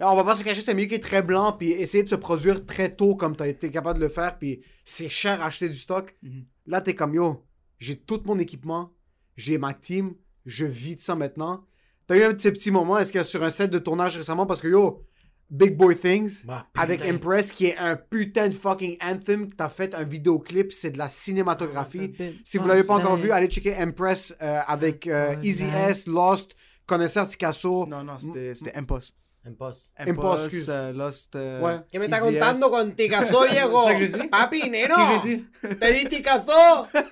[0.01, 2.15] on va pas se cacher, c'est mieux qui est très blanc, puis essayer de se
[2.15, 5.69] produire très tôt comme t'as été capable de le faire, puis c'est cher à acheter
[5.69, 6.17] du stock.
[6.23, 6.45] Mhm.
[6.67, 7.45] Là, t'es comme yo,
[7.81, 8.93] j'ai tout mon équipement,
[9.37, 10.15] j'ai ma team,
[10.47, 11.65] je vis de ça maintenant.
[12.07, 14.47] T'as eu un de ces petits moments, est-ce que sur un set de tournage récemment,
[14.47, 15.05] parce que yo,
[15.51, 17.01] Big Boy Things, Bah, avec.
[17.03, 20.99] Impress, qui est un putain de fucking anthem, que t'as fait un vidéoclip, c'est de
[20.99, 22.13] la cinématographie.
[22.45, 26.53] Si vous l'avez pas encore vu, allez checker Impress euh, avec euh, Easy S, Lost,
[26.87, 27.87] Connaisseur Ticasso.
[27.87, 29.13] Non, non, c'était c'était Impos.
[29.47, 29.93] Impost.
[29.97, 30.67] Impos, excuse.
[30.69, 31.35] euh, Lost.
[31.37, 31.81] euh, Ouais.
[31.91, 33.83] ¿Qué me está contando con Ticazo, viejo?
[33.87, 34.29] C'est ça que j'ai dit?
[34.29, 36.09] Papi, j'ai dit?
[36.11, 36.53] Ticazo.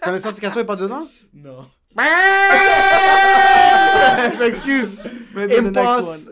[0.02, 1.06] Connaisseur Ticasso est pas dedans?
[1.32, 1.66] Non.
[4.32, 4.96] Je m'excuse.
[5.34, 5.48] Ouais.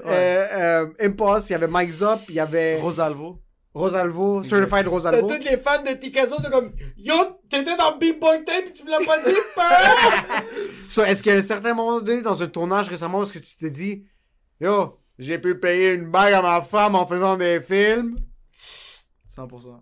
[0.07, 3.41] euh, euh, il y avait Mike Zop, il y avait Rosalvo.
[3.75, 5.27] Rosalvo, Certified T'as Rosalvo.
[5.29, 7.15] tous les fans de Ticazo, c'est comme Yo,
[7.51, 9.35] t'étais dans Big Boy Tape et tu me l'as pas dit.
[10.89, 13.71] So, est-ce qu'à un certain moment donné, dans un tournage récemment, est-ce que tu t'es
[13.71, 14.05] dit,
[14.61, 18.17] yo, j'ai pu payer une bague à ma femme en faisant des films?
[19.29, 19.81] 100%.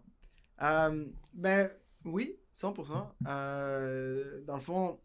[0.62, 1.04] Euh,
[1.34, 1.68] ben,
[2.06, 2.92] oui, 100%.
[3.28, 4.98] Euh, dans le fond,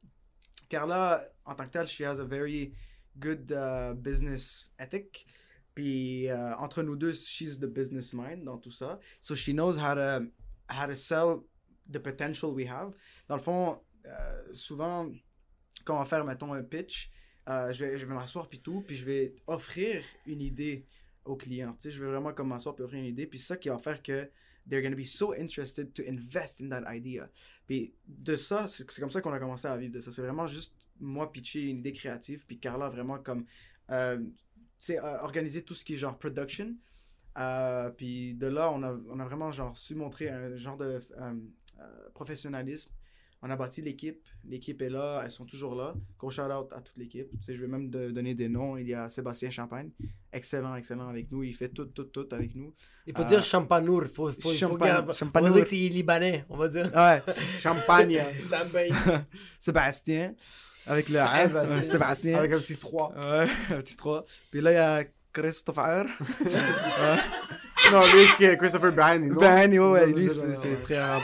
[0.70, 2.74] Carla, en tant que telle, she has a very
[3.20, 5.26] good uh, business ethic.
[5.74, 9.00] Puis, euh, entre nous deux, she's the business mind dans tout ça.
[9.22, 10.26] So, she knows how to,
[10.70, 11.44] how to sell
[11.88, 12.94] the potential we have.
[13.28, 15.12] Dans le fond, euh, souvent,
[15.86, 17.12] quand on va faire, mettons, un pitch,
[17.48, 20.86] euh, je vais, m'asseoir puis tout, puis je vais offrir une idée
[21.24, 21.74] au client.
[21.74, 23.70] Tu sais, je vais vraiment comme m'asseoir puis offrir une idée, puis c'est ça qui
[23.70, 24.30] va faire que
[24.68, 27.30] they're going to be so interested to invest in that idea.
[27.66, 30.12] Puis de ça, c'est comme ça qu'on a commencé à vivre de ça.
[30.12, 33.46] C'est vraiment juste moi pitcher une idée créative, puis Carla vraiment comme,
[33.92, 34.32] euh, tu
[34.80, 36.76] sais, euh, organiser tout ce qui est genre production.
[37.38, 41.00] Euh, puis de là, on a, on a vraiment genre su montrer un genre de
[41.20, 42.92] euh, professionnalisme.
[43.44, 44.20] On a bâti l'équipe.
[44.46, 45.22] L'équipe est là.
[45.24, 45.94] Elles sont toujours là.
[46.18, 47.30] Gros shout out à toute l'équipe.
[47.30, 48.78] Tu sais, je vais même donner des noms.
[48.78, 49.92] Il y a Sébastien Champagne.
[50.38, 51.44] Excellent, excellent avec nous.
[51.44, 52.74] Il fait tout, tout, tout avec nous.
[53.06, 54.04] Il faut Euh, dire champanour.
[54.04, 55.50] Il faut, faut, Champan- faut Champanour.
[55.50, 56.92] On va dire que c'est libanais, on va dire.
[56.96, 57.22] Ouais.
[57.60, 58.22] Champagne.
[59.60, 60.34] Sébastien.
[60.86, 61.76] Avec le Sébastien.
[61.76, 62.38] Ouais, Sébastien.
[62.38, 63.14] Avec un petit 3.
[63.16, 63.46] Ouais,
[63.76, 64.26] un petit 3.
[64.52, 65.04] Puis là, il y a
[65.34, 66.06] Christopher.
[67.92, 69.36] Non, lui, qui est Christopher non?
[69.40, 71.24] Ben, ouais, lui, c'est c'est très arabe.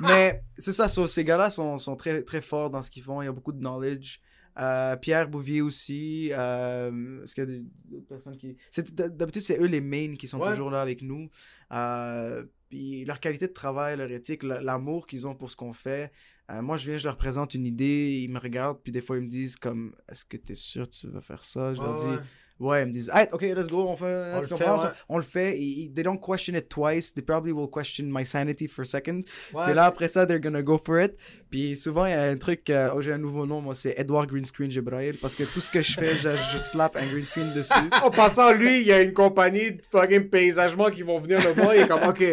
[0.00, 3.22] Mais c'est ça, so, ces gars-là sont, sont très, très forts dans ce qu'ils font.
[3.22, 4.18] Il y a beaucoup de knowledge.
[4.58, 6.30] Euh, Pierre Bouvier aussi.
[6.32, 7.60] Euh, Est-ce qu'il y a
[7.90, 8.56] d'autres personnes qui.
[8.94, 10.50] D'habitude, c'est eux les mains qui sont Ouais.
[10.50, 11.28] toujours là avec nous.
[11.72, 16.10] Euh, puis leur qualité de travail, leur éthique, l'amour qu'ils ont pour ce qu'on fait.
[16.50, 19.16] Euh, moi, je viens, je leur présente une idée, ils me regardent, puis des fois,
[19.16, 21.74] ils me disent comme Est-ce que tu es sûr que tu veux faire ça?
[21.74, 22.16] Je leur dis Ouais,
[22.60, 24.90] ils me disent, hey, ok, let's go, on fait, On tu le fait, ouais.
[25.08, 25.58] On le fait.
[25.58, 27.12] Ils- they don't question it twice.
[27.12, 29.24] They probably will question my sanity for a second.
[29.52, 29.64] Ouais.
[29.66, 31.12] Puis là, après ça, they're gonna go for it.
[31.50, 33.94] Puis souvent, il y a un truc, euh, oh, j'ai un nouveau nom, moi, c'est
[33.98, 37.06] Edward Green Screen Jebrail, parce que tout ce que je fais, je, je slap un
[37.06, 37.72] green screen dessus.
[38.02, 41.50] En passant, lui, il y a une compagnie de fucking paysagement qui vont venir le
[41.52, 41.74] voir.
[41.74, 42.24] Il est comme, OK,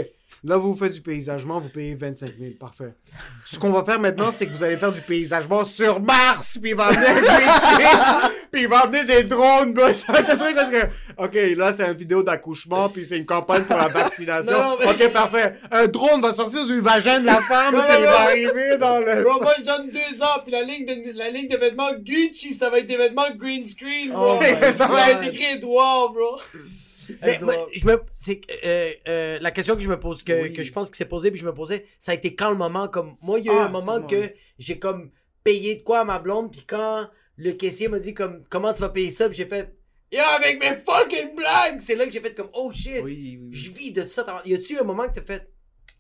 [0.44, 2.52] là, vous faites du paysagement, vous payez 25 000.
[2.60, 2.94] Parfait.
[3.46, 6.58] Ce qu'on va faire maintenant, c'est que vous allez faire du paysagement sur Mars.
[6.62, 9.92] Puis il va amener un Puis il va amener des drones, bro.
[9.94, 10.86] Ça va être un truc parce que,
[11.18, 12.90] OK, là, c'est une vidéo d'accouchement.
[12.90, 14.52] Puis c'est une campagne pour la vaccination.
[14.52, 15.54] Non, non, mais- OK, parfait.
[15.72, 17.74] Un drone va sortir du vagin de la femme.
[17.76, 19.24] Non, Puis non, il va arriver dans le.
[19.24, 22.54] Bro, moi je donne deux ans, puis la ligne de, la ligne de vêtements Gucci,
[22.54, 24.38] ça va être des vêtements green screen, bro.
[24.40, 26.40] Oh Ça va être écrit Edouard, bro.
[27.22, 27.40] Mais,
[27.76, 30.54] je me, c'est, euh, euh, la question que je me pose, que, Oui.
[30.54, 32.58] que je pense que s'est posée, puis je me posais, ça a été quand le
[32.58, 35.12] moment, comme, moi, il y a eu Ah, un moment que j'ai comme
[35.44, 38.82] payé de quoi à ma blonde, puis quand le caissier m'a dit comme, comment tu
[38.82, 39.76] vas payer ça, puis j'ai fait,
[40.12, 43.50] yo, avec mes fucking blagues, c'est là que j'ai fait comme, oh shit, Oui, oui,
[43.52, 44.26] je vis de ça.
[44.46, 45.52] Y a-tu un moment que t'as fait,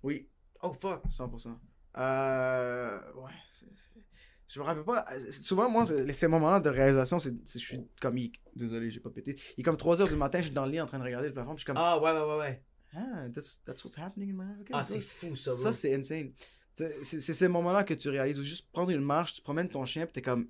[0.04, 0.28] Oui,
[0.62, 1.02] oh fuck?
[1.10, 1.58] 100%.
[1.96, 3.93] Euh, ouais, c'est- c'est-
[4.54, 5.06] je me rappelle pas.
[5.12, 8.18] euh, Souvent, moi, ces moments-là de réalisation, c'est, je suis comme.
[8.18, 9.36] il- Désolé, j'ai pas pété.
[9.58, 11.28] Il est comme 3h du matin, je suis dans le lit en train de regarder
[11.28, 11.78] le plafond, puis je suis comme.
[11.78, 12.64] Ah, ouais, ouais, ouais, ouais.
[12.96, 14.62] Ah, that's, that's what's happening in my life.
[14.62, 15.60] Okay, Ah, c'est fou ça, bro.
[15.60, 16.32] Ça, c'est insane.
[16.76, 20.06] C'est ces moments-là que tu réalises, ou juste prendre une marche, tu promènes ton chien,
[20.06, 20.48] puis t'es comme,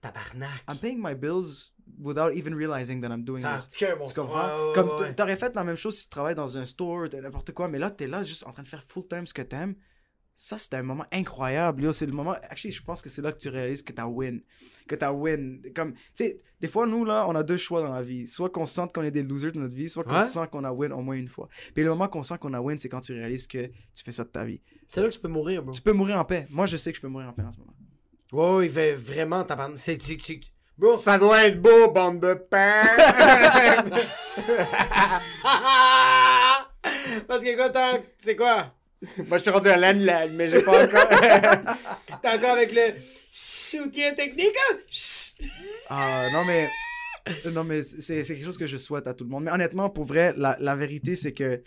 [0.00, 0.62] Tabarnak.
[0.68, 3.68] I'm paying my bills without even realizing that I'm doing Ça this.
[3.70, 4.46] Tu comprends?
[4.46, 7.52] Ouais, ouais, Comme t'aurais fait la même chose si tu travailles dans un store, n'importe
[7.52, 9.74] quoi, mais là, t'es là juste en train de faire full time ce que t'aimes.
[10.40, 11.82] Ça, c'était un moment incroyable.
[11.82, 12.30] Yo, c'est le moment.
[12.48, 14.40] Actually, je pense que c'est là que tu réalises que t'as win.
[14.86, 15.60] Que t'as win.
[15.74, 18.28] Comme, tu sais, des fois, nous, là, on a deux choix dans la vie.
[18.28, 20.24] Soit qu'on sente qu'on est des losers de notre vie, soit qu'on Ouais.
[20.24, 21.48] sent qu'on a win au moins une fois.
[21.74, 24.12] Puis le moment qu'on sent qu'on a win, c'est quand tu réalises que tu fais
[24.12, 24.60] ça de ta vie.
[24.86, 25.72] C'est là que tu peux mourir, bro.
[25.74, 26.46] Tu peux mourir en paix.
[26.50, 27.72] Moi, je sais que je peux mourir en paix en ce moment.
[28.30, 29.76] Ouais, ouais, il fait vraiment tabarnak.
[29.78, 30.18] C'est, c'est,
[30.78, 30.94] Bro.
[30.98, 32.84] Ça doit être beau, bande de pain.
[37.26, 37.98] Parce que quoi, t'as.
[38.18, 38.72] C'est quoi?
[39.28, 41.08] Moi, je suis rendu à l'anne mais j'ai pas encore.
[42.22, 42.94] T'es encore avec le
[43.30, 44.56] soutien technique?
[44.70, 44.76] hein?
[45.88, 46.68] Ah, non, mais
[47.52, 49.44] non, mais c'est quelque chose que je souhaite à tout le monde.
[49.44, 51.62] Mais honnêtement, pour vrai, la, la vérité, c'est que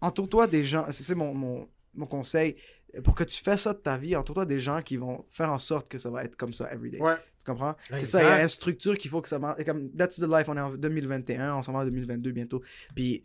[0.00, 2.56] entoure-toi des gens, c'est mon, mon, mon conseil,
[3.04, 5.58] pour que tu fasses ça de ta vie, entoure-toi des gens qui vont faire en
[5.58, 7.00] sorte que ça va être comme ça everyday.
[7.00, 7.16] Ouais.
[7.44, 7.76] Tu comprends?
[7.90, 9.60] Ouais, c'est ça, il y a une structure qu'il faut que ça marche.
[9.60, 12.62] Et Comme That's the Life, on est en 2021, on s'en va en 2022 bientôt.
[12.94, 13.22] Puis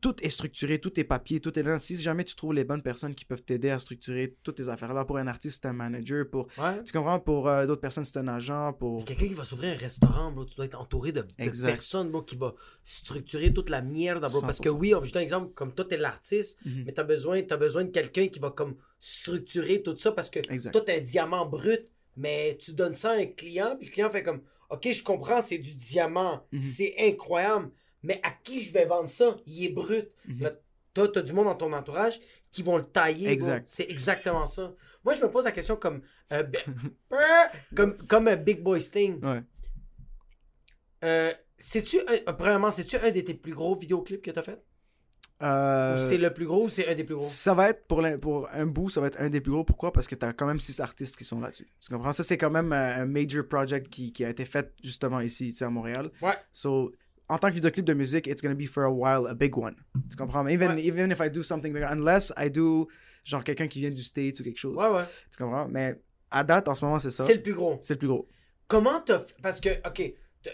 [0.00, 1.78] tout est structuré, tout est papier, tout est là.
[1.78, 5.04] Si jamais tu trouves les bonnes personnes qui peuvent t'aider à structurer toutes tes affaires-là,
[5.04, 6.82] pour un artiste, c'est un manager, pour, Ouais.
[6.84, 9.04] tu comprends, pour euh, d'autres personnes, c'est un agent, pour...
[9.04, 11.22] Quelqu'un qui va s'ouvrir un restaurant, bro, tu dois être entouré de,
[11.64, 12.54] personnes, bro, qui va
[12.84, 14.40] structurer toute la merde, bro.
[14.42, 14.72] Parce que 100%.
[14.78, 16.84] oui, je te donne un exemple, comme toi, t'es l'artiste, Mhm.
[16.86, 20.40] mais t'as besoin, t'as besoin de quelqu'un qui va comme structurer tout ça parce que
[20.50, 20.72] Exact.
[20.72, 21.86] toi, t'as un diamant brut,
[22.16, 25.40] mais tu donnes ça à un client, puis le client fait comme, OK, je comprends,
[25.42, 26.62] c'est du diamant, Mhm.
[26.62, 27.70] c'est incroyable,
[28.04, 29.36] mais à qui je vais vendre ça?
[29.46, 30.08] Il est brut.
[30.38, 30.52] Là,
[30.94, 32.20] toi, t'as du monde dans ton entourage
[32.50, 33.28] qui vont le tailler.
[33.28, 33.66] Exact.
[33.68, 34.74] C'est exactement ça.
[35.04, 36.02] Moi, je me pose la question comme,
[36.32, 36.44] euh,
[37.74, 39.22] comme, comme un Big Boy Sting.
[39.24, 39.42] Ouais.
[41.04, 44.62] Euh, c'est-tu, un- premièrement, c'est-tu un de tes plus gros vidéoclips que t'as fait?
[45.42, 47.24] Euh, Ou c'est le plus gros ou c'est un des plus gros?
[47.24, 49.64] Ça va être pour, pour un bout, ça va être un des plus gros.
[49.64, 49.92] Pourquoi?
[49.92, 51.68] Parce que tu as quand même six artistes qui sont là-dessus.
[51.80, 52.12] Tu comprends?
[52.12, 55.64] Ça, c'est quand même un, major project qui, qui a été fait justement ici, ici
[55.64, 56.10] à Montréal.
[56.22, 56.34] Ouais.
[56.52, 56.92] So,
[57.28, 59.74] en tant que vidéoclip de musique, it's gonna be for a while a big one.
[60.10, 60.42] Tu comprends?
[60.44, 60.82] Mais even, Ouais.
[60.86, 62.88] even if I do something bigger, unless I do
[63.24, 64.76] genre quelqu'un qui vient du States ou quelque chose.
[64.76, 65.04] Ouais, ouais.
[65.30, 65.66] Tu comprends?
[65.68, 67.24] Mais à date, en ce moment, c'est ça.
[67.24, 67.78] C'est le plus gros.
[67.82, 68.28] C'est le plus gros.
[68.68, 70.00] Comment t'as fait- Parce que, OK,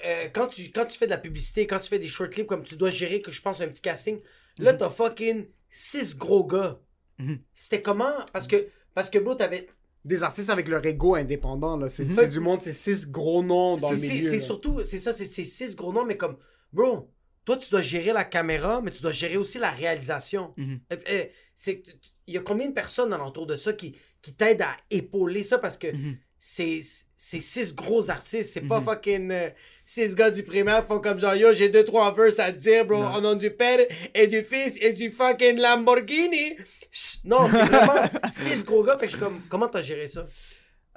[0.05, 2.47] euh, quand, tu, quand tu fais de la publicité, quand tu fais des short clips,
[2.47, 4.21] comme tu dois gérer, que je pense, un petit casting,
[4.59, 6.79] là, t'as fucking six gros gars.
[7.19, 7.39] Mhm.
[7.55, 8.13] C'était comment?
[8.33, 8.57] Parce que,
[8.95, 9.67] parce que bro, t'avais...
[10.05, 11.89] Des artistes avec leur ego indépendant, là.
[11.89, 12.29] C'est Mhm.
[12.29, 14.31] du monde, c'est six gros noms dans C'est le milieu.
[14.31, 16.37] c'est surtout, c'est ça, c'est six gros noms, mais comme,
[16.73, 17.11] bro,
[17.45, 20.53] toi, tu dois gérer la caméra, mais tu dois gérer aussi la réalisation.
[20.57, 20.81] Mhm.
[20.93, 21.25] Euh, euh,
[21.57, 21.83] c'est
[22.27, 25.59] Il y a combien de personnes alentour de ça qui, qui t'aident à épauler ça?
[25.59, 26.17] Parce que Mhm.
[26.39, 26.81] c'est
[27.17, 28.53] c'est six gros artistes.
[28.53, 28.85] C'est pas Mhm.
[28.85, 29.51] fucking euh,
[29.85, 32.85] six gars du primaire font comme genre yo, j'ai deux, trois verses à te dire,
[32.87, 33.15] bro, Non.
[33.17, 33.81] au nom du père
[34.15, 36.57] et du fils et du fucking Lamborghini.
[36.93, 38.97] Chut, Non, c'est vraiment six gros gars.
[38.97, 40.25] Fait que je suis comme, comment t'as géré ça?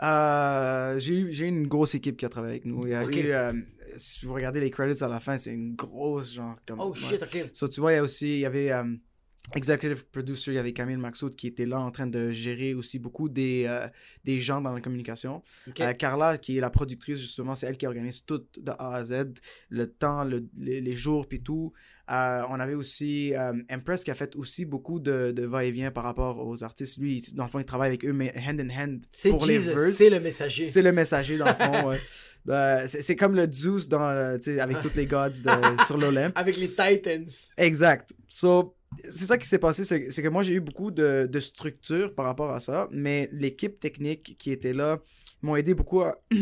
[0.02, 2.82] Euh, j'ai eu une grosse équipe qui a travaillé avec nous.
[2.86, 3.16] Il y a Ok.
[3.16, 3.54] eu, euh,
[3.98, 6.80] si vous regardez les credits à la fin, c'est une grosse genre comme.
[6.80, 7.00] Oh ouais.
[7.00, 7.50] shit, ok.
[7.54, 8.84] So, tu vois, il y a aussi, il y avait euh,
[9.56, 12.98] executive producer, il y avait Camille Maxoud qui était là en train de gérer aussi
[13.00, 13.88] beaucoup des, euh,
[14.24, 15.44] des gens dans la communication.
[15.68, 15.82] Ok.
[15.82, 19.04] Euh, Carla, qui est la productrice, justement, c'est elle qui organise tout de A à
[19.04, 19.34] Z,
[19.70, 21.74] le temps, le- les, les jours, puis tout.
[22.12, 26.04] Euh, on avait aussi euh, Empress qui a fait aussi beaucoup de, de va-et-vient par
[26.04, 26.98] rapport aux artistes.
[26.98, 29.58] Lui, dans le fond, il travaille avec eux, mais hand in hand C'est pour les
[29.58, 29.94] verses.
[29.94, 30.64] c'est le messager.
[30.64, 32.00] C'est le messager, dans le fond, ouais.
[32.50, 36.34] Euh, c'est c'est comme le Zeus dans, euh, avec tous les gods de- sur l'Olympe.
[36.38, 37.26] Avec les Titans.
[37.58, 38.14] Exact.
[38.28, 42.14] So, c'est ça qui s'est passé, c'est que moi j'ai eu beaucoup de, de structure
[42.14, 45.00] par rapport à ça, mais l'équipe technique qui était là
[45.42, 46.18] m'ont aidé beaucoup à.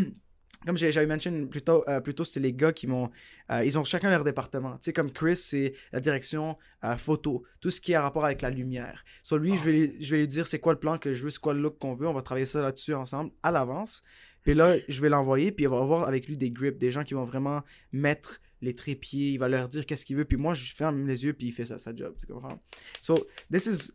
[0.66, 3.10] Comme j'avais mentionné plus tôt, euh, plus tôt, c'est les gars qui m'ont.
[3.52, 4.74] euh, ils ont chacun leur département.
[4.74, 8.44] Tu sais, comme Chris, c'est la direction euh, photo, tout ce qui a rapport avec
[8.44, 9.04] la lumière.
[9.32, 11.32] Lui, je, vais lui, je vais lui dire c'est quoi le plan que je veux,
[11.32, 12.08] c'est quoi le look qu'on veut.
[12.08, 14.04] On va travailler ça là-dessus ensemble à l'avance.
[14.44, 17.04] Puis là, je vais l'envoyer, puis il va avoir avec lui des grips, des gens
[17.04, 17.62] qui vont vraiment
[17.92, 21.24] mettre les trépieds, il va leur dire qu'est-ce qu'il veut, puis moi, je ferme les
[21.24, 22.60] yeux, puis il fait ça, sa job, tu comprends?
[23.00, 23.92] So, this is...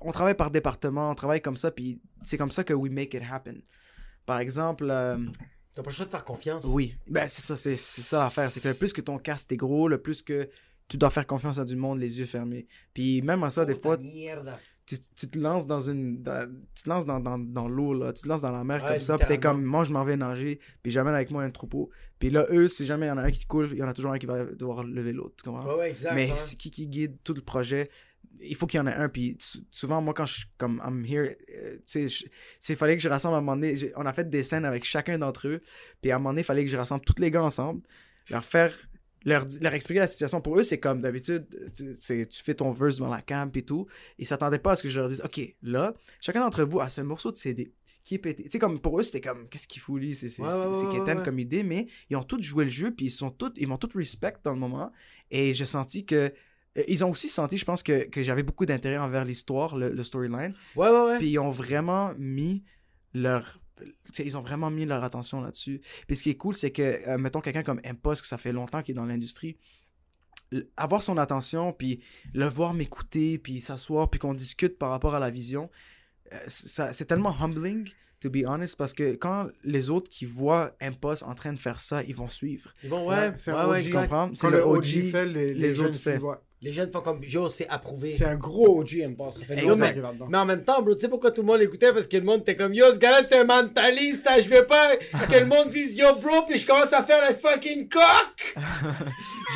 [0.00, 3.14] On travaille par département, on travaille comme ça, puis c'est comme ça que we make
[3.14, 3.60] it happen.
[4.26, 4.92] Par exemple,
[5.74, 6.64] T'as pas le choix de faire confiance.
[6.66, 9.56] oui, ben c'est ça, c'est ça l'affaire, c'est que le plus que ton cast est
[9.56, 10.48] gros, le plus que
[10.88, 12.66] tu dois faire confiance à du monde, les yeux fermés.
[12.92, 13.96] Puis même à ça, des Oh, fois,
[14.86, 18.12] tu, tu te lances dans une dans- tu te lances dans, dans, dans l'eau là
[18.12, 20.02] tu te lances dans la mer Ouais, comme ça puis t'es comme moi je m'en
[20.04, 23.12] vais nager puis j'amène avec moi un troupeau puis là eux si jamais il y
[23.12, 25.12] en a un qui coule il y en a toujours un qui va devoir lever
[25.12, 25.64] l'autre tu comprends?
[25.74, 26.14] Ouais, ouais, exact.
[26.16, 26.36] mais ouais.
[26.36, 27.88] c'est qui qui guide tout le projet?
[28.42, 29.08] Il faut qu'il y en ait un.
[29.08, 32.26] Puis sou- souvent moi quand je suis comme I'm here euh, tu sais
[32.58, 34.84] c'est fallait que je rassemble à un moment donné on a fait des scènes avec
[34.84, 35.60] chacun d'entre eux.
[36.00, 37.82] Puis à un moment donné il fallait que je rassemble tous les gars ensemble
[38.28, 38.72] leur faire
[39.26, 39.44] leur,
[39.74, 40.40] expliquer la situation.
[40.40, 41.96] Pour eux c'est comme d'habitude tu,
[42.26, 43.86] tu fais ton verse devant la cam et tout.
[44.18, 46.88] Ils s'attendaient pas à ce que je leur dise ok là chacun d'entre vous a
[46.88, 47.72] ce morceau de CD
[48.02, 48.44] qui est pété.
[48.44, 50.30] Tu sais comme pour eux c'était comme qu'est-ce qu'il fout lui c'est
[50.90, 53.68] quétaine comme idée mais ils ont tous joué le jeu puis ils sont tous ils
[53.68, 54.90] m'ont tous respect dans le moment.
[55.30, 56.32] Et j'ai senti que
[56.88, 60.02] ils ont aussi senti je pense que, que j'avais beaucoup d'intérêt envers l'histoire le, le
[60.04, 61.18] storyline Ouais, ouais, ouais.
[61.18, 62.62] puis ils ont vraiment mis
[63.12, 63.60] leur.
[64.18, 65.80] ils ont vraiment mis leur attention là-dessus.
[66.06, 68.52] Puis ce qui est cool, c'est que, euh, mettons, quelqu'un comme Impost, que ça fait
[68.52, 69.56] longtemps qu'il est dans l'industrie,
[70.76, 72.00] avoir son attention, puis
[72.34, 75.70] le voir m'écouter, puis s'asseoir, puis qu'on discute par rapport à la vision,
[76.32, 77.88] euh, c'est tellement humbling,
[78.20, 81.80] to be honest, parce que quand les autres qui voient Impost en train de faire
[81.80, 82.70] ça, ils vont suivre.
[82.84, 84.28] Ils vont, ouais, c'est ouais, un ouais, comprends?
[84.28, 85.02] Quand C'est le le OG OG.
[85.10, 86.36] fait, les, les, autres ouais.
[86.62, 88.10] Les jeunes font comme Yo, c'est approuvé.
[88.10, 88.98] C'est un gros OG.
[89.32, 90.26] Ça fait là-dedans.
[90.28, 91.90] Mais en même temps, bro, tu sais pourquoi tout le monde l'écoutait?
[91.90, 94.26] Parce que le monde était comme Yo, ce gars-là, c'est un mentaliste.
[94.26, 97.26] hein, Je veux pas que le monde dise Yo, bro, puis je commence à faire
[97.26, 98.54] le fucking coq.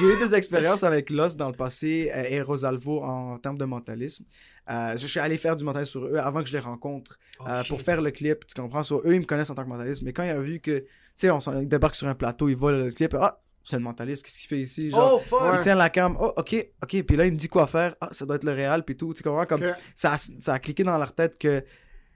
[0.00, 3.66] J'ai eu des expériences avec Lost dans le passé euh, et Rosalvo en termes de
[3.66, 4.24] mentalisme.
[4.70, 7.44] Euh, je suis allé faire du mentalisme sur eux avant que je les rencontre Oh,
[7.48, 8.46] euh, pour faire le clip.
[8.46, 8.82] Tu comprends?
[8.82, 10.02] Sur eux, ils me connaissent en tant que mentaliste.
[10.02, 12.72] Mais quand il a vu que, tu sais, on débarque sur un plateau, il voit
[12.72, 13.14] le clip.
[13.20, 14.90] Ah, c'est le mentaliste, qu'est-ce qu'il fait ici?
[14.90, 15.40] Genre, Oh, fuck.
[15.54, 16.16] Il tient la cam.
[16.20, 17.02] Oh, ok, ok.
[17.02, 17.94] Puis là, il me dit quoi faire.
[18.00, 19.12] Ah, ça doit être le réel, puis tout.
[19.14, 19.46] Tu comprends?
[19.46, 19.62] Comme,
[19.94, 21.62] ça, a, ça a cliqué dans leur tête que,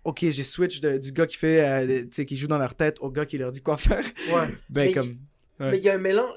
[0.05, 2.75] ok, j'ai switch de- du gars qui fait, euh, tu sais, qui joue dans leur
[2.75, 4.05] tête au gars qui leur dit quoi faire.
[4.33, 4.47] Ouais.
[4.71, 5.17] Ben, Mais comme.
[5.61, 5.77] Ouais.
[5.79, 6.31] Il y a un mélange.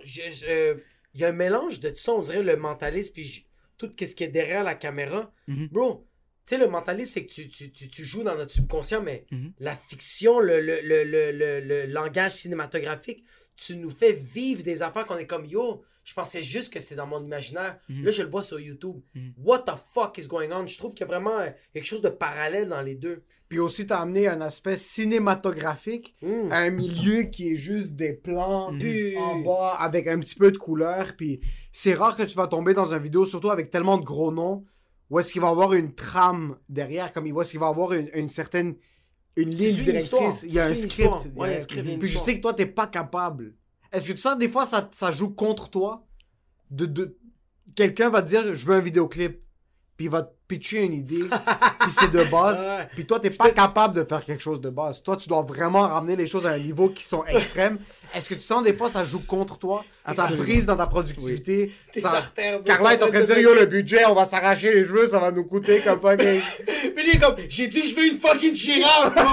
[0.49, 0.75] euh,
[1.13, 3.45] Il y a un mélange de tout ça, on dirait le mentaliste, puis
[3.89, 5.31] tout ce qui est derrière la caméra.
[5.47, 5.67] Mhm.
[5.71, 6.07] Bro,
[6.45, 9.25] tu sais, le mentaliste, c'est que tu, tu, tu, tu joues dans notre subconscient, mais
[9.31, 9.53] Mhm.
[9.59, 13.23] la fiction, le, le, le, le, le, le langage cinématographique,
[13.55, 15.83] tu nous fais vivre des affaires qu'on est comme yo.
[16.11, 17.79] Je pensais juste que c'était dans mon imaginaire.
[17.87, 18.03] Mhm.
[18.03, 18.97] Là, je le vois sur YouTube.
[19.15, 19.33] Mhm.
[19.37, 20.67] What the fuck is going on?
[20.67, 23.23] Je trouve qu'il y a vraiment euh, quelque chose de parallèle dans les deux.
[23.47, 26.51] Puis aussi, t'as amené un aspect cinématographique Mm.
[26.51, 30.51] à un milieu qui est juste des plans Puis- en bas avec un petit peu
[30.51, 31.13] de couleur.
[31.15, 31.39] Puis
[31.71, 34.65] c'est rare que tu vas tomber dans une vidéo, surtout avec tellement de gros noms,
[35.09, 37.67] où est-ce qu'il va y avoir une trame derrière, comme il voit, est-ce qu'il va
[37.67, 38.75] y avoir une, une certaine
[39.37, 40.43] une ligne directrice.
[40.43, 41.09] Il y a un script.
[41.37, 43.55] Ouais, un script, Puis je sais que toi, t'es pas capable.
[43.91, 46.07] Est-ce que tu sens des fois ça, ça joue contre toi?
[46.69, 47.17] De.
[47.75, 49.41] Quelqu'un va dire je veux un vidéoclip,
[50.01, 51.29] puis il va te pitcher une idée,
[51.79, 52.87] puis c'est de base, Ouais.
[52.95, 55.03] puis toi, t'es pas capable de faire quelque chose de base.
[55.03, 57.77] Toi, tu dois vraiment ramener les choses à un niveau qui sont extrêmes.
[58.15, 59.85] Est-ce que tu sens des fois ça joue contre toi?
[60.07, 61.71] Ça brise dans ta productivité?
[61.93, 62.19] Tes ça...
[62.65, 65.19] Carla est en train de dire yo, le budget, on va s'arracher les cheveux, ça
[65.19, 66.41] va nous coûter comme fucking.
[66.95, 69.23] Puis lui, comme, j'ai dit que je veux une fucking girafe, bro.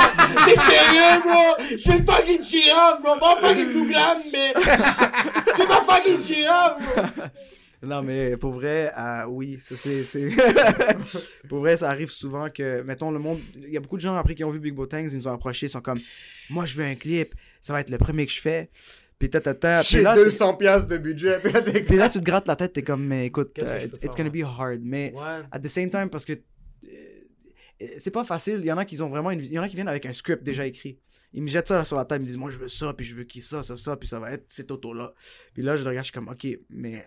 [0.44, 1.64] T'es sérieux, bro?
[1.78, 3.16] Je veux une fucking girafe, bro.
[3.18, 4.52] Pas un fucking sous-gramme, mais.
[4.54, 7.24] Je veux ma fucking girafe, bro.
[7.82, 10.02] Non, mais pour vrai, euh, oui, ça c'est.
[11.48, 13.38] pour vrai, ça arrive souvent que, mettons, le monde.
[13.56, 15.32] Il y a beaucoup de gens après qui ont vu Big Botangs, ils nous ont
[15.32, 16.00] approchés, ils sont comme,
[16.50, 18.70] moi je veux un clip, ça va être le premier que je fais.
[19.18, 19.80] Puis ta ta ta.
[19.80, 21.38] Puis J'ai là, 200 piastres de budget.
[21.42, 23.78] Puis là, t'es puis là, tu te grattes la tête, t'es comme, mais écoute, euh,
[23.80, 24.80] it's faire, gonna be hard.
[24.82, 25.44] Mais Ouais.
[25.50, 28.58] at the same time, parce que euh, c'est pas facile.
[28.60, 29.40] Il y en a qui ont vraiment une...
[29.40, 30.98] Il y en a qui viennent avec un script déjà écrit.
[31.32, 33.04] Ils me jettent ça sur la table, ils me disent moi je veux ça, puis
[33.04, 35.12] je veux qui ça, ça, ça, puis ça va être cette auto-là.
[35.52, 37.04] Puis là je le regarde, je suis comme ok, mais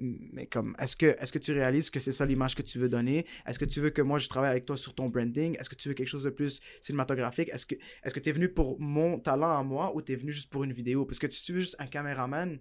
[0.00, 2.88] mais comme est-ce que est-ce que tu réalises que c'est ça l'image que tu veux
[2.88, 3.26] donner?
[3.46, 5.56] Est-ce que tu veux que moi je travaille avec toi sur ton branding?
[5.58, 7.48] Est-ce que tu veux quelque chose de plus cinématographique?
[7.52, 10.16] Est-ce que est-ce que tu es venu pour mon talent à moi ou tu es
[10.16, 11.04] venu juste pour une vidéo?
[11.04, 12.58] Parce que si tu veux juste un caméraman,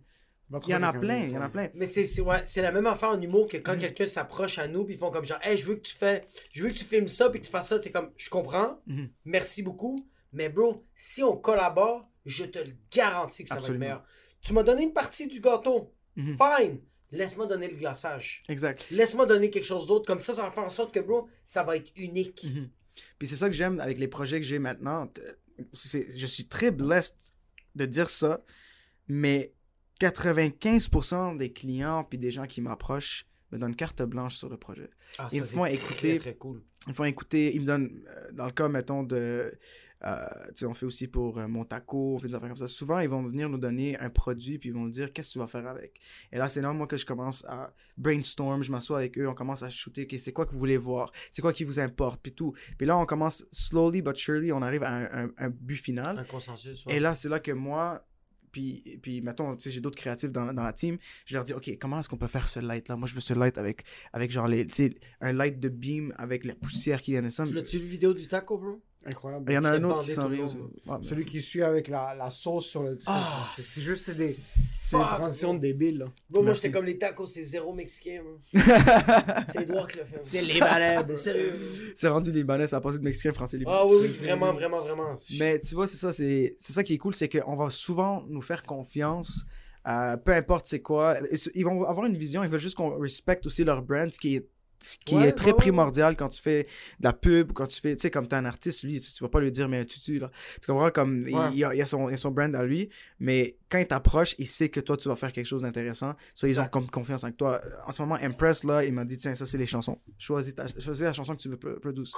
[0.65, 1.67] il y en a plein, il y en a plein.
[1.73, 4.67] Mais c'est c'est- ouais, c'est la même affaire en humour que quand quelqu'un s'approche à
[4.67, 6.77] nous puis ils font comme genre hey je veux que tu fais je veux que
[6.77, 7.79] tu filmes ça puis que tu fasses ça.
[7.79, 8.79] T'es comme je comprends.
[8.87, 9.09] Mhm.
[9.25, 10.07] merci beaucoup.
[10.33, 13.79] Mais bro si on collabore je te le garantis que ça Absolument.
[13.79, 14.05] va être meilleur.
[14.41, 15.93] Tu m'as donné une partie du gâteau.
[16.15, 16.35] Mhm.
[16.37, 16.79] fine
[17.11, 18.87] laisse-moi donner le glaçage Exact.
[18.91, 21.63] laisse-moi donner quelque chose d'autre comme ça ça va faire en sorte que bro ça
[21.63, 22.69] va être unique Mhm.
[23.19, 25.07] Puis c'est ça que j'aime avec les projets que j'ai maintenant.
[25.73, 27.15] Je suis très blessed
[27.75, 28.41] de dire ça,
[29.07, 29.53] mais
[29.99, 34.89] 95% des clients puis des gens qui m'approchent me donnent carte blanche sur le projet.
[35.19, 36.19] Ah, Ils ça, me font très, écouter.
[36.19, 39.53] très cool Ils me font écouter, ils me donnent, euh, dans le cas, mettons, de...
[40.05, 40.25] euh,
[40.63, 42.67] on fait aussi pour euh, mon taco, on fait des affaires comme ça.
[42.67, 45.33] Souvent, ils vont venir nous donner un produit, puis ils vont nous dire qu'est-ce que
[45.33, 45.99] tu vas faire avec?
[46.31, 49.33] Et là, c'est là, moi, que je commence à brainstorm, je m'assois avec eux, on
[49.33, 52.21] commence à shooter, OK, c'est quoi que vous voulez voir, c'est quoi qui vous importe,
[52.21, 52.53] puis tout.
[52.77, 56.19] Puis là, on commence, slowly but surely, on arrive à un, un- un but final.
[56.19, 56.97] un consensus ouais.
[56.97, 58.03] Et là, c'est là que moi,
[58.51, 61.53] puis, puis mettons, tu sais, j'ai d'autres créatifs dans, dans la team, je leur dis,
[61.53, 62.95] OK, comment est-ce qu'on peut faire ce light-là?
[62.95, 63.83] Moi, je veux ce light avec,
[64.13, 64.89] avec genre, les, tu sais,
[65.21, 67.45] un light de beam avec la poussière qui vient de ça.
[67.45, 68.81] tu l'as-tu vu vidéo du taco bro?
[69.05, 69.45] Incroyable.
[69.51, 70.57] Il y en a un autre qui s'en aussi.
[71.03, 72.99] Celui qui suit avec la, la sauce sur le.
[73.05, 73.47] Ah.
[73.55, 74.35] c'est- C'est juste des,
[74.83, 75.99] c'est des transitions débiles.
[75.99, 76.05] Là.
[76.41, 78.21] Moi j'étais comme les tacos c'est zéro mexicain
[78.53, 81.15] c'est Edouard qui l'a fait C'est bro.
[81.15, 81.53] sérieux
[81.95, 83.77] C'est rendu libanais, ça a passé de mexicain, français, libanais.
[83.79, 86.93] ah oui oui vraiment vraiment vraiment Mais tu vois, c'est ça, c'est c'est ça qui
[86.93, 89.45] est cool, c'est qu'on va souvent nous faire confiance,
[89.87, 91.15] euh, peu importe c'est quoi.
[91.53, 94.35] Ils vont avoir une vision, ils veulent juste qu'on respecte aussi leur brand, ce qui
[94.35, 94.47] est
[95.05, 96.63] qui Ouais, est très ouais, primordial quand tu fais
[96.99, 99.23] de la pub, quand tu fais, tu sais, comme t'es un artiste, lui, tu, tu
[99.23, 100.29] vas pas lui dire, mais un tutu, là.
[100.61, 102.89] Tu comprends, comme, il- il, a, il a son, il a son brand à lui,
[103.19, 106.49] mais quand il t'approche, il sait que toi, tu vas faire quelque chose d'intéressant, soit
[106.49, 107.61] ils ont comme confiance avec toi.
[107.85, 109.99] En ce moment, Impress, là, il m'a dit, tiens, ça, c'est les chansons.
[110.17, 112.13] Choisis, ta, choisis la chanson que tu veux pro- produce.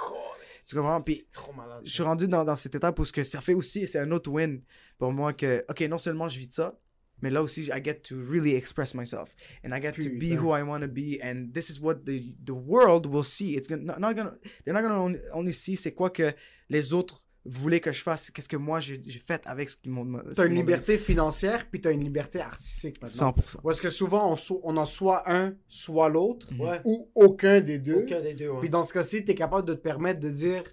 [0.66, 1.00] Tu comprends?
[1.00, 3.40] Puis, c'est trop malade je suis rendu dans, dans cette étape où ce que ça
[3.40, 4.60] fait aussi, c'est un autre win
[4.98, 6.78] pour moi que, ok, non seulement je vis de ça,
[7.22, 9.34] mais là aussi, I get to really express myself.
[9.64, 10.38] And I get to be Putain.
[10.38, 11.18] who I want to be.
[11.22, 13.54] And this is what the, the world will see.
[13.56, 14.34] It's gonna, not, gonna,
[14.64, 16.32] they're not gonna only, only see c'est quoi que
[16.68, 20.04] les autres voulez que je fasse, qu'est-ce que moi j'ai fait avec ce qu'ils m'ont
[20.04, 20.28] demandé.
[20.36, 23.30] T'as une liberté financière, puis t'as une liberté artistique maintenant.
[23.30, 23.62] 100%.
[23.62, 26.80] Parce que souvent, on, so- on en soit un, soit l'autre, Ouais.
[26.84, 28.02] ou aucun des deux.
[28.02, 28.60] Aucun des deux, ouais.
[28.60, 30.64] Puis dans ce cas-ci, t'es capable de te permettre de dire,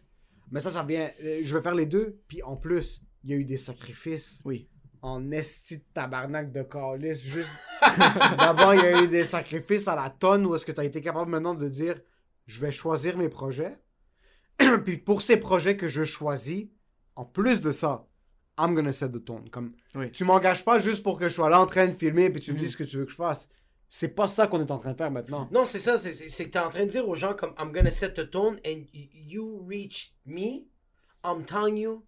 [0.52, 2.19] mais ça, ça vient, euh, je vais faire les deux.
[2.28, 4.68] Puis en plus, il y a eu des sacrifices Oui.
[5.08, 7.24] En esti de tabarnak de calice.
[7.24, 7.54] Juste
[8.38, 11.02] d'abord, il y a eu des sacrifices à la tonne où est-ce que t'as été
[11.02, 12.00] capable maintenant de dire,
[12.46, 13.78] je vais choisir mes projets.
[14.86, 16.66] Puis pour ces projets que je choisis,
[17.16, 18.06] en plus de ça,
[18.60, 19.50] I'm gonna set the tone.
[19.50, 20.12] Comme, Oui.
[20.12, 22.52] tu m'engages pas juste pour que je sois là en train de filmer puis tu
[22.52, 22.64] me Mhm.
[22.64, 23.48] dis ce que tu veux que je fasse.
[23.90, 25.48] C'est pas ça qu'on est en train de faire maintenant.
[25.52, 27.92] Non, c'est ça, c'est- que t'es en train de dire aux gens comme I'm gonna
[27.92, 30.66] set the tone and you reach me,
[31.24, 32.04] I'm telling you,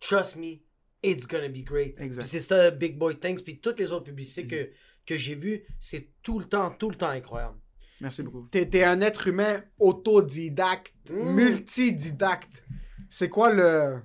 [0.00, 0.60] trust me,
[1.02, 1.96] it's gonna be great.
[2.24, 4.70] C'est ça, Big Boy Thanks, puis toutes les autres publicités que,
[5.06, 7.56] que j'ai vues, c'est tout le temps, tout le temps incroyable.
[8.00, 8.46] Merci beaucoup.
[8.50, 11.32] T'es un être humain autodidacte, Mm.
[11.34, 12.64] multididacte.
[13.08, 14.00] C'est quoi le.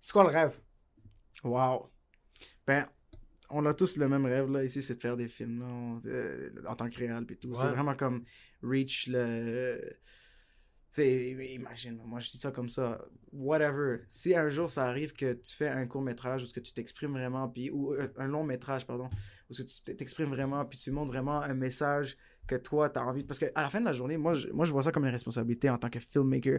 [0.00, 0.58] C'est quoi le rêve?
[1.44, 1.90] Wow.
[2.66, 2.86] Ben,
[3.48, 6.00] on a tous le même rêve là ici, c'est de faire des films là, on-
[6.06, 7.54] euh, en tant que réel puis tout.
[7.54, 8.24] C'est vraiment comme
[8.62, 9.80] reach le.
[10.90, 13.00] Sais, imagine, moi je dis ça comme ça,
[13.32, 14.00] whatever.
[14.08, 16.72] Si un jour ça arrive que tu fais un court métrage ou ce que tu
[16.72, 19.08] t'exprimes vraiment, puis ou euh, un long métrage, pardon,
[19.48, 22.98] où ce que tu t'exprimes vraiment, puis tu montres vraiment un message que toi tu
[22.98, 23.22] as envie.
[23.24, 25.12] Parce qu'à la fin de la journée, moi je, moi je vois ça comme une
[25.12, 26.58] responsabilité en tant que filmmaker.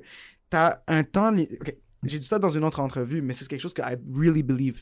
[0.49, 1.35] Tu as un temps.
[1.37, 4.43] ok, J'ai dit ça dans une autre entrevue, mais c'est quelque chose que I really
[4.43, 4.81] believe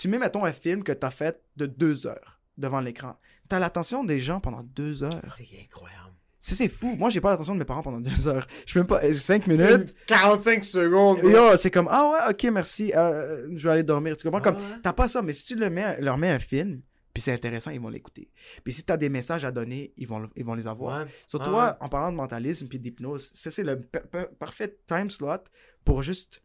[0.00, 3.18] tu mets, mettons, un film que tu as fait de deux heures devant l'écran.
[3.50, 5.20] Tu as l'attention des gens pendant deux heures.
[5.26, 6.14] C'est incroyable.
[6.42, 6.96] C'est c'est fou.
[6.96, 8.46] Moi, j'ai pas l'attention de mes parents pendant deux heures.
[8.66, 9.04] Je peux même pas.
[9.04, 9.94] euh, Cinq minutes.
[10.06, 11.18] 45 secondes.
[11.22, 12.92] Yo, c'est comme, ah ouais, ok, merci.
[12.96, 14.16] euh, je vais aller dormir.
[14.16, 14.40] Tu comprends?
[14.40, 16.80] Comme, Ouais, t'as pas ça, mais si tu le mets, leur mets un film,
[17.12, 18.30] puis c'est intéressant, ils vont l'écouter.
[18.64, 21.02] Puis si t'as des messages à donner, ils vont, ils vont les avoir.
[21.04, 21.10] Ouais.
[21.26, 21.76] Sur Ouais, toi, ouais.
[21.80, 25.44] en parlant de mentalisme puis d'hypnose, ça c'est le pa- pa- parfait time slot
[25.84, 26.42] pour juste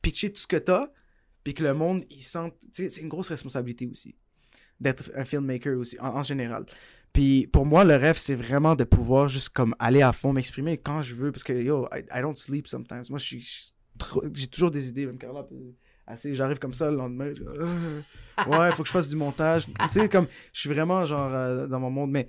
[0.00, 0.88] pitcher tout ce que t'as,
[1.44, 2.54] puis que le monde, il sente...
[2.72, 4.14] Tu sais, c'est une grosse responsabilité aussi,
[4.78, 6.64] d'être un filmmaker aussi, en, en général.
[7.12, 10.78] Puis pour moi, le rêve, c'est vraiment de pouvoir juste comme aller à fond, m'exprimer
[10.78, 13.02] quand je veux, parce que yo, I, I don't sleep sometimes.
[13.10, 15.46] Moi, j'ai toujours des idées, même Carla,
[16.24, 18.02] j'arrive comme ça le lendemain, je- euh,
[18.46, 19.66] ouais, faut que je fasse du montage.
[19.66, 22.28] tu sais, comme, je suis vraiment genre euh, dans mon monde, mais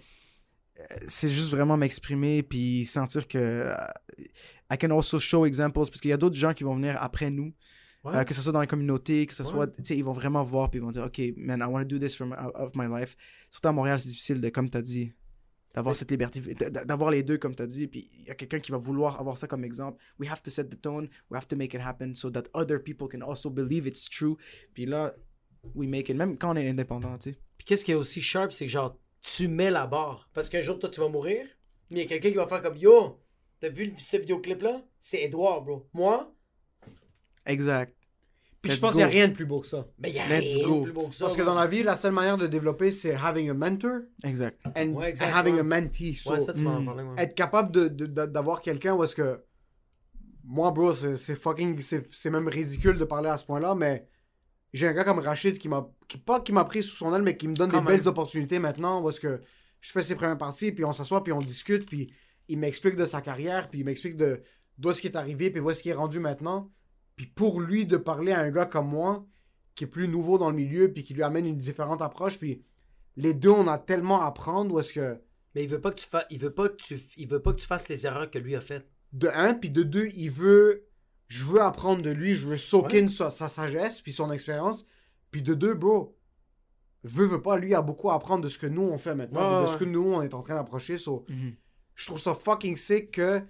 [0.80, 3.74] euh, c'est juste vraiment m'exprimer puis sentir que euh,
[4.72, 7.30] I can also show examples parce qu'il y a d'autres gens qui vont venir après
[7.30, 7.54] nous
[8.04, 8.16] Ouais.
[8.16, 9.50] euh, que ce soit dans la communauté que ce Ouais.
[9.50, 11.82] soit tu sais ils vont vraiment voir puis ils vont dire ok man I want
[11.82, 13.16] to do this from of my life
[13.50, 15.14] surtout à Montréal c'est difficile de comme t'as dit
[15.76, 16.42] d'avoir cette liberté
[16.86, 19.38] d'avoir les deux comme t'as dit puis il y a quelqu'un qui va vouloir avoir
[19.38, 22.16] ça comme exemple we have to set the tone we have to make it happen
[22.16, 24.36] so that other people can also believe it's true
[24.74, 25.14] puis là
[25.76, 28.24] we make it même quand on est indépendant tu sais Puis qu'est-ce qui est aussi
[28.24, 30.28] sharp, c'est que genre, tu mets la barre.
[30.34, 31.46] Parce qu'un jour, toi, tu vas mourir,
[31.92, 33.20] mais il y a quelqu'un qui va faire comme Yo,
[33.60, 34.82] t'as vu ce vidéoclip-là?
[35.00, 35.88] C'est Edouard, bro.
[35.94, 36.34] Moi,
[37.46, 37.96] exact
[38.62, 39.12] Puis je Let's pense qu'il n'y a go.
[39.14, 39.88] rien de plus beau que ça.
[40.00, 40.80] mais il y a Let's rien go.
[40.80, 41.26] de plus beau que ça.
[41.26, 44.60] Parce que dans la vie, la seule manière de développer, c'est having a mentor exact
[44.78, 46.16] and, Ouais, and having a mentee.
[46.16, 46.86] So, Ouais, ça, tu m'en Mm.
[46.86, 47.24] parlais, ouais.
[47.24, 49.42] être capable de- de- de- d'avoir quelqu'un où est-ce que.
[50.44, 51.80] Moi, bro, c'est fucking.
[51.82, 54.08] C'est c'est même ridicule de parler à ce point-là, mais
[54.74, 55.88] j'ai un gars comme Rachid qui m'a.
[56.08, 57.98] Qui, pas qui m'a pris sous son aile, mais qui me donne Quand des même.
[57.98, 59.40] belles opportunités maintenant où est-ce que
[59.80, 62.12] je fais ses premières parties, puis on s'assoit, puis on discute, puis
[62.48, 64.42] il m'explique de sa carrière, puis il m'explique de
[64.78, 66.70] d'où est-ce qui est arrivé, puis où est-ce qu'il est rendu maintenant.
[67.16, 69.26] Puis pour lui, de parler à un gars comme moi,
[69.76, 72.64] qui est plus nouveau dans le milieu, puis qui lui amène une différente approche, puis
[73.16, 75.20] les deux, on a tellement à apprendre est-ce que.
[75.56, 77.52] Mais il veut pas que tu fasses, il veut pas que tu, il veut pas
[77.54, 78.88] que tu fasses les erreurs que lui a faites.
[79.14, 80.88] de un, puis de deux, il veut.
[81.28, 84.86] Je veux apprendre de lui, je veux soak in sa, sa sagesse, puis son expérience.
[85.32, 86.18] Puis de deux, bro,
[87.04, 89.42] veut, veut pas, lui a beaucoup à apprendre de ce que nous on fait maintenant,
[89.60, 89.74] Ouais, de ouais.
[89.74, 90.98] ce que nous on est en train d'approcher.
[90.98, 91.54] So, Mhm.
[91.96, 93.42] je trouve ça fucking sick que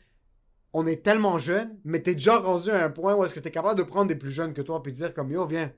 [0.74, 3.52] on est tellement jeune, mais t'es déjà rendu à un point où est-ce que t'es
[3.52, 5.72] capable de prendre des plus jeunes que toi, puis de dire comme yo, viens.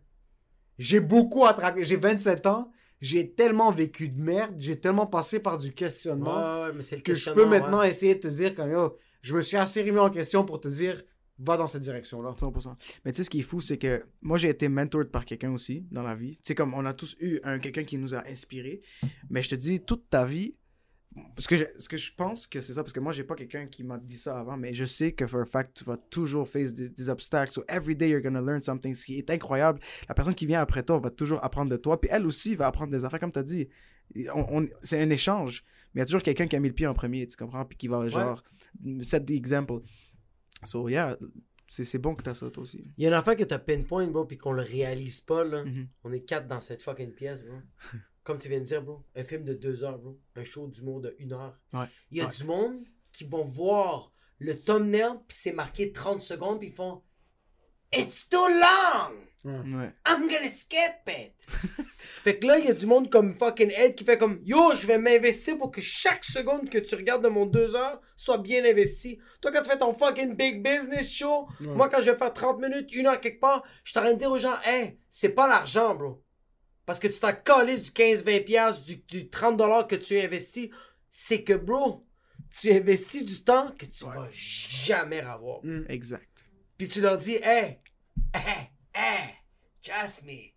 [0.77, 5.39] J'ai beaucoup à traquer, j'ai 27 ans, j'ai tellement vécu de merde, j'ai tellement passé
[5.39, 7.89] par du questionnement Ouais, ouais, mais c'est le que je peux maintenant ouais.
[7.89, 10.67] essayer de te dire comme yo, je me suis assez remis en question pour te
[10.67, 11.03] dire
[11.39, 12.35] va dans cette direction-là.
[12.39, 12.75] 100%.
[13.03, 15.51] Mais tu sais, ce qui est fou, c'est que moi, j'ai été mentored par quelqu'un
[15.51, 16.35] aussi dans la vie.
[16.37, 18.81] Tu sais, comme on a tous eu un quelqu'un qui nous a inspiré.
[19.29, 20.55] Mais je te dis, toute ta vie,
[21.35, 23.35] parce que je, ce que je pense que c'est ça, parce que moi, j'ai pas
[23.35, 25.97] quelqu'un qui m'a dit ça avant, mais je sais que for a fact, tu vas
[25.97, 27.51] toujours face des, des obstacles.
[27.51, 28.95] So every day, you're gonna learn something.
[28.95, 29.79] Ce qui est incroyable,
[30.09, 32.67] la personne qui vient après toi va toujours apprendre de toi, puis elle aussi va
[32.67, 33.67] apprendre des affaires, comme tu as dit.
[34.33, 35.63] On, on- c'est un échange,
[35.93, 37.65] mais il y a toujours quelqu'un qui a mis le pied en premier, tu comprends,
[37.65, 38.43] puis qui va genre
[39.01, 39.79] set the example.
[40.63, 41.17] So yeah,
[41.69, 42.91] c'est c'est bon que t'as ça toi aussi.
[42.97, 45.63] Il y a une affaire que t'as pinpoint, bro, puis qu'on le réalise pas, là.
[45.63, 45.87] Mhm.
[46.03, 47.55] On est quatre dans cette fucking pièce, bro.
[48.23, 49.03] Comme tu viens de dire, bro.
[49.15, 50.17] Un film de deux heures, bro.
[50.35, 51.59] Un show d'humour de une heure.
[51.73, 51.85] Ouais.
[52.11, 52.31] Il y a Ouais.
[52.31, 57.01] du monde qui vont voir le thumbnail, puis c'est marqué 30 secondes, puis ils font
[57.95, 59.13] It's too long!
[59.45, 59.91] Ouais.
[60.07, 61.33] I'm gonna skip it!
[62.23, 64.71] fait que là, il y a du monde comme fucking Ed qui fait comme Yo,
[64.79, 68.37] je vais m'investir pour que chaque seconde que tu regardes de mon deux heures soit
[68.39, 69.19] bien investie.
[69.41, 72.59] Toi, quand tu fais ton fucking big business show, moi, quand je vais faire 30
[72.61, 75.29] minutes, une heure quelque part, je suis en train de dire aux gens Hey, c'est
[75.35, 76.23] pas l'argent, bro.
[76.85, 80.69] Parce que tu t'as collé du 15-20$, piastres, du, du 30$ que tu investis.
[81.11, 82.05] C'est que, bro,
[82.49, 85.61] tu investis du temps que tu vas jamais avoir.
[85.89, 86.45] Exact.
[86.77, 87.79] Puis tu leur dis, hey,
[88.33, 89.35] hey, hey,
[89.81, 90.51] trust me,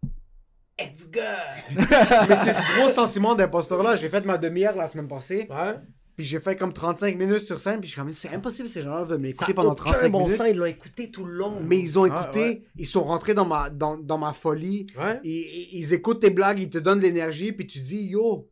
[0.79, 1.77] it's good.
[2.29, 3.97] Mais c'est ce gros sentiment d'imposteur-là.
[3.97, 5.47] J'ai fait ma demi-heure la semaine passée.
[5.51, 5.75] Ouais.
[6.17, 7.79] Puis j'ai fait comme 35 minutes sur scène.
[7.81, 10.09] Puis je suis comme, c'est impossible ces gens-là de Ça m'écouter a pendant aucun 35
[10.13, 10.37] bon minutes.
[10.37, 11.59] sens, ils l'ont écouté tout le long.
[11.63, 12.63] Mais ils ont Ah, écouté, ouais.
[12.77, 14.87] ils sont rentrés dans ma, dans, dans ma folie.
[14.99, 15.21] Ouais.
[15.25, 17.53] Ils, ils- écoutent tes blagues, ils te donnent de l'énergie.
[17.53, 18.49] Puis tu dis, yo,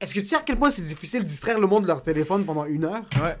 [0.00, 2.02] est-ce que tu sais à quel point c'est difficile de distraire le monde de leur
[2.02, 3.04] téléphone pendant une heure?
[3.22, 3.36] Ouais.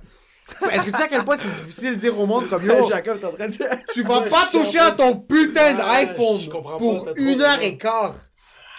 [0.70, 2.74] Est-ce que tu sais à quel point c'est difficile de dire au monde comme, yo,
[2.88, 3.66] Jacob est en train de dire.
[3.92, 8.14] tu vas pas toucher à ton putain Ouais, d'iPhone pas, pour une heure et quart.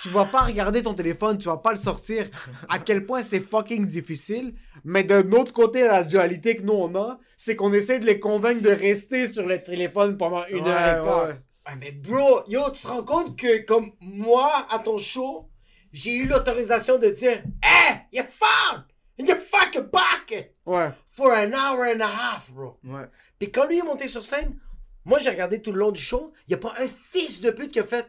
[0.02, 2.30] Tu vas pas regarder ton téléphone, tu vas pas le sortir.
[2.70, 4.54] À quel point c'est fucking difficile.
[4.84, 8.20] Mais d'un autre côté, la dualité que nous on a, c'est qu'on essaie de les
[8.20, 11.34] convaincre de rester sur le téléphone pendant une Ouais, heure et ouais.
[11.68, 15.50] Ouais, mais bro, yo, tu te rends compte que, comme moi, à ton show,
[15.92, 18.84] j'ai eu l'autorisation de dire, hey, you found
[19.20, 20.90] in your fucking pocket Ouais.
[21.10, 22.78] for an hour and a half, bro.
[22.84, 23.06] Ouais.
[23.40, 24.60] Puis quand lui est monté sur scène,
[25.06, 27.50] moi j'ai regardé tout le long du show, il n'y a pas un fils de
[27.50, 28.06] pute qui a fait.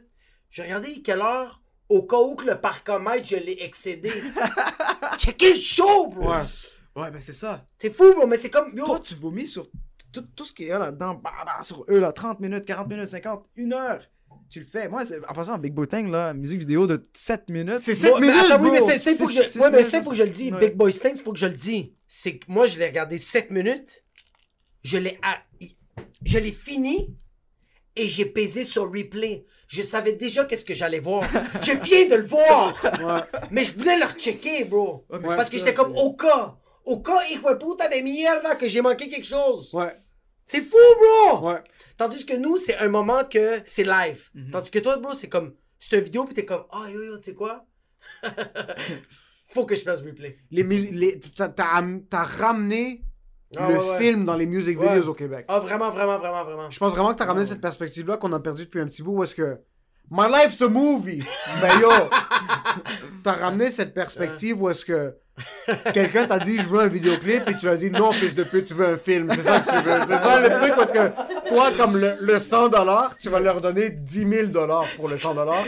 [0.51, 4.11] J'ai regardé quelle heure, au cas où que le parcomètre, je l'ai excédé.
[5.19, 6.31] Checker le show, bro!
[6.33, 6.43] Ouais.
[6.95, 7.67] Ouais, ben c'est ça.
[7.79, 8.73] C'est fou, bro, mais c'est comme.
[8.77, 9.69] Yo, Toi, tu vomis sur
[10.13, 12.89] tout, tout ce qu'il y a là-dedans, bah, bah, sur eux, là, 30 minutes, 40
[12.89, 14.01] minutes, 50, une heure.
[14.49, 14.89] Tu le fais.
[14.89, 17.81] Moi, c'est- en passant, Big Botang, là, musique vidéo de 7 minutes.
[17.81, 18.89] C'est Moi, 7 mais minutes, attends, oui, mais bro.
[18.91, 19.41] c'est- c'est faut que je.
[19.41, 20.53] Six- six Ouais, mais ça, faut que je le dise.
[20.53, 20.61] Ouais.
[20.69, 21.87] Big Boy Stinks, faut que je le dise.
[22.09, 24.05] C'est que moi, je l'ai regardé 7 minutes.
[24.85, 25.19] Je l'ai.
[25.23, 25.43] a-
[26.25, 27.15] Je l'ai fini.
[27.97, 29.47] Et j'ai pesé sur replay.
[29.69, 31.25] Je savais déjà qu'est-ce que j'allais voir.
[31.63, 32.75] je viens de le voir.
[33.51, 35.07] Mais je voulais le rechecker, bro.
[35.11, 36.57] Ouais, Parce que j'étais comme au cas.
[36.85, 39.75] Au cas, de puta de mierda, que j'ai manqué quelque chose.
[39.75, 39.97] Ouais.
[40.45, 41.49] C'est fou, bro.
[41.49, 41.63] Ouais.
[41.97, 44.31] Tandis que nous, c'est un moment que c'est live.
[44.53, 45.55] Tandis que toi, bro, c'est comme.
[45.79, 46.65] C'est une vidéo, puis t'es comme.
[46.71, 47.67] Ah, yo, yo, tu sais quoi?
[49.49, 50.39] Faut que je fasse replay.
[50.51, 53.03] Les, les, t'as ramené
[53.57, 53.99] Ah, le ouais, ouais.
[53.99, 54.89] film dans les music Ouais.
[54.95, 55.45] videos au Québec.
[55.49, 56.71] Ah, vraiment, vraiment, vraiment, vraiment.
[56.71, 59.13] Je pense vraiment que t'as ramené cette perspective-là qu'on a perdu depuis un petit bout
[59.19, 59.59] où est-ce que
[60.11, 61.23] My life's a movie!
[61.61, 61.91] Ben yo!
[63.25, 65.15] t'as ramené cette perspective où est-ce que
[65.93, 68.45] quelqu'un t'a dit je veux un vidéoclip et tu lui as dit non fils de
[68.45, 69.29] pute tu veux un film.
[69.35, 69.97] C'est ça que tu veux.
[70.07, 73.91] C'est ça le truc parce que toi comme le, le 100$, tu vas leur donner
[73.91, 75.65] 10 000$ pour le 100$.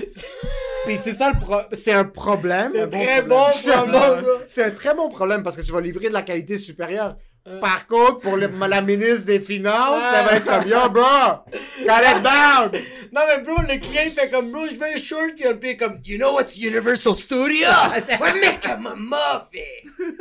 [0.86, 2.70] Puis c'est ça le pro- c'est un problème.
[2.72, 4.30] C'est Un un bon un problème, bon- bro.
[4.46, 7.16] C'est un très bon problème parce que tu vas livrer de la qualité supérieure.
[7.60, 11.44] Par contre, pour le- la ministre des Finances, ça va être comme yo, bro!
[11.50, 12.70] Cut it down!
[13.12, 15.76] Non, mais bro, le client, il fait comme, bro, je veux un shirt, puis est
[15.76, 17.68] comme, you know what's Universal Studio?
[18.20, 20.18] We're making a movie!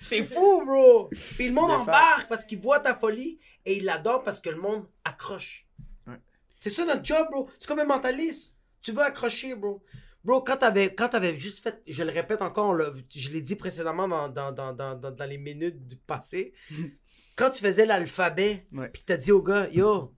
[0.00, 1.10] C'est fou, bro!
[1.36, 4.56] Puis le monde embarque parce qu'il voit ta folie et il l'adore parce que le
[4.56, 5.66] monde accroche.
[6.06, 6.14] Ouais.
[6.58, 7.50] C'est ça notre job, bro.
[7.58, 8.56] C'est comme un mentaliste.
[8.82, 9.82] Tu veux accrocher, bro.
[10.24, 12.76] Bro, quand t'avais, quand t'avais juste fait, je le répète encore,
[13.14, 16.52] je l'ai dit précédemment dans, dans, dans, dans, dans, les minutes du passé,
[17.36, 18.88] quand tu faisais l'alphabet, Ouais.
[18.88, 20.14] puis que t'as dit au gars, yo,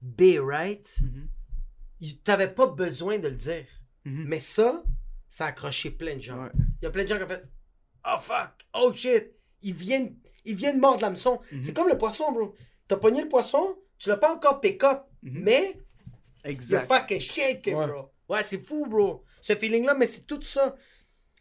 [0.00, 0.88] B, right?
[1.02, 1.28] Mhm.
[2.00, 3.66] Il- T'avais pas besoin de le dire.
[4.04, 4.24] Mhm.
[4.28, 4.82] Mais ça,
[5.28, 6.42] ça a accroché plein de gens.
[6.42, 6.50] Ouais.
[6.80, 7.44] Il y a plein de gens qui ont fait
[8.06, 9.32] Oh fuck, oh shit.
[9.62, 10.16] Ils viennent,
[10.46, 11.40] ils viennent mordre l'hameçon.
[11.52, 11.60] Mhm.
[11.60, 12.54] C'est comme le poisson, bro.
[12.88, 15.78] T'as pogné le poisson, tu l'as pas encore pick up, mais
[16.44, 16.90] Exact.
[16.90, 17.86] fucking shake it, Ouais.
[17.86, 18.10] bro.
[18.28, 19.22] Ouais, c'est fou, bro.
[19.40, 20.74] Ce feeling-là, mais c'est tout ça.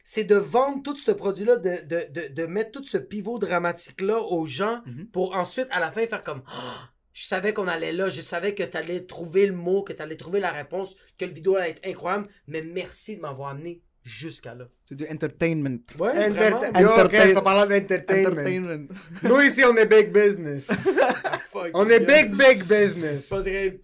[0.04, 4.20] C'est de vendre tout ce produit-là, de, de, de, de mettre tout ce pivot dramatique-là
[4.20, 5.08] aux gens Mhm.
[5.12, 8.56] pour ensuite, à la fin, faire comme Ah, Je savais qu'on allait là, je savais
[8.56, 11.86] que t'allais trouver le mot, que t'allais trouver la réponse, que le vidéo allait être
[11.88, 14.66] incroyable, mais merci de m'avoir amené jusqu'à là.
[14.88, 15.78] C'est du entertainment.
[16.00, 16.62] Ouais, Enter- vraiment.
[16.80, 18.30] Yo, ok, Entertain- ça parle d'entertainment.
[18.30, 18.88] Entertainment.
[19.24, 20.68] Nous ici, on est big business.
[21.52, 23.30] Fuck, On est big, big business.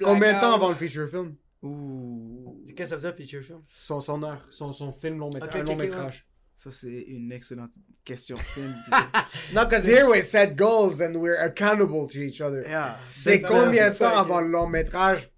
[0.02, 1.36] Combien de temps avant le feature film?
[1.62, 2.45] Ouh.
[2.76, 3.62] Qu'est-ce que ça veut dire, feature film?
[3.70, 6.28] Son, son heure, son, son film long, métra- Ok, un ok, long ok, métrage.
[6.54, 7.74] Ça, c'est une excellente
[8.06, 8.38] question.
[9.54, 12.62] Non, because here we set goals and we're accountable to each other.
[12.68, 12.98] Yeah.
[13.08, 15.30] C'est combien de ça, temps avant le long métrage?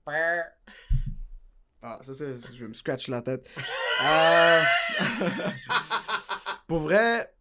[1.82, 2.34] Ah, ça, c'est...
[2.36, 3.48] Je vais me scratch la tête.
[4.06, 4.62] Euh,
[6.68, 7.34] pour vrai...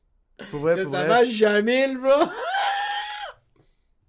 [0.51, 1.09] Pour vrai, pour Ça vrai...
[1.09, 2.31] va je- jamais, le bro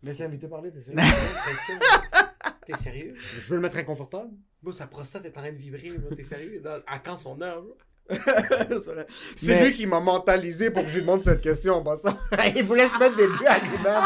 [0.04, 1.02] Laisse l'invité parler, t'es sérieux?
[2.66, 3.14] T'es sérieux?
[3.18, 4.32] Je veux le mettre inconfortable.
[4.72, 5.92] Sa prostate est en train de vibrer.
[6.16, 6.60] T'es sérieux?
[6.64, 7.64] Dans- À quand son heure,
[8.10, 9.06] C'est vrai.
[9.36, 12.18] C'est Mais- lui qui m'a mentalisé pour que je lui demande cette question en passant.
[12.56, 14.04] Il voulait se mettre des buts à lui-même.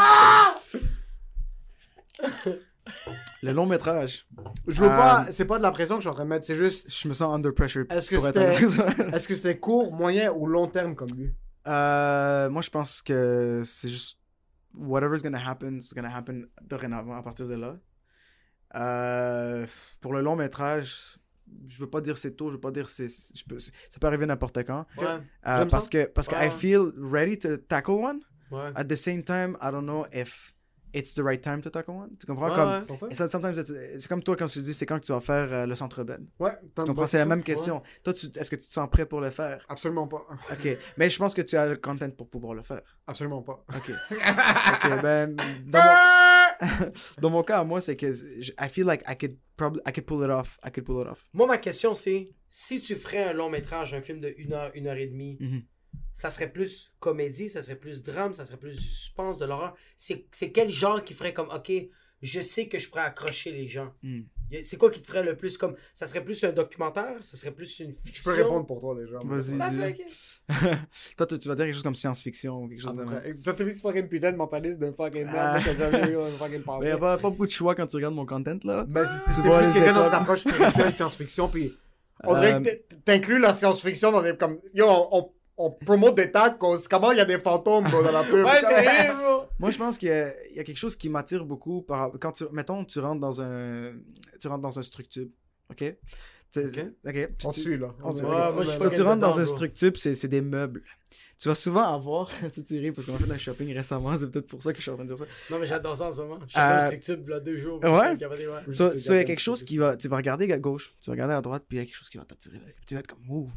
[3.42, 4.26] Le long métrage.
[4.68, 6.28] Je veux Euh, pas, c'est pas de la pression que je suis en train de
[6.30, 7.84] mettre, c'est juste, Je me sens under pressure.
[7.90, 11.32] Est-ce que pour être c'était- est-ce que c'était court, moyen ou long terme comme lui
[11.66, 14.18] Euh, moi, je pense que c'est juste
[14.74, 17.76] whatever's gonna happen, it's gonna happen dorénavant à partir de là.
[18.74, 19.66] Euh,
[20.00, 21.18] pour le long métrage,
[21.68, 23.70] je veux pas dire c'est tôt, je veux pas dire c'est, je peux, ça
[24.00, 24.86] peut arriver n'importe quand.
[24.96, 25.04] Ouais,
[25.46, 25.90] Euh, parce ça.
[25.90, 26.48] que parce que Ouais.
[26.48, 28.20] I feel ready to tackle one.
[28.50, 28.70] ouais.
[28.74, 30.54] At the same time, I don't know if
[30.94, 32.10] it's the right time to tackle one.
[32.18, 32.48] Tu comprends?
[32.50, 32.54] Ouais,
[32.88, 33.14] comme ouais.
[33.14, 35.66] sometimes it's- c'est comme toi quand tu dis c'est quand que tu vas faire euh,
[35.66, 36.26] le centre belle.
[36.38, 37.06] Ouais, Tu comprends?
[37.06, 37.82] c'est la même question.
[38.04, 39.64] Toi, tu, est-ce que tu te sens prêt pour le faire?
[39.68, 40.26] Absolument pas.
[40.50, 42.82] Ok, mais je pense que tu as le content pour pouvoir le faire.
[43.06, 43.64] Absolument pas.
[43.74, 43.90] Ok.
[44.10, 45.34] ok, ben,
[45.66, 46.31] dans mon...
[47.20, 50.06] dans mon cas, moi, c'est que je- I feel like I could probably I could
[50.06, 50.58] pull it off.
[50.64, 51.24] I could pull it off.
[51.32, 54.70] Moi, ma question, c'est si tu ferais un long métrage, un film de 1 heure,
[54.74, 55.62] 1 heure et demie, Mhm.
[56.12, 59.74] ça serait plus comédie, ça serait plus drame, ça serait plus du suspense, de l'horreur?
[59.96, 61.72] C'est c'est quel genre qui ferait comme, ok,
[62.20, 63.92] je sais que je pourrais accrocher les gens?
[64.02, 64.22] Mm.
[64.62, 67.54] C'est quoi qui te ferait le plus comme, ça serait plus un documentaire, ça serait
[67.54, 68.30] plus une Je fiction?
[68.30, 69.18] peux répondre pour toi déjà.
[69.24, 69.96] Vas-y,
[71.16, 73.40] Toi, tu, tu vas dire quelque chose comme science-fiction ou quelque chose de même.
[73.42, 75.58] Toi, t'as vu ce fucking putain de mentaliste de fucking Ah.
[75.60, 76.90] merde que j'avais eu un fucking Mais y pensée.
[76.90, 78.84] a pas, pas beaucoup de choix quand tu regardes mon content, là.
[78.88, 81.74] Ben, c'est- Tu c'était vois les quelqu'un dans cette approche spirituelle, science-fiction, puis
[82.24, 86.14] on dirait Euh, que t- t'inclus la science-fiction dans des comme yo, on, on, promote
[86.16, 88.34] des tacos, comment il y a des fantômes bro, dans la pub.
[88.44, 89.42] Ouais, c'est vrai, bro.
[89.58, 92.10] Moi, je pense qu'il y, a- il y a quelque chose qui m'attire beaucoup par
[92.20, 93.92] quand tu mettons tu rentres dans un
[94.40, 95.26] tu rentres dans un structure,
[95.70, 95.84] OK?
[96.52, 96.60] Tu-
[97.06, 97.28] Ok.
[97.44, 97.94] On tu- suit là.
[98.02, 98.24] on On suit.
[98.24, 100.28] est- Ouais, moi, je suis So, pas tu rentres dans dedans, un structure, c'est c'est
[100.28, 100.82] des meubles.
[101.38, 104.46] Tu vas souvent avoir, c'est tiré parce qu'on a fait un shopping récemment, c'est peut-être
[104.46, 105.24] pour ça que je suis en train de dire ça.
[105.50, 106.38] Non, mais j'adore ça en ce moment.
[106.46, 107.80] Je suis Euh, dans le structure, il y a deux jours.
[107.82, 108.16] ouais?
[108.70, 110.94] So, so, il y a quelque un chose qui va, tu vas regarder à gauche,
[111.00, 112.64] tu vas regarder à droite, puis il y a quelque chose qui va t'attirer là.
[112.76, 113.50] Puis tu vas être comme, ouh,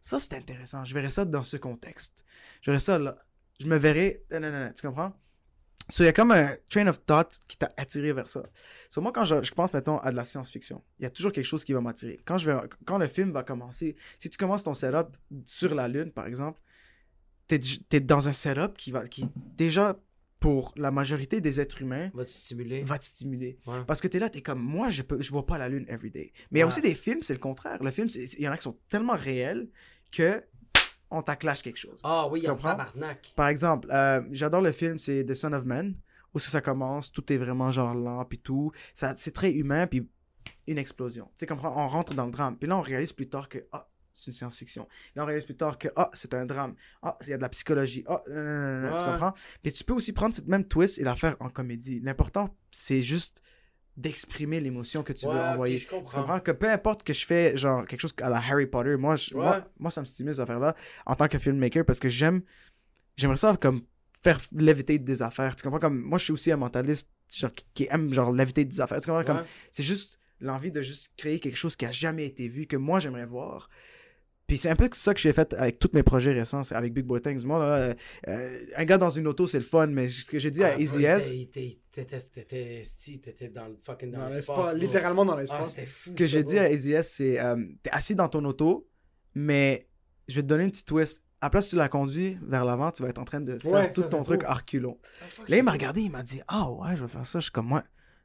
[0.00, 2.24] ça c'est intéressant, je verrais ça dans ce contexte.
[2.62, 3.16] Je verrais ça là.
[3.60, 5.12] Je me verrais, non, non, non, non, tu comprends?
[5.92, 8.42] So, il y a comme un train of thought qui t'a attiré vers ça.
[8.88, 11.32] So, moi, quand je, je pense, mettons, à de la science-fiction, il y a toujours
[11.32, 12.18] quelque chose qui va m'attirer.
[12.24, 12.56] Quand, je vais,
[12.86, 15.08] quand le film va commencer, si tu commences ton setup
[15.44, 16.62] sur la Lune, par exemple,
[17.46, 17.60] t'es,
[17.90, 19.94] es dans un setup qui va, qui, déjà,
[20.40, 22.84] pour la majorité des êtres humains, Va te stimuler.
[22.84, 23.58] va te stimuler.
[23.66, 23.84] Ouais.
[23.86, 26.32] Parce que t'es là, t'es comme, moi, je peux, je vois pas la lune everyday.
[26.50, 27.82] Mais il y a aussi des films, c'est le contraire.
[27.82, 29.68] Le film, il y en a qui sont tellement réels
[30.10, 30.42] que
[31.12, 32.00] on t'acclache quelque chose.
[32.04, 33.32] Ah oui, Tu il y a tabarnak.
[33.36, 35.94] Par exemple, euh, j'adore le film, c'est The Son of Man,
[36.34, 38.72] où ça commence, tout est vraiment genre lent, puis tout.
[38.94, 40.08] Ça, c'est très humain, puis
[40.66, 41.30] une explosion.
[41.36, 41.74] Tu comprends?
[41.76, 42.56] On rentre dans le drame.
[42.56, 44.88] Puis là, on réalise plus tard que, ah, c'est une science-fiction.
[45.14, 46.74] Là, on réalise plus tard que, ah, c'est un drame.
[47.02, 48.04] Ah, il y a de la psychologie.
[48.06, 49.34] Ah, non, non, tu comprends?
[49.64, 52.00] Mais tu peux aussi prendre cette même twist et la faire en comédie.
[52.00, 53.42] L'important, c'est juste
[53.96, 55.78] d'exprimer l'émotion que tu veux Ouais, envoyer.
[55.78, 56.40] je Tu comprends.
[56.40, 59.34] que peu importe que je fais genre quelque chose à la Harry Potter, moi, je-
[59.34, 59.42] Ouais.
[59.42, 60.74] moi, moi, ça me stimule cette affaire-là
[61.06, 62.40] en tant que filmmaker parce que j'aime,
[63.16, 63.82] j'aimerais ça comme
[64.22, 65.54] faire léviter des affaires.
[65.56, 68.64] Tu comprends comme moi, je suis aussi un mentaliste genre, qui, qui aime genre léviter
[68.64, 69.00] des affaires.
[69.00, 72.48] Tu comprends comme c'est juste l'envie de juste créer quelque chose qui a jamais été
[72.48, 73.68] vu que moi j'aimerais voir.
[74.52, 76.92] Puis c'est un peu ça que j'ai fait avec tous mes projets récents, c'est avec
[76.92, 77.42] Big Boy Things.
[77.46, 77.94] Moi, là, euh,
[78.28, 80.74] euh, un gars dans une auto, c'est le fun, mais ce que j'ai dit à
[80.74, 84.56] Ah, Easy S, t'étais- t'étais- dans le fucking dans Dans l'espace.
[84.58, 84.78] l'espace, bro.
[84.78, 85.74] littéralement dans Ah, l'espace.
[85.86, 88.86] Ce que j'ai dit à Easy S, c'est euh, t'es assis dans ton auto,
[89.34, 89.88] mais
[90.28, 91.22] je vais te donner une petite twist.
[91.40, 93.70] À la place, tu la conduis vers l'avant, tu vas être en train de faire
[93.70, 94.98] Ouais, tout ça, ton truc reculons.
[95.22, 97.38] Ah, Là, il m'a regardé, il m'a dit Ah ouais, je vais faire ça.
[97.38, 97.84] Je suis comme moi.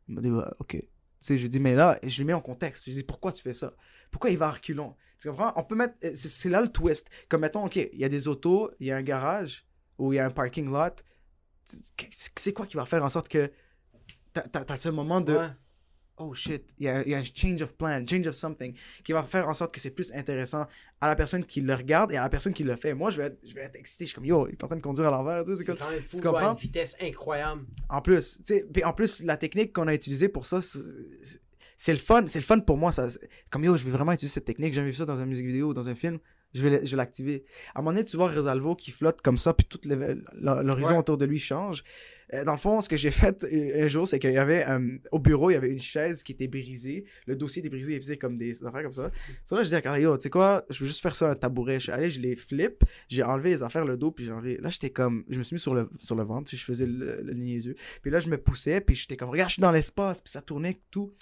[0.10, 0.30] Il m'a dit
[0.60, 0.72] ok.
[0.72, 0.82] Tu
[1.20, 2.84] sais, je lui ai dit Mais là, je lui mets en contexte.
[2.86, 3.74] Je lui ai dit Pourquoi tu fais ça
[4.12, 4.96] Pourquoi il va à reculons?
[5.20, 5.52] Tu comprends?
[5.56, 5.96] On peut mettre.
[6.16, 7.08] C'est là le twist.
[7.30, 9.66] Comme mettons, ok, il y a des autos, il y a un garage
[9.98, 11.04] ou il y a un parking lot.
[11.66, 13.52] C'est quoi qui va faire en sorte que
[14.34, 15.48] t'as- ce moment de Ouais.
[16.18, 18.76] oh shit, il y, a, il y a un change of plan, change of something,
[19.04, 20.66] qui va faire en sorte que c'est plus intéressant
[21.02, 22.94] à la personne qui le regarde et à la personne qui le fait.
[22.94, 24.06] Moi, je vais être, je vais être excité.
[24.06, 25.64] Je suis comme, yo, il est en train de conduire à l'envers, tu sais, c'est
[25.64, 25.78] C'est comme...
[25.78, 26.52] quand même fou, tu comprends?
[26.54, 27.66] une vitesse incroyable.
[27.90, 31.42] En plus, tu sais, en plus, la technique qu'on a utilisée pour ça, c'est-
[31.78, 32.91] c'est- le fun, c'est le fun pour moi.
[32.91, 33.08] Ça,
[33.49, 35.45] comme yo, je vais vraiment utiliser cette technique, j'ai jamais vu ça dans une musique
[35.48, 36.20] vidéo ou dans un film,
[36.54, 37.44] je vais, le- je vais l'activer.
[37.76, 40.24] À un moment donné, tu vois Resalvo qui flotte comme ça, puis tout le-
[40.64, 40.98] l'horizon Ouais.
[40.98, 41.84] autour de lui change.
[42.34, 44.66] Euh, Dans le fond, ce que j'ai fait euh, un jour, c'est qu'il y avait,
[44.68, 47.06] euh, au bureau, il y avait une chaise qui était brisée.
[47.26, 49.12] Le dossier était brisé, il faisait comme des affaires comme ça.
[49.45, 51.76] So là, je dis yo, tu sais quoi, je veux juste faire ça un tabouret.
[51.76, 54.58] Je suis allé, je les flip, j'ai enlevé les affaires, le dos, puis j'ai enlevé.
[54.58, 57.22] Là, j'étais comme, je me suis mis sur le, sur le ventre, je faisais le,
[57.24, 57.76] le niaiseux.
[58.02, 60.41] Puis là, je me poussais, puis j'étais comme, regarde, je suis dans l'espace, puis ça
[60.41, 61.14] tournait, tout.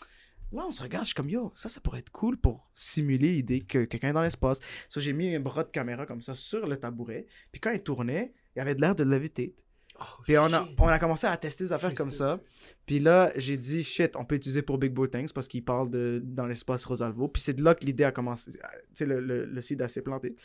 [0.52, 3.32] Là, on se regarde, je suis comme, yo, ça, ça pourrait être cool pour simuler
[3.34, 4.60] l'idée que quelqu'un est dans l'espace.
[4.88, 7.82] So, j'ai mis un bras de caméra comme ça sur le tabouret, puis quand il
[7.82, 9.66] tournait, il avait de l'air de levitate.
[10.00, 12.42] Oh, Puis on a, on a commencé à tester des affaires comme ça.
[12.86, 15.90] Puis là, j'ai dit, shit, on peut utiliser pour Big Boy Things parce qu'il parle
[15.90, 17.30] de dans l'espace Rosalvo.
[17.30, 18.52] Puis c'est de là que l'idée a commencé.
[18.52, 18.60] Tu
[18.94, 20.36] sais, le, le, le seed a s'est planté.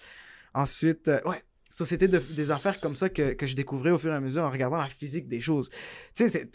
[0.55, 1.43] Ensuite, euh, ouais.
[1.72, 4.20] So, c'était de- des affaires comme ça que, que je découvrais au fur et à
[4.20, 5.70] mesure en regardant la physique des choses.
[6.14, 6.51] Tu sais,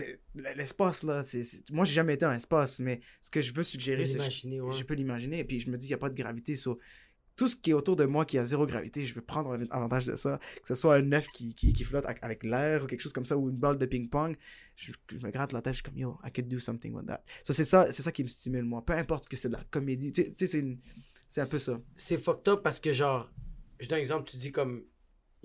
[0.55, 4.05] l'espace, là, c'est, moi, j'ai jamais été dans l'espace, mais ce que je veux suggérer,
[4.07, 4.73] c'est l'imaginer, ouais.
[4.73, 6.55] je peux l'imaginer, et puis je me dis, il n'y a pas de gravité.
[6.55, 6.79] So,
[7.37, 9.67] tout ce qui est autour de moi qui a zéro gravité, je veux prendre av-
[9.69, 10.39] avantage de ça.
[10.61, 13.25] Que ce soit un œuf qui, qui, qui flotte avec, l'air ou quelque chose comme
[13.25, 14.35] ça, ou une balle de ping-pong,
[14.75, 17.05] je, je me gratte la tête, je suis comme, yo, I could do something with
[17.07, 17.23] that.
[17.43, 18.83] So, c'est ça, c'est ça qui me stimule, moi.
[18.85, 20.11] Peu importe que c'est de la comédie.
[20.11, 20.77] Tu sais-
[21.27, 21.79] c'est un peu ça.
[21.95, 23.31] c'est fucked up parce que genre
[23.79, 24.85] je donne un exemple tu dis comme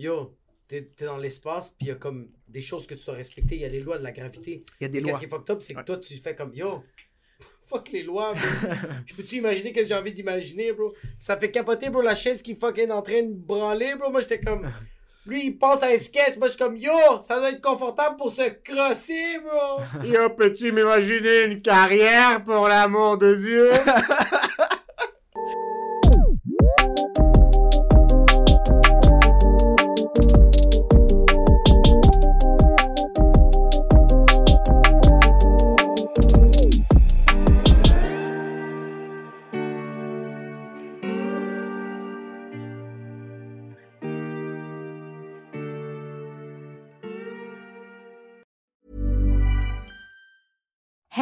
[0.00, 0.36] yo
[0.68, 3.54] t'es t'es dans l'espace puis il y a comme des choses que tu dois respecter
[3.56, 5.10] il y a les lois de la gravité Il y a des Mais lois.
[5.10, 5.84] qu'est-ce qui est fucked up c'est que Ouais.
[5.84, 6.82] toi tu fais comme yo
[7.66, 8.42] fuck les lois bro.
[9.06, 10.92] je peux-tu imaginer qu'est-ce que j'ai envie d'imaginer bro?
[11.18, 14.40] Ça fait capoter bro la chaise qui fucking en train de branler bro moi j'étais
[14.40, 14.72] comme
[15.26, 18.16] lui il pense à un sketch moi je suis comme yo ça doit être confortable
[18.16, 23.70] pour se crosser bro Yo, peux-tu m'imaginer une carrière pour l'amour de Dieu?